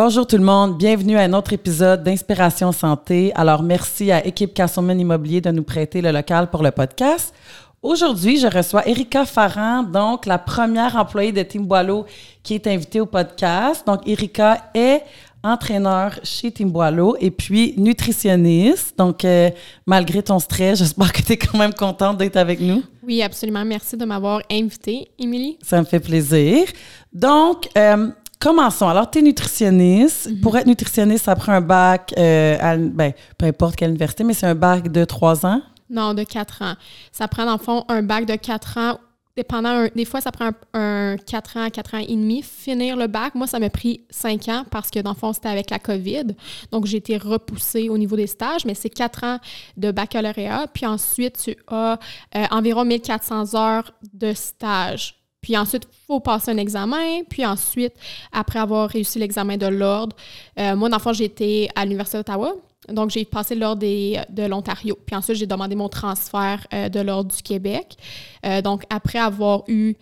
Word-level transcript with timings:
Bonjour 0.00 0.28
tout 0.28 0.36
le 0.36 0.44
monde, 0.44 0.78
bienvenue 0.78 1.16
à 1.16 1.22
un 1.22 1.32
autre 1.32 1.52
épisode 1.52 2.04
d'Inspiration 2.04 2.70
Santé. 2.70 3.32
Alors 3.34 3.64
merci 3.64 4.12
à 4.12 4.24
Équipe 4.24 4.54
Castleman 4.54 5.00
Immobilier 5.00 5.40
de 5.40 5.50
nous 5.50 5.64
prêter 5.64 6.00
le 6.00 6.12
local 6.12 6.50
pour 6.50 6.62
le 6.62 6.70
podcast. 6.70 7.34
Aujourd'hui, 7.82 8.38
je 8.38 8.46
reçois 8.46 8.86
Erika 8.86 9.24
Farran, 9.24 9.82
donc 9.82 10.24
la 10.24 10.38
première 10.38 10.94
employée 10.94 11.32
de 11.32 11.42
Team 11.42 11.66
Boileau 11.66 12.06
qui 12.44 12.54
est 12.54 12.68
invitée 12.68 13.00
au 13.00 13.06
podcast. 13.06 13.84
Donc 13.88 14.06
Erika 14.06 14.70
est 14.72 15.02
entraîneur 15.42 16.20
chez 16.22 16.52
Team 16.52 16.70
Boileau 16.70 17.16
et 17.18 17.32
puis 17.32 17.74
nutritionniste. 17.76 18.96
Donc 18.96 19.24
euh, 19.24 19.50
malgré 19.84 20.22
ton 20.22 20.38
stress, 20.38 20.78
j'espère 20.78 21.12
que 21.12 21.22
tu 21.22 21.32
es 21.32 21.36
quand 21.36 21.58
même 21.58 21.74
contente 21.74 22.18
d'être 22.18 22.36
avec 22.36 22.60
nous. 22.60 22.84
Oui, 23.08 23.22
absolument. 23.22 23.64
Merci 23.64 23.96
de 23.96 24.04
m'avoir 24.04 24.42
invitée, 24.50 25.08
Émilie. 25.18 25.56
Ça 25.62 25.80
me 25.80 25.86
fait 25.86 25.98
plaisir. 25.98 26.66
Donc, 27.10 27.66
euh, 27.78 28.10
Commençons. 28.40 28.88
Alors, 28.88 29.10
tu 29.10 29.18
es 29.18 29.22
nutritionniste. 29.22 30.30
Mhm. 30.30 30.40
Pour 30.40 30.56
être 30.56 30.66
nutritionniste, 30.66 31.24
ça 31.24 31.34
prend 31.34 31.52
un 31.52 31.60
bac, 31.60 32.14
euh, 32.16 32.56
à, 32.60 32.76
ben, 32.76 33.12
peu 33.36 33.46
importe 33.46 33.76
quelle 33.76 33.90
université, 33.90 34.22
mais 34.24 34.34
c'est 34.34 34.46
un 34.46 34.54
bac 34.54 34.88
de 34.92 35.04
trois 35.04 35.44
ans? 35.44 35.60
Non, 35.90 36.14
de 36.14 36.22
quatre 36.22 36.62
ans. 36.62 36.74
Ça 37.12 37.26
prend, 37.28 37.46
dans 37.46 37.52
le 37.52 37.58
fond, 37.58 37.84
un 37.88 38.02
bac 38.02 38.26
de 38.26 38.36
quatre 38.36 38.78
ans. 38.78 38.98
Dépendant, 39.36 39.68
un- 39.68 39.88
des 39.94 40.04
fois, 40.04 40.20
ça 40.20 40.32
prend 40.32 40.46
un, 40.74 41.12
un 41.12 41.16
4 41.16 41.56
ans, 41.56 41.70
4 41.70 41.94
ans 41.94 41.98
et 41.98 42.06
demi, 42.14 42.42
finir 42.42 42.96
le 42.96 43.06
bac. 43.06 43.36
Moi, 43.36 43.46
ça 43.46 43.60
m'a 43.60 43.70
pris 43.70 44.00
cinq 44.10 44.48
ans 44.48 44.64
parce 44.68 44.90
que, 44.90 44.98
dans 44.98 45.10
le 45.12 45.16
fond, 45.16 45.32
c'était 45.32 45.48
avec 45.48 45.70
la 45.70 45.78
COVID. 45.78 46.34
Donc, 46.72 46.86
j'ai 46.86 46.96
été 46.96 47.16
repoussée 47.16 47.88
au 47.88 47.96
niveau 47.96 48.16
des 48.16 48.26
stages, 48.26 48.64
mais 48.64 48.74
c'est 48.74 48.88
quatre 48.90 49.22
ans 49.22 49.38
de 49.76 49.92
baccalauréat. 49.92 50.66
Puis 50.74 50.86
ensuite, 50.86 51.38
tu 51.44 51.56
as 51.68 51.98
euh, 52.36 52.44
environ 52.50 52.84
1400 52.84 53.54
heures 53.54 53.92
de 54.12 54.32
stage. 54.32 55.14
Puis 55.48 55.56
ensuite, 55.56 55.84
il 55.90 55.96
faut 56.06 56.20
passer 56.20 56.50
un 56.50 56.58
examen. 56.58 57.22
Puis 57.26 57.46
ensuite, 57.46 57.94
après 58.32 58.58
avoir 58.58 58.90
réussi 58.90 59.18
l'examen 59.18 59.56
de 59.56 59.64
l'ordre, 59.64 60.14
euh, 60.58 60.76
moi, 60.76 60.90
dans 60.90 60.98
été 61.24 61.70
à 61.74 61.86
l'Université 61.86 62.18
d'Ottawa. 62.18 62.52
Donc, 62.90 63.08
j'ai 63.08 63.24
passé 63.24 63.54
l'ordre 63.54 63.80
de 63.80 64.42
l'Ontario. 64.46 64.98
Puis 65.06 65.16
ensuite, 65.16 65.38
j'ai 65.38 65.46
demandé 65.46 65.74
mon 65.74 65.88
transfert 65.88 66.66
euh, 66.74 66.90
de 66.90 67.00
l'ordre 67.00 67.34
du 67.34 67.42
Québec. 67.42 67.96
Euh, 68.44 68.60
donc, 68.60 68.82
après 68.90 69.18
avoir 69.18 69.62
eu, 69.68 69.94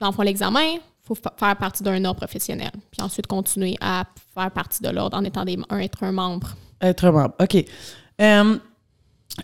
dans 0.00 0.12
l'examen, 0.24 0.62
il 0.62 0.80
faut 1.02 1.14
fa- 1.14 1.34
faire 1.36 1.56
partie 1.58 1.82
d'un 1.82 2.02
ordre 2.06 2.20
professionnel. 2.20 2.70
Puis 2.90 3.02
ensuite, 3.02 3.26
continuer 3.26 3.76
à 3.82 4.04
faire 4.32 4.50
partie 4.50 4.82
de 4.82 4.88
l'ordre 4.88 5.14
en 5.18 5.24
étant 5.24 5.44
un, 5.68 5.78
être 5.78 6.04
un 6.04 6.12
membre. 6.12 6.56
Être 6.80 7.10
membre. 7.10 7.34
OK. 7.38 7.66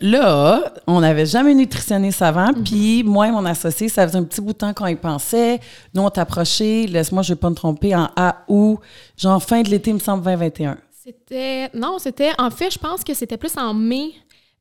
Là, 0.01 0.73
on 0.87 1.01
n'avait 1.01 1.27
jamais 1.27 1.55
nutritionniste 1.55 2.23
avant, 2.23 2.49
Mhm. 2.53 2.65
puis 2.65 3.03
moi 3.05 3.29
et 3.29 3.31
mon 3.31 3.45
associé, 3.45 3.89
ça 3.89 4.07
faisait 4.07 4.19
un 4.19 4.25
petit 4.25 4.41
bout 4.41 4.53
de 4.53 4.59
temps 4.59 4.75
qu'on 4.75 4.87
y 4.87 4.97
pensait. 4.97 5.61
Nous, 5.95 6.03
on 6.03 6.11
t'approchait, 6.11 6.87
laisse-moi, 6.89 7.23
je 7.23 7.33
ne 7.33 7.37
vais 7.37 7.41
pas 7.41 7.51
me 7.51 7.55
tromper, 7.55 7.95
en 7.95 8.09
A 8.17 8.45
ou, 8.49 8.79
genre 9.17 9.43
fin 9.43 9.63
de 9.63 9.71
l'été, 9.71 9.91
il 9.91 9.95
me 9.95 9.99
semble, 10.01 10.23
2021. 10.25 10.77
C'était. 11.03 11.71
Non, 11.75 11.99
c'était. 11.99 12.31
En 12.39 12.51
fait, 12.51 12.71
je 12.71 12.79
pense 12.79 13.03
que 13.03 13.15
c'était 13.15 13.39
plus 13.39 13.57
en 13.57 13.73
mai, 13.73 14.11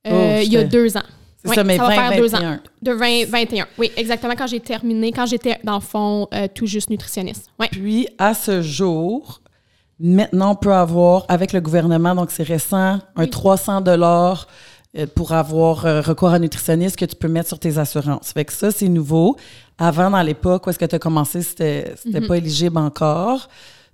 euh, 0.08 0.38
Oh, 0.40 0.42
il 0.44 0.52
y 0.54 0.58
a 0.58 0.64
deux 0.64 0.96
ans. 0.96 1.02
C'est 1.44 1.50
Oui, 1.50 1.56
ça, 1.56 1.64
mais 1.64 1.78
va 1.78 1.90
faire 1.92 2.16
deux 2.18 2.34
ans. 2.34 2.40
2021. 2.40 2.56
De 2.82 2.92
2021. 2.98 3.66
Oui, 3.78 3.92
exactement 3.98 4.34
quand 4.38 4.48
j'ai 4.48 4.60
terminé, 4.60 5.12
quand 5.12 5.26
j'étais, 5.26 5.60
dans 5.64 5.76
le 5.76 5.82
fond, 5.82 6.28
euh, 6.34 6.48
tout 6.54 6.66
juste 6.66 6.90
nutritionniste. 6.90 7.50
Oui. 7.60 7.68
Puis, 7.72 8.08
à 8.18 8.34
ce 8.34 8.62
jour, 8.62 9.42
maintenant, 10.00 10.52
on 10.52 10.56
peut 10.56 10.74
avoir, 10.74 11.26
avec 11.28 11.54
le 11.54 11.60
gouvernement, 11.62 12.16
donc 12.16 12.32
c'est 12.32 12.44
récent, 12.44 12.78
un 12.78 13.02
Oui. 13.18 13.30
300 13.30 13.82
dollars 13.82 14.48
euh, 14.48 14.77
pour 15.16 15.32
avoir 15.34 15.86
euh, 15.86 16.02
recours 16.02 16.30
à 16.30 16.36
un 16.36 16.40
nutritionniste 16.40 16.96
que 16.96 17.06
tu 17.06 17.16
peux 17.16 17.28
mettre 17.28 17.48
sur 17.50 17.60
tes 17.60 17.78
assurances. 17.78 18.32
Fait 18.32 18.46
que 18.46 18.54
ça, 18.54 18.72
c'est 18.72 18.88
nouveau. 18.88 19.36
Avant, 19.78 20.10
dans 20.10 20.22
l'époque 20.22 20.66
où 20.66 20.70
est-ce 20.70 20.80
que 20.80 20.86
tu 20.86 20.96
as 20.96 21.00
commencé, 21.00 21.42
c'était 21.42 21.94
Mhm. 22.06 22.28
pas 22.28 22.38
éligible 22.38 22.78
encore. 22.78 23.48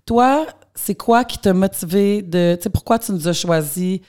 Toi, 0.05 0.45
c'est 0.75 0.95
quoi 0.95 1.23
qui 1.23 1.38
t'a 1.39 1.53
motivé 1.53 2.22
de... 2.22 2.55
Tu 2.58 2.63
sais, 2.63 2.69
pourquoi 2.69 3.00
tu 3.00 3.11
nous 3.11 3.27
as 3.27 3.33
choisi 3.33 4.02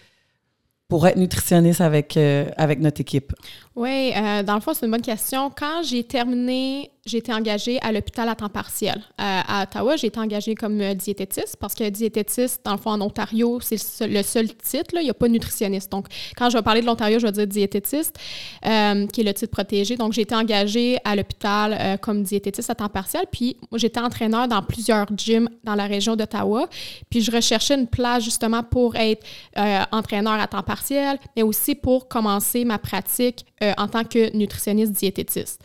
pour 0.89 1.07
être 1.07 1.17
nutritionniste 1.17 1.81
avec, 1.81 2.17
euh, 2.17 2.47
avec 2.57 2.79
notre 2.81 3.01
équipe? 3.01 3.33
Oui, 3.77 4.13
euh, 4.17 4.45
dans 4.45 4.55
le 4.55 4.61
fond, 4.61 4.73
c'est 4.73 4.87
une 4.87 4.93
bonne 4.93 5.03
question. 5.03 5.51
Quand 5.51 5.83
j'ai 5.83 6.05
terminé, 6.05 6.93
j'ai 7.07 7.19
été 7.19 7.33
engagée 7.33 7.79
à 7.83 7.91
l'hôpital 7.91 8.29
à 8.29 8.37
temps 8.37 8.49
partiel. 8.49 8.95
Euh, 8.97 9.41
à 9.47 9.65
Ottawa, 9.65 9.97
j'ai 9.97 10.07
été 10.07 10.21
engagée 10.21 10.55
comme 10.55 10.81
euh, 10.81 10.95
diététiste 10.95 11.57
parce 11.59 11.75
que 11.75 11.89
diététiste, 11.91 12.61
dans 12.65 12.73
le 12.73 12.79
fond, 12.79 12.91
en 12.91 13.01
Ontario, 13.01 13.59
c'est 13.61 14.07
le 14.07 14.23
seul, 14.23 14.55
titre. 14.55 14.95
là. 14.95 15.01
Il 15.01 15.05
n'y 15.05 15.11
a 15.11 15.15
pas 15.15 15.27
de 15.27 15.33
nutritionniste. 15.33 15.91
Donc, 15.91 16.07
quand 16.37 16.51
je 16.51 16.57
vais 16.57 16.63
parler 16.63 16.83
de 16.83 16.87
l'Ontario, 16.87 17.19
je 17.19 17.27
vais 17.27 17.33
dire 17.33 17.47
diététiste, 17.49 18.17
euh, 18.65 19.07
qui 19.09 19.21
est 19.23 19.25
le 19.25 19.35
titre 19.35 19.51
protégé. 19.51 19.97
Donc, 19.97 20.13
j'ai 20.13 20.23
été 20.23 20.35
engagée 20.37 20.99
à 21.05 21.17
l'hôpital 21.17 21.77
euh, 21.79 21.97
comme 21.97 22.23
diététiste 22.23 22.71
à 22.71 22.77
temps 22.77 22.89
partiel. 22.89 23.25
Puis, 23.31 23.57
j'étais 23.75 24.01
entraîneur 24.01 24.47
dans 24.47 24.63
plusieurs 24.63 25.07
gyms 25.17 25.49
dans 25.65 25.75
la 25.75 25.87
région 25.87 26.15
d'Ottawa. 26.15 26.69
Puis, 27.11 27.23
je 27.23 27.31
recherchais 27.33 27.75
une 27.75 27.89
place 27.89 28.23
justement 28.23 28.63
pour 28.63 28.95
être 28.95 29.27
euh, 29.59 29.81
entraîneur 29.91 30.35
à 30.35 30.47
temps 30.47 30.63
partiel, 30.63 31.19
mais 31.37 31.43
aussi 31.43 31.75
pour 31.75 32.07
commencer 32.07 32.65
ma 32.65 32.79
pratique 32.79 33.45
euh, 33.65 33.73
en 33.79 33.89
tant 33.89 34.05
que 34.05 34.37
nutritionniste 34.37 34.93
diététiste. 34.93 35.63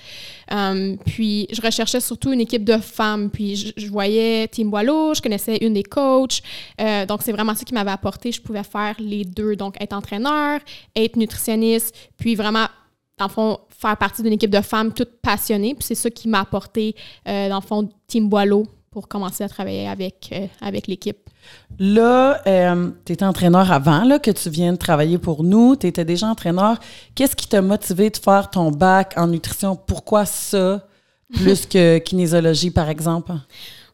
Euh, 0.51 0.95
puis, 1.05 1.47
je 1.51 1.61
recherchais 1.61 1.99
surtout 1.99 2.31
une 2.31 2.41
équipe 2.41 2.63
de 2.63 2.77
femmes. 2.77 3.29
Puis, 3.29 3.73
je, 3.75 3.87
voyais 3.87 4.47
Team 4.47 4.69
Boileau, 4.69 5.13
je 5.13 5.21
connaissais 5.21 5.57
une 5.57 5.73
des 5.73 5.83
coachs. 5.83 6.41
Euh, 6.79 7.05
donc, 7.05 7.21
c'est 7.21 7.31
vraiment 7.31 7.53
ça 7.55 7.65
qui 7.65 7.73
m'avait 7.73 7.91
apporté. 7.91 8.31
Je 8.31 8.41
pouvais 8.41 8.63
faire 8.63 8.95
les 8.99 9.25
deux. 9.25 9.55
Donc, 9.55 9.75
être 9.81 9.93
entraîneur, 9.93 10.59
être 10.95 11.15
nutritionniste, 11.17 11.95
puis 12.17 12.35
vraiment, 12.35 12.67
dans 13.17 13.25
le 13.25 13.31
fond, 13.31 13.59
faire 13.69 13.97
partie 13.97 14.23
d'une 14.23 14.33
équipe 14.33 14.51
de 14.51 14.61
femmes 14.61 14.93
toutes 14.93 15.19
passionnées. 15.21 15.75
Puis, 15.75 15.83
c'est 15.83 15.95
ça 15.95 16.09
qui 16.09 16.27
m'a 16.27 16.39
apporté, 16.41 16.95
euh, 17.27 17.49
dans 17.49 17.59
le 17.59 17.65
fond, 17.65 17.89
Team 18.07 18.29
Boileau 18.29 18.65
pour 18.99 19.07
commencer 19.07 19.45
à 19.45 19.47
travailler 19.47 19.87
avec, 19.87 20.29
euh, 20.33 20.47
avec 20.59 20.87
l'équipe. 20.87 21.19
Là, 21.79 22.41
tu 23.05 23.13
étais 23.13 23.23
entraîneur 23.23 23.71
avant 23.71 24.03
là, 24.03 24.19
que 24.19 24.29
tu 24.29 24.49
viennes 24.49 24.77
travailler 24.77 25.17
pour 25.17 25.41
nous. 25.45 25.77
Tu 25.77 25.87
étais 25.87 26.03
déjà 26.03 26.27
entraîneur. 26.27 26.77
Qu'est-ce 27.15 27.33
qui 27.33 27.47
t'a 27.47 27.61
motivé 27.61 28.09
de 28.09 28.17
faire 28.17 28.49
ton 28.49 28.71
bac 28.71 29.13
en 29.15 29.27
nutrition? 29.27 29.77
Pourquoi 29.77 30.25
ça, 30.25 30.85
plus 31.33 31.65
que 31.73 31.99
kinésiologie, 31.99 32.71
par 32.71 32.89
exemple? 32.89 33.31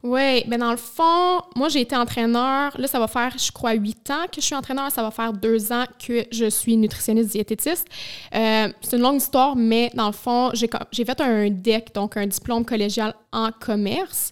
Oui, 0.07 0.43
ben 0.45 0.59
dans 0.59 0.69
le 0.69 0.77
fond, 0.77 1.41
moi 1.55 1.67
j'ai 1.67 1.81
été 1.81 1.95
entraîneur. 1.95 2.79
Là, 2.79 2.87
ça 2.87 2.99
va 2.99 3.07
faire, 3.07 3.33
je 3.39 3.51
crois, 3.51 3.73
huit 3.73 4.07
ans 4.11 4.25
que 4.31 4.39
je 4.39 4.45
suis 4.45 4.53
entraîneur. 4.53 4.91
Ça 4.91 5.01
va 5.01 5.09
faire 5.09 5.33
deux 5.33 5.71
ans 5.71 5.85
que 6.05 6.25
je 6.31 6.47
suis 6.47 6.77
nutritionniste 6.77 7.31
diététiste. 7.31 7.87
Euh, 8.35 8.67
c'est 8.81 8.97
une 8.97 9.01
longue 9.01 9.15
histoire, 9.17 9.55
mais 9.55 9.89
dans 9.95 10.05
le 10.05 10.11
fond, 10.13 10.51
j'ai 10.53 11.05
fait 11.05 11.21
un 11.21 11.49
DEC, 11.49 11.91
donc 11.95 12.17
un 12.17 12.27
diplôme 12.27 12.63
collégial 12.65 13.15
en 13.33 13.49
commerce. 13.51 14.31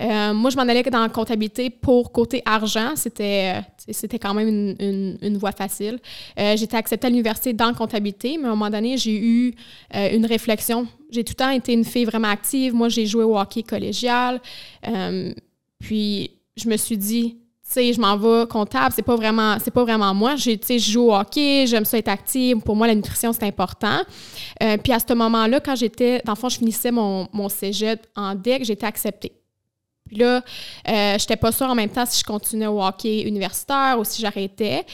Euh, 0.00 0.34
moi, 0.34 0.50
je 0.50 0.56
m'en 0.56 0.62
allais 0.62 0.82
dans 0.82 0.98
la 1.02 1.08
comptabilité 1.08 1.70
pour 1.70 2.10
côté 2.10 2.42
argent. 2.44 2.96
C'était 2.96 3.54
euh, 3.58 3.60
c'était 3.92 4.18
quand 4.18 4.34
même 4.34 4.48
une, 4.48 4.76
une- 4.80 5.18
une 5.22 5.36
voie 5.38 5.52
facile. 5.52 6.00
Euh, 6.36 6.56
J'étais 6.56 6.76
acceptée 6.76 7.06
à 7.06 7.10
l'université 7.10 7.52
dans 7.52 7.66
la 7.68 7.74
comptabilité, 7.74 8.38
mais 8.38 8.48
à 8.48 8.52
un 8.52 8.54
moment 8.56 8.70
donné, 8.70 8.96
j'ai 8.98 9.14
eu 9.16 9.54
euh, 9.94 10.16
une 10.16 10.26
réflexion. 10.26 10.88
J'ai 11.12 11.24
tout 11.24 11.32
le 11.32 11.44
temps 11.44 11.50
été 11.50 11.74
une 11.74 11.84
fille 11.84 12.06
vraiment 12.06 12.28
active. 12.28 12.74
Moi, 12.74 12.88
j'ai 12.88 13.06
joué 13.06 13.22
au 13.22 13.38
hockey 13.38 13.62
collégial. 13.62 14.40
Euh, 14.88 15.32
puis, 15.78 16.30
je 16.56 16.68
me 16.68 16.76
suis 16.76 16.96
dit, 16.96 17.36
tu 17.64 17.72
sais, 17.74 17.92
je 17.92 18.00
m'en 18.00 18.16
vais 18.16 18.46
comptable, 18.48 18.94
c'est 18.94 19.02
pas 19.02 19.14
vraiment, 19.14 19.58
c'est 19.62 19.70
pas 19.70 19.84
vraiment 19.84 20.14
moi. 20.14 20.36
Tu 20.36 20.58
sais, 20.62 20.78
je 20.78 20.90
joue 20.90 21.10
au 21.10 21.14
hockey, 21.14 21.66
j'aime 21.66 21.84
ça 21.84 21.98
être 21.98 22.08
active. 22.08 22.60
Pour 22.60 22.76
moi, 22.76 22.86
la 22.86 22.94
nutrition, 22.94 23.32
c'est 23.32 23.44
important. 23.44 24.00
Euh, 24.62 24.78
puis, 24.78 24.92
à 24.92 24.98
ce 24.98 25.12
moment-là, 25.12 25.60
quand 25.60 25.76
j'étais, 25.76 26.22
dans 26.24 26.32
le 26.32 26.38
fond, 26.38 26.48
je 26.48 26.56
finissais 26.56 26.90
mon, 26.90 27.28
mon 27.32 27.50
cégep 27.50 28.06
en 28.16 28.34
DEC, 28.34 28.64
j'étais 28.64 28.86
acceptée. 28.86 29.32
Puis 30.06 30.16
là, 30.16 30.42
euh, 30.88 31.16
j'étais 31.18 31.36
pas 31.36 31.52
sûre 31.52 31.68
en 31.68 31.74
même 31.74 31.88
temps 31.88 32.04
si 32.06 32.20
je 32.20 32.24
continuais 32.24 32.66
au 32.66 32.82
hockey 32.82 33.22
universitaire 33.22 33.96
ou 33.98 34.04
si 34.04 34.20
j'arrêtais. 34.20 34.84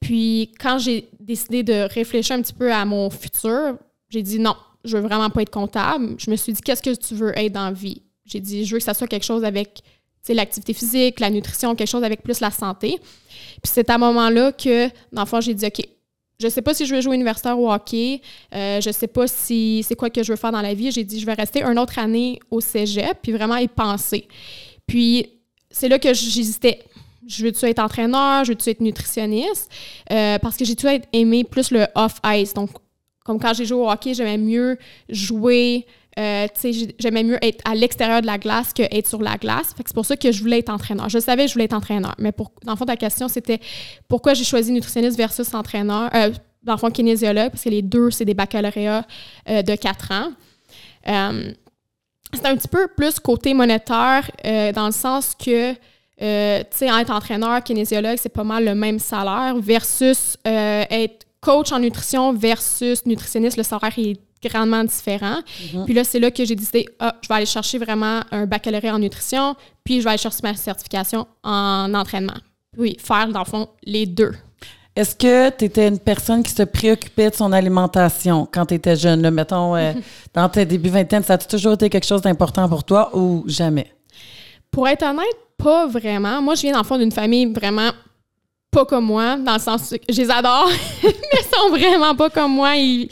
Puis 0.00 0.52
quand 0.60 0.78
j'ai 0.78 1.08
décidé 1.20 1.62
de 1.62 1.88
réfléchir 1.92 2.36
un 2.36 2.42
petit 2.42 2.52
peu 2.52 2.72
à 2.72 2.84
mon 2.84 3.08
futur, 3.08 3.76
j'ai 4.08 4.22
dit 4.22 4.38
non, 4.38 4.56
je 4.84 4.96
veux 4.96 5.02
vraiment 5.02 5.30
pas 5.30 5.42
être 5.42 5.50
comptable. 5.50 6.14
Je 6.18 6.30
me 6.30 6.36
suis 6.36 6.52
dit 6.52 6.60
qu'est-ce 6.60 6.82
que 6.82 6.94
tu 6.94 7.14
veux 7.14 7.36
être 7.38 7.52
dans 7.52 7.66
la 7.66 7.72
vie? 7.72 8.02
J'ai 8.26 8.40
dit 8.40 8.64
je 8.64 8.72
veux 8.72 8.78
que 8.78 8.84
ça 8.84 8.94
soit 8.94 9.06
quelque 9.06 9.24
chose 9.24 9.44
avec 9.44 9.82
l'activité 10.28 10.72
physique, 10.72 11.20
la 11.20 11.30
nutrition, 11.30 11.74
quelque 11.74 11.88
chose 11.88 12.04
avec 12.04 12.22
plus 12.22 12.40
la 12.40 12.50
santé. 12.50 12.98
Puis 12.98 13.72
c'est 13.72 13.90
à 13.90 13.96
un 13.96 13.98
moment-là 13.98 14.52
que, 14.52 14.88
dans 15.12 15.22
le 15.22 15.26
fond, 15.26 15.40
j'ai 15.40 15.52
dit 15.52 15.66
OK, 15.66 15.82
je 16.40 16.48
sais 16.48 16.62
pas 16.62 16.74
si 16.74 16.86
je 16.86 16.94
veux 16.94 17.00
jouer 17.00 17.14
universitaire 17.14 17.58
au 17.58 17.72
hockey. 17.72 18.20
Euh, 18.54 18.80
je 18.80 18.90
sais 18.90 19.06
pas 19.06 19.26
si 19.26 19.84
c'est 19.86 19.94
quoi 19.94 20.10
que 20.10 20.22
je 20.22 20.32
veux 20.32 20.36
faire 20.36 20.52
dans 20.52 20.62
la 20.62 20.74
vie. 20.74 20.90
J'ai 20.90 21.04
dit, 21.04 21.20
je 21.20 21.26
vais 21.26 21.34
rester 21.34 21.62
une 21.62 21.78
autre 21.78 21.98
année 21.98 22.40
au 22.50 22.60
cégep, 22.60 23.18
puis 23.22 23.32
vraiment 23.32 23.56
y 23.56 23.68
penser. 23.68 24.26
Puis, 24.86 25.26
c'est 25.70 25.88
là 25.88 25.98
que 25.98 26.12
j'hésitais. 26.12 26.80
Je 27.26 27.44
veux-tu 27.44 27.64
être 27.66 27.78
entraîneur? 27.78 28.44
Je 28.44 28.50
veux-tu 28.52 28.68
être 28.68 28.80
nutritionniste? 28.80 29.70
Euh, 30.12 30.38
parce 30.38 30.56
que 30.56 30.64
j'ai 30.64 30.76
toujours 30.76 30.98
aimé 31.12 31.44
plus 31.44 31.70
le 31.70 31.86
off-ice. 31.94 32.52
Donc, 32.52 32.70
comme 33.24 33.40
quand 33.40 33.54
j'ai 33.54 33.64
joué 33.64 33.78
au 33.78 33.90
hockey, 33.90 34.14
j'aimais 34.14 34.38
mieux 34.38 34.78
jouer. 35.08 35.86
euh, 36.18 36.46
j'aimais 36.98 37.24
mieux 37.24 37.38
être 37.42 37.60
à 37.68 37.74
l'extérieur 37.74 38.20
de 38.20 38.26
la 38.26 38.38
glace 38.38 38.72
que 38.72 38.82
être 38.82 39.08
sur 39.08 39.20
la 39.20 39.36
glace. 39.36 39.74
C'est 39.76 39.92
pour 39.94 40.06
ça 40.06 40.16
que 40.16 40.30
je 40.30 40.40
voulais 40.40 40.60
être 40.60 40.70
entraîneur. 40.70 41.08
Je 41.08 41.18
savais 41.18 41.44
que 41.44 41.48
je 41.48 41.54
voulais 41.54 41.64
être 41.64 41.74
entraîneur. 41.74 42.14
Mais 42.18 42.30
pour, 42.30 42.52
dans 42.64 42.72
le 42.72 42.78
fond, 42.78 42.84
ta 42.84 42.96
question, 42.96 43.26
c'était 43.26 43.58
pourquoi 44.06 44.34
j'ai 44.34 44.44
choisi 44.44 44.70
nutritionniste 44.70 45.16
versus 45.16 45.52
entraîneur. 45.54 46.10
Euh, 46.14 46.30
dans 46.62 46.74
le 46.74 46.78
fond, 46.78 46.90
kinésiologue, 46.90 47.50
parce 47.50 47.64
que 47.64 47.68
les 47.68 47.82
deux, 47.82 48.10
c'est 48.10 48.24
des 48.24 48.34
baccalauréats 48.34 49.04
euh, 49.48 49.62
de 49.62 49.74
4 49.74 50.12
ans. 50.12 50.32
Euh, 51.08 51.52
c'est 52.32 52.46
un 52.46 52.56
petit 52.56 52.68
peu 52.68 52.88
plus 52.96 53.18
côté 53.20 53.52
monétaire, 53.54 54.30
euh, 54.46 54.72
dans 54.72 54.86
le 54.86 54.92
sens 54.92 55.34
que 55.34 55.72
tu 55.72 55.78
sais, 56.18 56.86
être 56.86 57.10
entraîneur, 57.10 57.62
kinésiologue, 57.62 58.16
c'est 58.18 58.28
pas 58.28 58.44
mal 58.44 58.64
le 58.64 58.74
même 58.74 58.98
salaire 58.98 59.56
versus 59.58 60.36
euh, 60.46 60.84
être 60.88 61.23
coach 61.44 61.72
en 61.72 61.78
nutrition 61.78 62.32
versus 62.32 63.04
nutritionniste, 63.04 63.56
le 63.56 63.62
salaire 63.62 63.92
est 63.98 64.16
grandement 64.42 64.84
différent. 64.84 65.38
Mhm. 65.72 65.84
Puis 65.84 65.94
là, 65.94 66.04
c'est 66.04 66.18
là 66.18 66.30
que 66.30 66.44
j'ai 66.44 66.54
décidé, 66.54 66.86
ah, 66.98 67.14
je 67.22 67.28
vais 67.28 67.34
aller 67.34 67.46
chercher 67.46 67.78
vraiment 67.78 68.20
un 68.30 68.46
baccalauréat 68.46 68.94
en 68.94 68.98
nutrition, 68.98 69.54
puis 69.84 69.98
je 69.98 70.04
vais 70.04 70.10
aller 70.10 70.18
chercher 70.18 70.40
ma 70.42 70.54
certification 70.54 71.26
en 71.42 71.92
entraînement. 71.94 72.36
Oui, 72.76 72.96
faire, 72.98 73.28
dans 73.28 73.40
le 73.40 73.44
fond, 73.44 73.68
les 73.84 74.06
deux. 74.06 74.32
Est-ce 74.96 75.16
que 75.16 75.50
tu 75.50 75.64
étais 75.64 75.88
une 75.88 75.98
personne 75.98 76.42
qui 76.42 76.52
se 76.52 76.62
préoccupait 76.62 77.30
de 77.30 77.34
son 77.34 77.52
alimentation 77.52 78.46
quand 78.50 78.66
tu 78.66 78.74
étais 78.74 78.96
jeune? 78.96 79.22
Là, 79.22 79.30
mettons, 79.30 79.74
euh, 79.74 79.92
dans 80.34 80.48
tes 80.48 80.64
débuts 80.64 80.90
vingtaine, 80.90 81.22
ça 81.22 81.34
a 81.34 81.38
toujours 81.38 81.72
été 81.74 81.90
quelque 81.90 82.06
chose 82.06 82.22
d'important 82.22 82.68
pour 82.68 82.84
toi 82.84 83.10
ou 83.12 83.44
jamais? 83.46 83.92
Pour 84.70 84.86
être 84.88 85.04
honnête, 85.04 85.36
pas 85.56 85.86
vraiment. 85.86 86.40
Moi, 86.40 86.54
je 86.54 86.62
viens 86.62 86.72
dans 86.72 86.78
le 86.78 86.84
fond 86.84 86.98
d'une 86.98 87.12
famille 87.12 87.46
vraiment 87.46 87.90
pas 88.74 88.84
comme 88.84 89.04
moi, 89.04 89.36
dans 89.36 89.54
le 89.54 89.60
sens 89.60 89.90
que 89.90 90.12
je 90.12 90.20
les 90.20 90.30
adore, 90.30 90.68
mais 91.04 91.10
ils 91.12 91.56
sont 91.56 91.70
vraiment 91.70 92.14
pas 92.14 92.28
comme 92.28 92.52
moi. 92.52 92.74
Ils, 92.76 93.08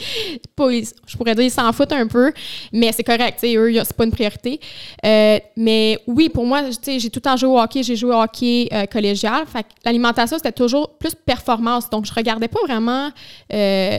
pas- 0.56 0.70
je 0.73 1.17
pourrais 1.17 1.35
dire 1.35 1.44
ils 1.44 1.50
s'en 1.50 1.73
foutent 1.73 1.93
un 1.93 2.06
peu, 2.09 2.32
mais 2.73 2.91
c'est 2.93 3.05
correct, 3.05 3.38
eux, 3.44 3.73
c'est 3.85 3.97
pas 3.97 4.05
une 4.05 4.11
priorité. 4.11 4.59
Euh, 5.05 5.38
mais 5.56 5.99
oui, 6.09 6.29
pour 6.29 6.44
moi, 6.44 6.62
j'ai 6.85 7.11
tout 7.11 7.19
le 7.19 7.20
temps 7.20 7.37
joué 7.37 7.49
au 7.49 7.59
hockey, 7.61 7.82
j'ai 7.82 7.94
joué 7.97 8.11
au 8.14 8.20
hockey 8.20 8.69
euh, 8.73 8.87
collégial. 8.87 9.47
Fait 9.47 9.64
l'alimentation, 9.85 10.37
c'était 10.37 10.53
toujours 10.53 10.99
plus 10.99 11.14
performance. 11.14 11.88
Donc, 11.88 12.06
je 12.06 12.12
regardais 12.12 12.49
pas 12.49 12.61
vraiment 12.67 13.11
euh, 13.53 13.99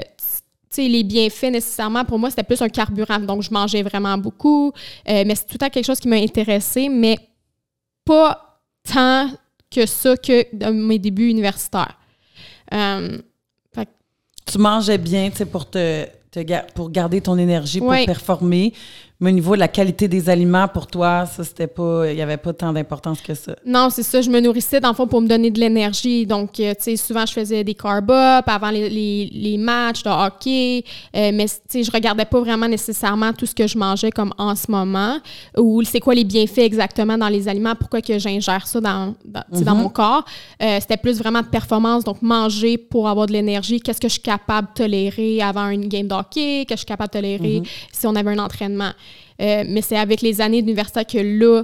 les 0.77 1.03
bienfaits 1.03 1.51
nécessairement. 1.51 2.03
Pour 2.03 2.19
moi, 2.19 2.29
c'était 2.29 2.43
plus 2.43 2.61
un 2.61 2.69
carburant. 2.69 3.19
Donc, 3.19 3.41
je 3.41 3.51
mangeais 3.51 3.83
vraiment 3.83 4.17
beaucoup. 4.17 4.73
Mais 5.07 5.33
c'est 5.35 5.45
tout 5.45 5.53
le 5.53 5.59
temps 5.59 5.69
quelque 5.69 5.85
chose 5.85 5.99
qui 5.99 6.07
m'a 6.09 6.17
intéressé, 6.17 6.89
mais 6.89 7.17
pas 8.05 8.59
tant 8.91 9.29
que 9.73 9.85
ça 9.85 10.15
que 10.17 10.45
dans 10.55 10.73
mes 10.73 10.99
débuts 10.99 11.29
universitaires. 11.29 11.97
Euh, 12.73 13.17
fait 13.73 13.89
Tu 14.45 14.57
mangeais 14.57 14.97
bien, 14.97 15.29
tu 15.29 15.37
sais, 15.37 15.45
pour 15.45 15.69
te, 15.69 16.05
pour 16.73 16.89
garder 16.89 17.21
ton 17.21 17.37
énergie, 17.37 17.79
pour 17.79 17.89
Oui. 17.89 18.05
performer. 18.05 18.73
Mais 19.19 19.29
au 19.29 19.33
niveau 19.33 19.53
de 19.55 19.59
la 19.59 19.67
qualité 19.69 20.07
des 20.09 20.29
aliments, 20.29 20.67
pour 20.67 20.87
toi, 20.87 21.25
ça, 21.25 21.43
c'était 21.45 21.67
pas, 21.67 22.11
il 22.11 22.17
y 22.17 22.21
avait 22.21 22.35
pas 22.35 22.51
tant 22.51 22.73
d'importance 22.73 23.21
que 23.21 23.33
ça. 23.33 23.55
non, 23.65 23.89
c'est 23.89 24.03
ça. 24.03 24.21
Je 24.21 24.29
me 24.29 24.39
nourrissais, 24.41 24.81
dans 24.81 24.89
le 24.89 24.95
fond, 24.95 25.07
pour 25.07 25.21
me 25.21 25.27
donner 25.27 25.49
de 25.49 25.59
l'énergie. 25.59 26.25
Donc, 26.25 26.59
euh, 26.59 26.73
tu 26.73 26.83
sais, 26.83 26.95
souvent, 26.97 27.25
je 27.25 27.31
faisais 27.31 27.63
des 27.63 27.73
carb-up 27.75 28.43
avant 28.47 28.69
les, 28.69 28.89
les- 28.89 29.29
les 29.31 29.57
matchs 29.57 30.03
de 30.03 30.09
hockey. 30.09 30.83
Euh, 31.15 31.31
mais, 31.33 31.45
tu 31.45 31.53
sais, 31.69 31.83
je 31.83 31.91
regardais 31.91 32.25
pas 32.25 32.39
vraiment 32.41 32.67
nécessairement 32.67 33.31
tout 33.31 33.45
ce 33.45 33.55
que 33.55 33.65
je 33.65 33.77
mangeais 33.77 34.11
comme 34.11 34.33
en 34.37 34.55
ce 34.55 34.69
moment. 34.69 35.17
Ou 35.57 35.83
c'est 35.83 35.99
quoi 36.01 36.15
les 36.15 36.25
bienfaits 36.25 36.57
exactement 36.59 37.17
dans 37.17 37.29
les 37.29 37.47
aliments, 37.47 37.75
pourquoi 37.75 38.01
que 38.01 38.17
j'ingère 38.19 38.67
ça 38.67 38.81
dans, 38.81 39.13
dans, 39.23 39.43
dans 39.51 39.75
mon 39.75 39.89
corps? 39.89 40.25
Euh, 40.61 40.79
C'était 40.81 40.97
plus 40.97 41.19
vraiment 41.19 41.41
de 41.41 41.47
performance. 41.47 42.03
Donc, 42.03 42.21
manger 42.21 42.77
pour 42.77 43.07
avoir 43.07 43.27
de 43.27 43.31
l'énergie. 43.33 43.79
Qu'est-ce 43.79 44.01
que 44.01 44.07
je 44.09 44.13
suis 44.13 44.21
capable 44.21 44.67
de 44.69 44.83
tolérer 44.83 45.41
avant 45.41 45.69
une 45.69 45.87
game 45.87 46.07
de 46.07 46.13
hockey? 46.15 46.65
Qu'est-ce 46.67 46.67
que 46.67 46.73
je 46.73 46.77
suis 46.77 46.85
capable 46.87 47.09
de 47.13 47.19
tolérer 47.19 47.61
si 47.91 48.05
on 48.07 48.15
avait 48.15 48.31
un 48.31 48.39
entraînement? 48.39 48.91
Euh, 49.41 49.63
mais 49.67 49.81
c'est 49.81 49.97
avec 49.97 50.21
les 50.21 50.41
années 50.41 50.61
d'université 50.61 51.05
que 51.05 51.17
là, 51.17 51.63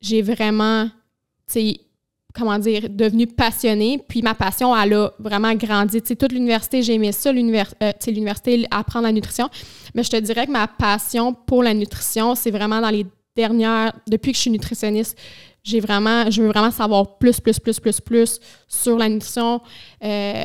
j'ai 0.00 0.22
vraiment, 0.22 0.86
tu 0.86 0.92
sais, 1.46 1.80
comment 2.34 2.58
dire, 2.58 2.88
devenu 2.90 3.26
passionnée. 3.26 3.98
Puis 4.06 4.20
ma 4.22 4.34
passion, 4.34 4.76
elle 4.76 4.92
a 4.94 5.10
vraiment 5.18 5.54
grandi. 5.54 6.02
Tu 6.02 6.08
sais, 6.08 6.16
toute 6.16 6.32
l'université, 6.32 6.82
j'ai 6.82 6.94
aimé 6.94 7.12
ça, 7.12 7.32
l'univers- 7.32 7.74
euh, 7.82 7.92
l'université, 8.06 8.66
apprendre 8.70 9.06
la 9.06 9.12
nutrition. 9.12 9.48
Mais 9.94 10.02
je 10.02 10.10
te 10.10 10.16
dirais 10.16 10.46
que 10.46 10.52
ma 10.52 10.68
passion 10.68 11.32
pour 11.32 11.62
la 11.62 11.72
nutrition, 11.72 12.34
c'est 12.34 12.50
vraiment 12.50 12.80
dans 12.80 12.90
les 12.90 13.06
dernières, 13.34 13.92
depuis 14.06 14.32
que 14.32 14.36
je 14.36 14.42
suis 14.42 14.50
nutritionniste, 14.50 15.16
j'ai 15.62 15.80
vraiment, 15.80 16.30
je 16.30 16.42
veux 16.42 16.48
vraiment 16.48 16.70
savoir 16.70 17.18
plus, 17.18 17.40
plus, 17.40 17.58
plus, 17.58 17.80
plus, 17.80 18.00
plus 18.00 18.40
sur 18.68 18.96
la 18.96 19.08
nutrition. 19.08 19.60
Euh, 20.04 20.44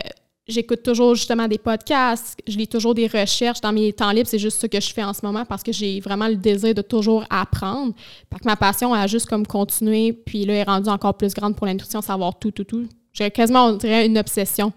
J'écoute 0.52 0.84
toujours 0.84 1.16
justement 1.16 1.48
des 1.48 1.58
podcasts, 1.58 2.38
je 2.48 2.58
lis 2.58 2.68
toujours 2.68 2.94
des 2.94 3.08
recherches 3.08 3.62
dans 3.62 3.72
mes 3.72 3.94
temps 3.94 4.12
libres. 4.12 4.28
C'est 4.28 4.40
juste 4.40 4.60
ce 4.60 4.68
que 4.68 4.80
je 4.80 4.94
fais 4.94 5.04
en 5.04 5.14
ce 5.14 5.26
moment 5.26 5.46
parce 5.46 5.64
que 5.64 5.72
j'ai 5.72 6.00
vraiment 6.02 6.28
le 6.28 6.36
désir 6.36 6.74
de 6.74 6.82
toujours 6.82 7.24
apprendre. 7.30 7.94
Fait 8.32 8.40
que 8.40 8.46
ma 8.46 8.58
passion 8.58 8.94
a 8.94 9.08
juste 9.08 9.28
comme 9.28 9.48
continué, 9.48 10.14
puis 10.14 10.46
là, 10.46 10.54
est 10.54 10.64
rendue 10.64 10.90
encore 10.90 11.16
plus 11.16 11.34
grande 11.34 11.56
pour 11.56 11.66
la 11.66 11.74
nutrition, 11.74 12.02
savoir 12.02 12.38
tout, 12.38 12.52
tout, 12.52 12.66
tout. 12.66 12.86
J'ai 13.14 13.30
quasiment, 13.30 13.66
on 13.66 13.74
dirait, 13.74 14.06
une 14.06 14.18
obsession. 14.18 14.72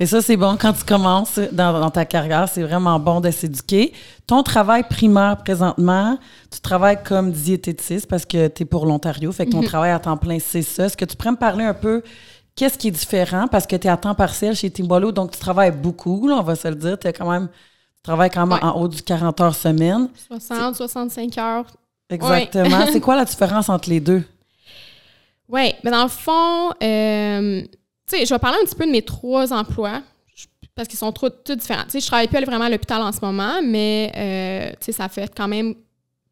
Mais 0.00 0.06
ça, 0.06 0.22
c'est 0.22 0.38
bon 0.38 0.56
quand 0.58 0.72
tu 0.72 0.84
commences 0.84 1.38
dans, 1.52 1.78
dans 1.80 1.90
ta 1.90 2.06
carrière. 2.06 2.48
C'est 2.48 2.62
vraiment 2.62 2.98
bon 2.98 3.20
de 3.20 3.30
s'éduquer. 3.30 3.92
Ton 4.26 4.42
travail 4.42 4.84
primaire 4.88 5.36
présentement, 5.44 6.18
tu 6.50 6.60
travailles 6.60 7.02
comme 7.04 7.30
diététiste 7.30 8.06
parce 8.06 8.24
que 8.24 8.48
tu 8.48 8.62
es 8.62 8.66
pour 8.66 8.86
l'Ontario. 8.86 9.30
Fait 9.32 9.44
que 9.44 9.50
ton 9.50 9.60
travail 9.60 9.90
à 9.90 9.98
temps 9.98 10.16
plein, 10.16 10.38
c'est 10.38 10.62
ça. 10.62 10.86
Est-ce 10.86 10.96
que 10.96 11.04
tu 11.04 11.14
pourrais 11.14 11.32
me 11.32 11.36
parler 11.36 11.64
un 11.64 11.74
peu 11.74 12.02
qu'est-ce 12.56 12.78
qui 12.78 12.88
est 12.88 12.92
différent? 12.92 13.46
Parce 13.48 13.66
que 13.66 13.76
tu 13.76 13.86
es 13.86 13.90
à 13.90 13.96
temps 13.96 14.14
partiel 14.14 14.54
chez 14.54 14.70
Timbolo, 14.70 15.12
donc 15.12 15.32
tu 15.32 15.38
travailles 15.38 15.72
beaucoup, 15.72 16.26
là, 16.28 16.36
on 16.36 16.42
va 16.42 16.56
se 16.56 16.68
le 16.68 16.74
dire. 16.74 16.98
Tu 16.98 17.08
quand 17.08 17.30
même, 17.30 17.48
tu 17.48 18.02
travailles 18.02 18.30
quand 18.30 18.46
même 18.46 18.58
Ouais. 18.58 18.64
en 18.64 18.80
haut 18.80 18.88
du 18.88 19.02
40 19.02 19.40
heures 19.40 19.54
semaine. 19.54 20.08
60, 20.28 20.76
65 20.76 21.38
heures. 21.38 21.66
Exactement. 22.10 22.86
c'est 22.92 23.00
quoi 23.00 23.16
la 23.16 23.24
différence 23.24 23.68
entre 23.68 23.88
les 23.88 24.00
deux? 24.00 24.22
Oui, 25.48 25.72
mais 25.82 25.90
dans 25.90 26.02
le 26.04 26.08
fond, 26.08 26.70
euh, 26.82 27.62
tu 27.62 28.16
sais, 28.18 28.24
je 28.26 28.32
vais 28.34 28.38
parler 28.38 28.58
un 28.62 28.64
petit 28.64 28.74
peu 28.74 28.86
de 28.86 28.90
mes 28.90 29.02
trois 29.02 29.52
emplois 29.52 30.00
parce 30.74 30.88
qu'ils 30.88 30.98
sont 30.98 31.12
trop, 31.12 31.28
tous 31.30 31.54
différents. 31.54 31.84
Tu 31.84 31.90
sais, 31.90 32.00
je 32.00 32.06
travaille 32.06 32.28
plus 32.28 32.44
vraiment 32.44 32.64
à 32.64 32.70
l'hôpital 32.70 33.00
en 33.02 33.12
ce 33.12 33.20
moment, 33.22 33.60
mais 33.62 34.10
euh, 34.16 34.70
tu 34.80 34.86
sais, 34.86 34.92
ça 34.92 35.08
fait 35.08 35.32
quand 35.34 35.46
même 35.48 35.74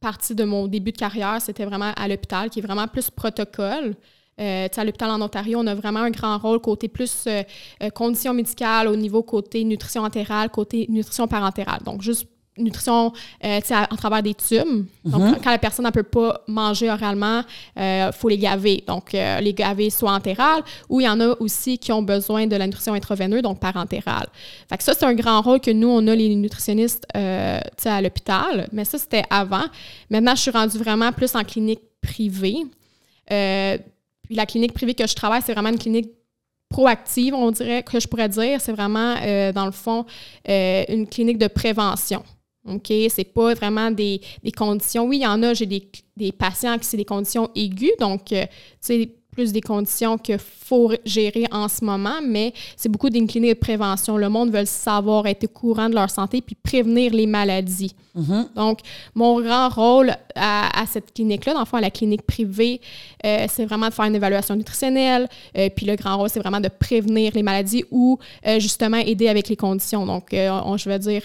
partie 0.01 0.35
de 0.35 0.45
mon 0.45 0.67
début 0.67 0.93
de 0.93 0.97
carrière. 0.99 1.41
C'était 1.41 1.65
vraiment 1.65 1.93
à 1.95 2.09
l'hôpital, 2.09 2.51
qui 2.51 2.59
est 2.59 2.63
vraiment 2.63 2.89
plus 2.89 3.09
protocole. 3.11 3.95
Euh, 4.40 4.69
à 4.75 4.84
l'hôpital 4.84 5.11
en 5.11 5.20
Ontario, 5.20 5.58
on 5.61 5.67
a 5.67 5.75
vraiment 5.75 6.00
un 6.00 6.11
grand 6.11 6.38
rôle 6.38 6.58
côté 6.61 6.88
plus 6.88 7.25
euh, 7.26 7.43
euh, 7.82 7.90
conditions 7.90 8.34
médicales, 8.34 8.88
au 8.88 8.96
niveau 8.96 9.23
côté 9.23 9.62
nutrition 9.64 10.02
entérale, 10.02 10.49
côté 10.49 10.87
nutrition 10.88 11.29
parentérale. 11.29 11.81
Donc, 11.84 12.02
juste 12.02 12.26
nutrition 12.58 13.12
euh, 13.44 13.61
en 13.90 13.96
travers 13.96 14.23
des 14.23 14.34
tubes. 14.34 14.87
Donc, 15.05 15.43
quand 15.43 15.50
la 15.50 15.58
personne 15.58 15.87
ne 15.87 15.90
peut 15.90 16.02
pas 16.02 16.43
manger 16.46 16.90
oralement, 16.90 17.43
il 17.76 18.11
faut 18.12 18.29
les 18.29 18.37
gaver. 18.37 18.84
Donc, 18.87 19.14
euh, 19.14 19.40
les 19.40 19.55
gaver 19.55 19.88
soit 19.90 20.12
entérales 20.12 20.62
ou 20.88 21.00
il 21.00 21.05
y 21.05 21.08
en 21.08 21.19
a 21.20 21.29
aussi 21.40 21.79
qui 21.79 21.93
ont 21.93 22.02
besoin 22.02 22.46
de 22.46 22.56
la 22.56 22.67
nutrition 22.67 22.93
intraveineuse, 22.93 23.43
donc 23.43 23.58
parentérale. 23.58 24.26
Fait 24.69 24.76
que 24.76 24.82
ça, 24.82 24.93
c'est 24.93 25.06
un 25.06 25.14
grand 25.14 25.40
rôle 25.40 25.61
que 25.61 25.70
nous, 25.70 25.88
on 25.88 26.06
a 26.06 26.14
les 26.14 26.34
nutritionnistes 26.34 27.06
euh, 27.17 27.61
à 27.84 28.02
l'hôpital. 28.02 28.69
Mais 28.73 28.84
ça, 28.84 28.99
c'était 28.99 29.25
avant. 29.31 29.64
Maintenant, 30.11 30.34
je 30.34 30.43
suis 30.43 30.50
rendue 30.50 30.79
vraiment 30.79 31.11
plus 31.12 31.34
en 31.34 31.44
clinique 31.44 31.81
privée. 32.02 32.64
La 34.34 34.46
clinique 34.46 34.73
privée 34.73 34.94
que 34.94 35.06
je 35.06 35.14
travaille, 35.14 35.43
c'est 35.44 35.52
vraiment 35.52 35.70
une 35.70 35.79
clinique 35.79 36.10
proactive, 36.69 37.34
on 37.34 37.51
dirait, 37.51 37.82
que 37.82 38.01
je 38.01 38.08
pourrais 38.08 38.29
dire. 38.29 38.60
C'est 38.60 38.72
vraiment, 38.72 39.15
euh, 39.22 39.53
dans 39.53 39.67
le 39.67 39.72
fond, 39.72 40.05
euh, 40.48 40.84
une 40.89 41.06
clinique 41.06 41.39
de 41.39 41.48
prévention. 41.48 42.22
OK? 42.67 42.93
C'est 43.08 43.32
pas 43.32 43.55
vraiment 43.55 43.91
des, 43.91 44.20
des 44.43 44.53
conditions. 44.53 45.05
Oui, 45.05 45.19
il 45.19 45.22
y 45.22 45.27
en 45.27 45.43
a, 45.43 45.55
j'ai 45.55 45.67
des, 45.67 45.89
des 46.17 46.32
patients 46.32 46.79
qui 46.79 46.86
c'est 46.86 46.96
des 46.96 47.05
conditions 47.05 47.51
aiguës, 47.55 47.93
donc, 47.98 48.32
euh, 48.32 48.44
tu 48.46 48.48
sais, 48.81 49.15
plus 49.32 49.53
des 49.53 49.60
conditions 49.62 50.19
qu'il 50.19 50.39
faut 50.39 50.93
gérer 51.05 51.46
en 51.51 51.67
ce 51.69 51.84
moment, 51.84 52.20
mais 52.24 52.53
c'est 52.77 52.89
beaucoup 52.91 53.08
d'une 53.10 53.27
clinique 53.27 53.55
de 53.55 53.58
prévention. 53.58 54.17
Le 54.17 54.29
monde 54.29 54.51
veut 54.51 54.65
savoir, 54.67 55.27
être 55.27 55.44
au 55.44 55.48
courant 55.48 55.89
de 55.89 55.94
leur 55.94 56.10
santé, 56.10 56.41
puis 56.43 56.55
prévenir 56.55 57.12
les 57.12 57.27
maladies. 57.27 57.94
Donc, 58.55 58.81
mon 59.15 59.41
grand 59.41 59.70
rôle 59.70 60.10
à, 60.34 60.82
à 60.82 60.84
cette 60.86 61.15
clinique-là, 61.15 61.55
dans 61.55 61.60
le 61.60 61.65
fond, 61.65 61.79
à 61.79 61.81
la 61.81 61.91
clinique 61.91 62.22
privée, 62.27 62.79
euh, 63.24 63.46
c'est 63.48 63.65
vraiment 63.65 63.89
de 63.89 63.94
faire 63.94 64.05
une 64.05 64.15
évaluation 64.15 64.55
nutritionnelle. 64.55 65.27
euh, 65.56 65.70
puis 65.74 65.86
le 65.86 65.96
grand 65.96 66.19
rôle, 66.19 66.29
c'est 66.29 66.41
vraiment 66.41 66.60
de 66.60 66.69
prévenir 66.69 67.32
les 67.34 67.43
maladies 67.43 67.84
ou 67.91 68.19
euh, 68.46 68.60
justement 68.60 68.98
aider 68.98 69.29
avec 69.29 69.48
les 69.48 69.56
conditions. 69.56 70.05
Donc, 70.05 70.29
on- 70.34 70.77
je 70.77 70.91
veux 70.91 70.98
dire, 70.98 71.22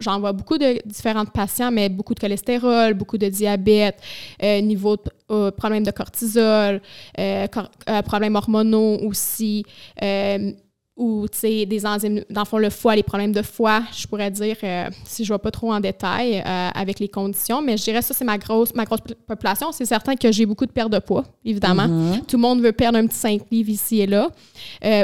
j'en- 0.00 0.20
vois 0.20 0.32
beaucoup 0.32 0.58
de 0.58 0.78
différents 0.86 1.24
patients, 1.24 1.70
mais 1.70 1.88
beaucoup 1.88 2.14
de 2.14 2.20
cholestérol, 2.20 2.94
beaucoup 2.94 3.18
de 3.18 3.28
diabète, 3.28 3.96
euh, 4.42 4.60
niveau 4.60 4.96
de 4.96 5.02
euh, 5.30 5.50
problème 5.50 5.82
de 5.84 5.90
cortisol, 5.90 6.80
euh, 7.18 7.46
cor- 7.48 7.70
euh, 7.88 8.02
problèmes 8.02 8.36
hormonaux 8.36 8.98
aussi. 9.04 9.64
euh, 10.02 10.52
ou 10.96 11.26
des 11.42 11.84
enzymes, 11.86 12.22
dans 12.30 12.42
le 12.42 12.46
fond, 12.46 12.58
le 12.58 12.70
foie, 12.70 12.94
les 12.94 13.02
problèmes 13.02 13.32
de 13.32 13.42
foie, 13.42 13.82
je 13.92 14.06
pourrais 14.06 14.30
dire, 14.30 14.56
si 15.04 15.24
je 15.24 15.32
ne 15.32 15.34
vais 15.36 15.42
pas 15.42 15.50
trop 15.50 15.72
en 15.72 15.80
détail 15.80 16.40
avec 16.46 17.00
les 17.00 17.08
conditions, 17.08 17.60
mais 17.60 17.76
je 17.76 17.82
dirais 17.82 18.00
ça, 18.00 18.14
c'est 18.14 18.24
ma 18.24 18.38
grosse, 18.38 18.72
ma 18.76 18.84
grosse 18.84 19.00
population. 19.26 19.72
C'est 19.72 19.86
certain 19.86 20.14
que 20.14 20.30
j'ai 20.30 20.46
beaucoup 20.46 20.66
de 20.66 20.70
perte 20.70 20.92
de 20.92 21.00
poids, 21.00 21.24
évidemment. 21.44 21.88
Tout 22.28 22.36
le 22.36 22.42
monde 22.42 22.60
veut 22.62 22.70
perdre 22.70 22.96
un 22.98 23.08
petit 23.08 23.18
5 23.18 23.40
livres 23.50 23.70
ici 23.70 24.02
et 24.02 24.06
là, 24.06 24.30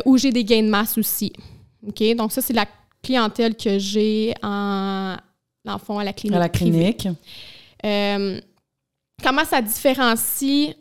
ou 0.04 0.16
j'ai 0.16 0.30
des 0.30 0.44
gains 0.44 0.62
de 0.62 0.68
masse 0.68 0.96
aussi. 0.96 1.32
OK? 1.84 2.14
Donc, 2.16 2.30
ça, 2.30 2.40
c'est 2.40 2.52
la 2.52 2.66
clientèle 3.02 3.56
que 3.56 3.78
j'ai 3.78 4.34
en, 4.42 5.16
dans 5.64 5.74
le 5.74 5.78
fond, 5.78 5.98
à 5.98 6.04
la 6.04 6.12
clinique. 6.12 6.36
À 6.36 6.40
la 6.40 6.48
clinique. 6.48 7.08
Euh, 7.84 8.40
comment 9.22 9.44
ça 9.44 9.62
différencie 9.62 10.74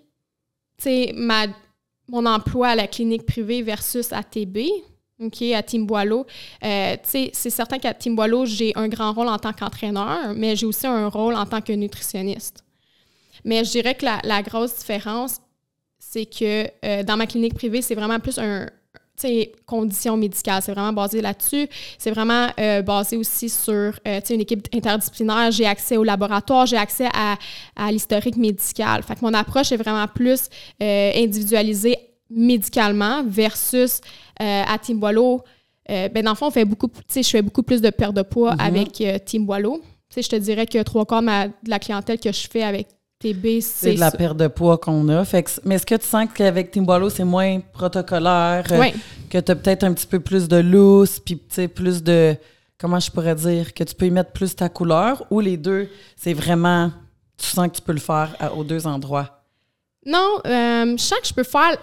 tu 0.77 0.83
sais, 0.83 1.11
ma, 1.13 1.47
mon 2.07 2.25
emploi 2.25 2.69
à 2.69 2.75
la 2.75 2.88
clinique 2.88 3.25
privée 3.25 3.61
versus 3.61 4.13
à 4.13 4.23
TB, 4.23 4.59
OK, 5.21 5.41
à 5.53 5.61
Team 5.61 5.85
Boileau? 5.85 6.25
Euh, 6.63 6.93
tu 6.95 7.09
sais, 7.09 7.29
c'est 7.33 7.49
certain 7.49 7.79
qu'à 7.79 7.93
Team 7.93 8.15
Boileau, 8.15 8.45
j'ai 8.45 8.71
un 8.75 8.88
grand 8.88 9.11
rôle 9.11 9.27
en 9.27 9.38
tant 9.38 9.51
qu'entraîneur, 9.51 10.33
mais 10.35 10.55
j'ai 10.55 10.65
aussi 10.65 10.88
un 10.88 11.07
rôle 11.07 11.35
en 11.35 11.45
tant 11.45 11.61
que 11.61 11.73
nutritionniste. 11.73 12.63
Mais 13.43 13.63
je 13.65 13.71
dirais 13.71 13.95
que 13.95 14.05
la, 14.05 14.19
la 14.23 14.41
grosse 14.41 14.77
différence, 14.77 15.41
c'est 15.97 16.25
que 16.25 16.69
euh, 16.85 17.03
dans 17.03 17.17
ma 17.17 17.27
clinique 17.27 17.55
privée, 17.55 17.81
c'est 17.81 17.95
vraiment 17.95 18.19
plus 18.19 18.39
un 18.39 18.67
condition 19.65 20.17
médicale. 20.17 20.61
C'est 20.63 20.71
vraiment 20.71 20.93
basé 20.93 21.21
là-dessus. 21.21 21.67
C'est 21.97 22.11
vraiment 22.11 22.47
euh, 22.59 22.81
basé 22.81 23.17
aussi 23.17 23.49
sur 23.49 23.73
euh, 23.73 24.21
une 24.29 24.41
équipe 24.41 24.67
interdisciplinaire. 24.73 25.51
J'ai 25.51 25.65
accès 25.65 25.97
au 25.97 26.03
laboratoire, 26.03 26.65
j'ai 26.65 26.77
accès 26.77 27.07
à, 27.13 27.38
à 27.75 27.91
l'historique 27.91 28.38
médical. 28.38 29.03
Fait 29.03 29.15
que 29.15 29.21
mon 29.21 29.33
approche 29.33 29.71
est 29.71 29.77
vraiment 29.77 30.07
plus 30.07 30.49
individualisée 30.79 31.97
médicalement 32.29 33.23
versus 33.25 34.01
à 34.39 34.77
Team 34.77 34.99
Boileau. 34.99 35.41
ben 35.88 36.23
dans 36.23 36.31
le 36.31 36.35
fond, 36.35 36.47
on 36.47 36.51
fait 36.51 36.65
beaucoup, 36.65 36.89
je 37.13 37.21
fais 37.21 37.41
beaucoup 37.41 37.63
plus 37.63 37.81
de 37.81 37.89
perte 37.89 38.15
de 38.15 38.21
poids 38.21 38.55
mm-hmm. 38.55 38.61
avec 38.61 39.25
Team 39.25 39.45
Boileau. 39.45 39.81
je 40.15 40.27
te 40.27 40.35
dirais 40.35 40.65
que 40.65 40.81
trois 40.83 41.05
quarts 41.05 41.21
de 41.23 41.69
la 41.69 41.79
clientèle 41.79 42.19
que 42.19 42.31
je 42.31 42.47
fais 42.47 42.63
avec 42.63 42.88
c'est 43.21 43.95
de 43.95 43.99
la 43.99 44.11
perte 44.11 44.38
de 44.38 44.47
poids 44.47 44.77
qu'on 44.77 45.09
a. 45.09 45.25
Fait 45.25 45.45
mais 45.65 45.75
est-ce 45.75 45.85
que 45.85 45.95
tu 45.95 46.05
sens 46.05 46.27
qu'avec 46.33 46.71
Timbalo, 46.71 47.09
c'est 47.09 47.25
moins 47.25 47.59
protocolaire? 47.59 48.65
Euh, 48.71 48.85
que 49.29 49.38
tu 49.38 49.51
as 49.51 49.55
peut-être 49.55 49.83
un 49.83 49.93
petit 49.93 50.07
peu 50.07 50.21
plus 50.21 50.47
de 50.47 50.57
loose, 50.57 51.19
puis 51.19 51.35
plus 51.35 52.01
de. 52.01 52.35
Comment 52.79 52.99
je 52.99 53.11
pourrais 53.11 53.35
dire? 53.35 53.73
Que 53.73 53.83
tu 53.83 53.93
peux 53.93 54.05
y 54.05 54.11
mettre 54.11 54.31
plus 54.31 54.55
ta 54.55 54.69
couleur? 54.69 55.25
Ou 55.31 55.41
les 55.41 55.57
deux, 55.57 55.89
c'est 56.15 56.33
vraiment. 56.33 56.91
Tu 57.38 57.47
sens 57.47 57.67
que 57.67 57.75
tu 57.75 57.81
peux 57.81 57.91
le 57.91 57.99
faire 57.99 58.35
aux 58.55 58.63
deux 58.63 58.88
endroits? 58.88 59.43
Non, 60.05 60.39
euh, 60.45 60.95
je 60.97 61.03
sens 61.03 61.19
que 61.19 61.27
je 61.27 61.33
peux 61.33 61.43
faire. 61.43 61.77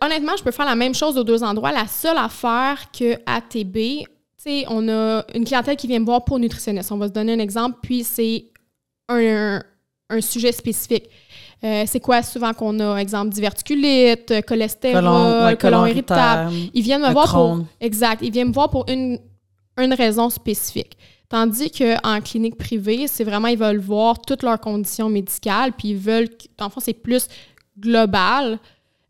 Honnêtement, 0.00 0.36
je 0.36 0.42
peux 0.42 0.50
faire 0.50 0.66
la 0.66 0.74
même 0.74 0.94
chose 0.94 1.16
aux 1.16 1.24
deux 1.24 1.44
endroits. 1.44 1.70
La 1.70 1.86
seule 1.86 2.18
affaire 2.18 2.90
que 2.92 3.14
ATB, 3.26 4.08
sais, 4.44 4.64
on 4.68 4.88
a 4.88 5.24
une 5.34 5.44
clientèle 5.44 5.76
qui 5.76 5.86
vient 5.86 6.00
me 6.00 6.04
voir 6.04 6.24
pour 6.24 6.38
nutritionniste. 6.38 6.90
On 6.92 6.98
va 6.98 7.08
se 7.08 7.12
donner 7.12 7.32
un 7.32 7.38
exemple, 7.38 7.78
puis 7.82 8.02
c'est 8.02 8.46
un 9.08 9.18
un 9.18 9.62
sujet 10.20 10.52
spécifique. 10.52 11.08
Euh, 11.62 11.84
c'est 11.86 12.00
quoi 12.00 12.22
souvent 12.22 12.52
qu'on 12.52 12.78
a, 12.80 12.98
exemple, 12.98 13.30
diverticulite, 13.30 14.42
cholestérol, 14.46 15.56
colon, 15.56 15.86
irritable. 15.86 16.52
Ils 16.74 16.82
viennent 16.82 17.02
me 17.02 17.12
voir 17.12 17.32
pour. 17.32 17.60
Exact. 17.80 18.20
Ils 18.22 18.30
viennent 18.30 18.48
me 18.48 18.52
voir 18.52 18.70
pour 18.70 18.84
une, 18.88 19.18
une 19.78 19.94
raison 19.94 20.28
spécifique. 20.28 20.96
Tandis 21.28 21.70
qu'en 21.70 22.20
clinique 22.20 22.56
privée, 22.56 23.06
c'est 23.08 23.24
vraiment, 23.24 23.48
ils 23.48 23.58
veulent 23.58 23.78
voir 23.78 24.20
toutes 24.20 24.42
leurs 24.42 24.60
conditions 24.60 25.08
médicales, 25.08 25.72
puis 25.72 25.88
ils 25.88 25.96
veulent, 25.96 26.28
en 26.60 26.68
fond, 26.68 26.80
c'est 26.80 26.92
plus 26.92 27.26
global 27.78 28.58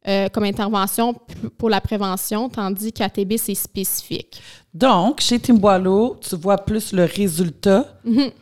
euh, 0.07 0.29
comme 0.29 0.45
intervention 0.45 1.15
pour 1.59 1.71
la 1.71 1.81
prévention, 1.81 2.49
tandis 2.49 2.93
qu'ATB, 2.93 3.35
c'est 3.37 3.55
spécifique. 3.55 4.41
Donc, 4.73 5.21
chez 5.21 5.39
Timboilo, 5.39 6.19
tu 6.21 6.37
vois 6.37 6.59
plus 6.59 6.93
le 6.93 7.05
résultat, 7.05 7.87
mm-hmm. 8.07 8.33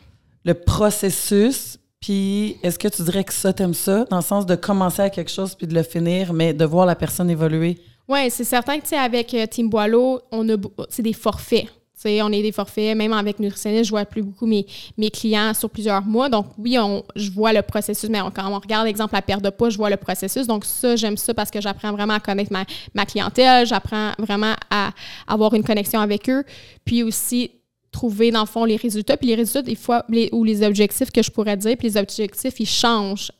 le 0.45 0.53
processus, 0.53 1.77
puis, 2.03 2.57
est-ce 2.63 2.77
que 2.77 2.89
tu 2.89 3.01
dirais 3.01 3.23
que 3.23 3.31
ça, 3.31 3.53
t'aimes 3.53 3.73
ça, 3.73 4.03
dans 4.09 4.17
le 4.17 4.23
sens 4.23 4.45
de 4.45 4.55
commencer 4.55 5.01
à 5.01 5.09
quelque 5.09 5.31
chose 5.31 5.55
puis 5.55 5.67
de 5.67 5.73
le 5.73 5.83
finir, 5.83 6.33
mais 6.33 6.53
de 6.53 6.65
voir 6.65 6.85
la 6.85 6.95
personne 6.95 7.29
évoluer? 7.29 7.77
Oui, 8.09 8.29
c'est 8.29 8.43
certain 8.43 8.75
que, 8.75 8.81
tu 8.81 8.89
sais, 8.89 8.97
avec 8.97 9.33
euh, 9.33 9.45
Team 9.45 9.69
Boileau, 9.69 10.19
on 10.29 10.49
a, 10.49 10.57
c'est 10.89 11.01
des 11.01 11.13
forfaits. 11.13 11.65
sais, 11.95 12.21
on 12.21 12.29
est 12.33 12.41
des 12.41 12.51
forfaits, 12.51 12.97
même 12.97 13.13
avec 13.13 13.39
nutritionniste, 13.39 13.85
je 13.85 13.89
vois 13.91 14.03
plus 14.03 14.21
beaucoup 14.21 14.45
mes, 14.45 14.65
mes 14.97 15.09
clients 15.09 15.53
sur 15.53 15.69
plusieurs 15.69 16.01
mois. 16.01 16.27
Donc, 16.27 16.47
oui, 16.57 16.77
on, 16.77 17.05
je 17.15 17.31
vois 17.31 17.53
le 17.53 17.61
processus, 17.61 18.09
mais 18.09 18.19
quand 18.35 18.51
on 18.51 18.59
regarde, 18.59 18.85
exemple, 18.85 19.13
la 19.13 19.21
perte 19.21 19.41
de 19.41 19.49
poids, 19.49 19.69
je 19.69 19.77
vois 19.77 19.89
le 19.89 19.95
processus. 19.95 20.45
Donc, 20.45 20.65
ça, 20.65 20.97
j'aime 20.97 21.15
ça 21.15 21.33
parce 21.33 21.51
que 21.51 21.61
j'apprends 21.61 21.93
vraiment 21.93 22.15
à 22.15 22.19
connaître 22.19 22.51
ma, 22.51 22.65
ma 22.93 23.05
clientèle, 23.05 23.65
j'apprends 23.65 24.11
vraiment 24.19 24.55
à 24.69 24.89
avoir 25.25 25.53
une 25.53 25.63
connexion 25.63 26.01
avec 26.01 26.29
eux. 26.29 26.43
Puis 26.83 27.01
aussi, 27.01 27.49
trouver, 27.93 28.31
dans 28.31 28.41
le 28.41 28.45
fond, 28.47 28.65
les 28.65 28.75
résultats. 28.75 29.15
Puis 29.15 29.27
les 29.27 29.35
résultats, 29.35 29.61
des 29.61 29.75
fois, 29.75 30.05
ou 30.31 30.43
les 30.43 30.65
objectifs 30.65 31.11
que 31.11 31.23
je 31.23 31.31
pourrais 31.31 31.55
dire, 31.55 31.77
puis 31.77 31.87
les 31.87 31.97
objectifs, 31.97 32.59
ils 32.59 32.67
changent 32.67 33.31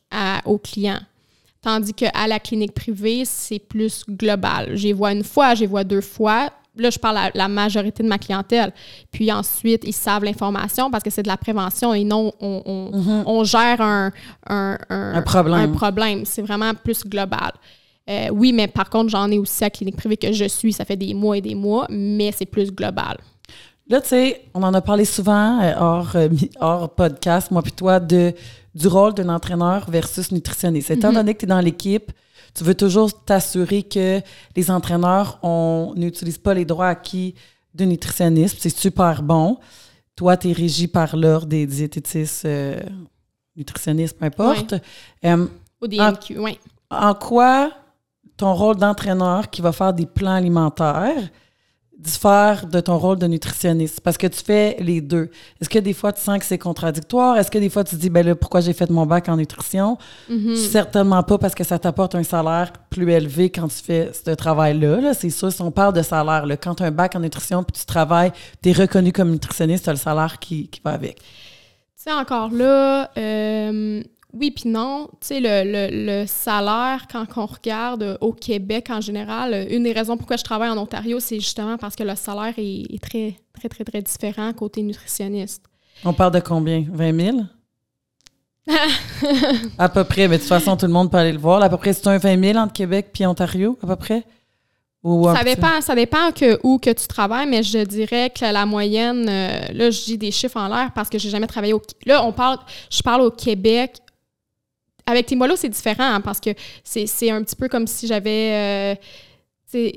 aux 0.45 0.57
clients. 0.57 1.01
Tandis 1.61 1.93
qu'à 1.93 2.27
la 2.27 2.39
clinique 2.39 2.73
privée, 2.73 3.23
c'est 3.25 3.59
plus 3.59 4.03
global. 4.07 4.75
J'y 4.75 4.91
vois 4.91 5.13
une 5.13 5.23
fois, 5.23 5.55
j'y 5.55 5.65
vois 5.65 5.83
deux 5.83 6.01
fois. 6.01 6.49
Là, 6.75 6.89
je 6.89 6.99
parle 6.99 7.17
à 7.17 7.31
la 7.33 7.47
majorité 7.47 8.03
de 8.03 8.07
ma 8.07 8.17
clientèle. 8.17 8.73
Puis 9.11 9.31
ensuite, 9.31 9.83
ils 9.85 9.93
savent 9.93 10.25
l'information 10.25 10.91
parce 10.91 11.03
que 11.03 11.09
c'est 11.09 11.23
de 11.23 11.27
la 11.27 11.37
prévention 11.37 11.93
et 11.93 12.03
non 12.03 12.33
on, 12.41 12.61
on, 12.65 12.91
mm-hmm. 12.91 13.45
gère 13.45 13.79
un, 13.79 14.11
un, 14.47 14.77
un, 14.89 15.21
problème. 15.21 15.59
Un 15.59 15.67
problème. 15.69 16.25
C'est 16.25 16.41
vraiment 16.41 16.73
plus 16.73 17.05
global. 17.05 17.53
Euh, 18.09 18.27
oui, 18.33 18.51
mais 18.51 18.67
par 18.67 18.89
contre, 18.89 19.09
j'en 19.09 19.31
ai 19.31 19.37
aussi 19.39 19.63
à 19.63 19.69
clinique 19.69 19.95
privée 19.95 20.17
que 20.17 20.33
je 20.33 20.45
suis. 20.45 20.73
Ça 20.73 20.83
fait 20.83 20.97
des 20.97 21.13
mois 21.13 21.37
et 21.37 21.41
des 21.41 21.55
mois, 21.55 21.87
mais 21.89 22.31
c'est 22.35 22.45
plus 22.45 22.71
global. 22.71 23.17
Là, 23.87 23.99
tu 23.99 24.09
sais, 24.09 24.45
on 24.53 24.63
en 24.63 24.73
a 24.73 24.81
parlé 24.81 25.03
souvent 25.03 25.61
euh, 25.61 25.73
hors, 25.77 26.15
euh, 26.15 26.29
hors 26.59 26.89
podcast, 26.95 27.51
moi 27.51 27.61
puis 27.61 27.73
toi, 27.73 27.99
de, 27.99 28.33
du 28.73 28.87
rôle 28.87 29.13
d'un 29.13 29.29
entraîneur 29.29 29.89
versus 29.89 30.31
nutritionniste. 30.31 30.91
Étant 30.91 31.09
mhm. 31.09 31.15
donné 31.15 31.33
que 31.33 31.39
tu 31.39 31.45
es 31.45 31.47
dans 31.47 31.59
l'équipe, 31.59 32.11
tu 32.53 32.63
veux 32.63 32.75
toujours 32.75 33.23
t'assurer 33.25 33.83
que 33.83 34.21
les 34.55 34.71
entraîneurs 34.71 35.39
n'utilisent 35.95 36.37
pas 36.37 36.53
les 36.53 36.65
droits 36.65 36.87
acquis 36.87 37.35
de 37.73 37.83
nutritionniste. 37.83 38.57
C'est 38.59 38.69
super 38.69 39.21
bon. 39.21 39.57
Toi, 40.15 40.37
tu 40.37 40.51
es 40.51 40.53
régi 40.53 40.87
par 40.87 41.17
l'ordre 41.17 41.47
des 41.47 41.65
diététistes, 41.65 42.45
euh, 42.45 42.79
nutritionnistes, 43.55 44.17
peu 44.17 44.25
importe. 44.25 44.75
Au 45.81 45.87
DMQ, 45.87 46.39
oui. 46.39 46.59
En 46.89 47.15
quoi 47.15 47.71
ton 48.37 48.53
rôle 48.53 48.77
d'entraîneur 48.77 49.49
qui 49.49 49.61
va 49.61 49.71
faire 49.71 49.93
des 49.93 50.05
plans 50.05 50.35
alimentaires 50.35 51.29
diffère 52.03 52.67
de 52.67 52.79
ton 52.79 52.97
rôle 52.97 53.17
de 53.17 53.27
nutritionniste? 53.27 54.01
Parce 54.01 54.17
que 54.17 54.27
tu 54.27 54.43
fais 54.43 54.77
les 54.79 55.01
deux. 55.01 55.29
Est-ce 55.61 55.69
que 55.69 55.79
des 55.79 55.93
fois, 55.93 56.13
tu 56.13 56.21
sens 56.21 56.37
que 56.39 56.45
c'est 56.45 56.57
contradictoire? 56.57 57.37
Est-ce 57.37 57.49
que 57.49 57.57
des 57.57 57.69
fois, 57.69 57.83
tu 57.83 57.95
te 57.95 58.01
dis, 58.01 58.09
ben 58.09 58.25
là, 58.25 58.35
pourquoi 58.35 58.61
j'ai 58.61 58.73
fait 58.73 58.89
mon 58.89 59.05
bac 59.05 59.29
en 59.29 59.37
nutrition? 59.37 59.97
Mm-hmm. 60.29 60.55
Certainement 60.55 61.23
pas 61.23 61.37
parce 61.37 61.55
que 61.55 61.63
ça 61.63 61.79
t'apporte 61.79 62.15
un 62.15 62.23
salaire 62.23 62.73
plus 62.89 63.09
élevé 63.11 63.49
quand 63.49 63.67
tu 63.67 63.83
fais 63.83 64.11
ce 64.13 64.31
travail-là. 64.31 65.13
c'est 65.13 65.29
sûr, 65.29 65.51
si 65.51 65.61
on 65.61 65.71
parle 65.71 65.93
de 65.93 66.01
salaire, 66.01 66.45
là, 66.45 66.57
quand 66.57 66.75
tu 66.75 66.83
as 66.83 66.87
un 66.87 66.91
bac 66.91 67.15
en 67.15 67.21
nutrition 67.21 67.63
puis 67.63 67.79
tu 67.79 67.85
travailles, 67.85 68.31
tu 68.61 68.69
es 68.69 68.73
reconnu 68.73 69.11
comme 69.11 69.31
nutritionniste, 69.31 69.85
tu 69.85 69.89
as 69.89 69.93
le 69.93 69.99
salaire 69.99 70.39
qui, 70.39 70.67
qui 70.67 70.81
va 70.83 70.91
avec. 70.91 71.17
Tu 71.17 71.23
sais, 71.95 72.11
encore 72.11 72.51
là, 72.51 73.09
euh, 73.17 74.03
oui, 74.33 74.51
puis 74.51 74.67
non. 74.69 75.09
Tu 75.21 75.27
sais, 75.27 75.39
le, 75.41 76.25
salaire, 76.25 77.05
quand 77.11 77.25
on 77.37 77.45
regarde 77.45 78.17
au 78.19 78.33
Québec 78.33 78.87
en 78.89 78.99
général, 78.99 79.67
une 79.69 79.83
des 79.83 79.91
raisons 79.91 80.17
pourquoi 80.17 80.37
je 80.37 80.43
travaille 80.43 80.69
en 80.69 80.77
Ontario, 80.77 81.19
c'est 81.19 81.39
justement 81.39 81.77
parce 81.77 81.95
que 81.95 82.03
le 82.03 82.15
salaire 82.15 82.53
est, 82.57 83.01
très, 83.01 83.35
très, 83.53 83.69
très, 83.69 83.83
très 83.83 84.01
différent 84.01 84.51
côté 84.53 84.81
nutritionniste. 84.81 85.63
On 86.03 86.13
parle 86.13 86.33
de 86.33 86.39
combien? 86.39 86.83
20 86.91 87.21
000? 87.21 87.37
à 89.77 89.89
peu 89.89 90.03
près, 90.03 90.27
mais 90.27 90.37
de 90.37 90.41
toute 90.41 90.49
façon, 90.49 90.75
tout 90.77 90.85
le 90.87 90.91
monde 90.91 91.11
peut 91.11 91.17
aller 91.17 91.33
le 91.33 91.37
voir. 91.37 91.61
À 91.61 91.69
peu 91.69 91.77
près, 91.77 91.93
c'est 91.93 92.07
un 92.07 92.17
20 92.17 92.43
000 92.43 92.57
entre 92.57 92.73
Québec 92.73 93.09
puis 93.13 93.25
Ontario, 93.25 93.77
à 93.83 93.87
peu 93.87 93.95
près? 93.95 94.25
ça 95.03 95.43
dépend, 95.43 95.81
ça 95.81 95.95
dépend 95.95 96.31
que, 96.31 96.59
où 96.63 96.79
que 96.79 96.89
tu 96.89 97.07
travailles, 97.07 97.47
mais 97.47 97.61
je 97.61 97.79
dirais 97.79 98.29
que 98.29 98.45
la 98.45 98.65
moyenne, 98.65 99.27
euh, 99.27 99.59
là, 99.73 99.91
je 99.91 100.05
dis 100.05 100.17
des 100.17 100.31
chiffres 100.31 100.57
en 100.57 100.69
l'air 100.69 100.91
parce 100.95 101.09
que 101.09 101.19
j'ai 101.19 101.29
jamais 101.29 101.47
travaillé 101.47 101.73
au... 101.73 101.81
Là, 102.05 102.23
on 102.23 102.31
parle, 102.31 102.57
je 102.89 103.01
parle 103.01 103.21
au 103.21 103.31
Québec 103.31 103.97
avec 105.05 105.25
Timolo, 105.25 105.55
c'est 105.55 105.69
différent 105.69 106.15
hein, 106.15 106.21
parce 106.21 106.39
que 106.39 106.51
c'est 106.83 107.29
un 107.29 107.43
petit 107.43 107.55
peu 107.55 107.67
comme 107.67 107.87
si 107.87 108.07
j'avais. 108.07 108.95
Euh, 108.95 108.95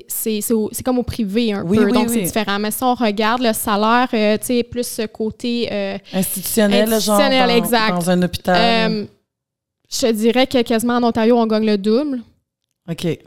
c'est 0.07 0.83
comme 0.83 0.97
au 0.97 1.03
privé 1.03 1.53
un 1.53 1.63
peu, 1.63 1.91
donc 1.91 2.09
c'est 2.09 2.23
différent. 2.23 2.57
Mais 2.59 2.71
si 2.71 2.83
on 2.83 2.95
regarde 2.95 3.41
le 3.41 3.53
salaire, 3.53 4.09
euh, 4.13 4.37
tu 4.39 4.45
sais, 4.47 4.63
plus 4.63 4.87
ce 4.87 5.05
côté 5.05 5.69
euh, 5.71 5.97
institutionnel, 6.13 6.91
institutionnel 6.91 7.47
genre 7.47 7.57
exact. 7.57 7.91
dans 7.91 8.09
un 8.09 8.21
hôpital. 8.23 9.07
je 9.89 10.11
dirais 10.11 10.47
que 10.47 10.61
quasiment 10.63 10.95
en 10.95 11.03
Ontario, 11.03 11.37
on 11.37 11.45
gagne 11.45 11.65
le 11.65 11.77
double. 11.77 12.21
OK. 12.89 13.19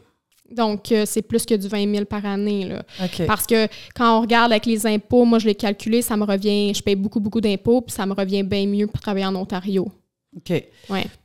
Donc, 0.51 0.93
c'est 1.05 1.23
plus 1.23 1.47
que 1.47 1.55
du 1.55 1.69
20 1.69 1.95
000 1.95 2.05
par 2.07 2.27
année. 2.27 2.65
Là. 2.65 2.83
Parce 3.29 3.47
que 3.47 3.69
quand 3.95 4.19
on 4.19 4.23
regarde 4.23 4.51
avec 4.51 4.67
les 4.67 4.85
impôts, 4.85 5.25
moi, 5.25 5.39
je 5.39 5.47
l'ai 5.47 5.55
calculé, 5.55 6.03
ça 6.03 6.17
me 6.17 6.25
revient, 6.25 6.75
je 6.75 6.83
paye 6.83 6.97
beaucoup, 6.97 7.21
beaucoup 7.21 7.41
d'impôts, 7.41 7.83
puis 7.83 7.95
ça 7.95 8.05
me 8.05 8.13
revient 8.13 8.43
bien 8.43 8.67
mieux 8.67 8.89
pour 8.89 9.01
travailler 9.01 9.27
en 9.27 9.37
Ontario. 9.37 9.93
OK. 10.37 10.65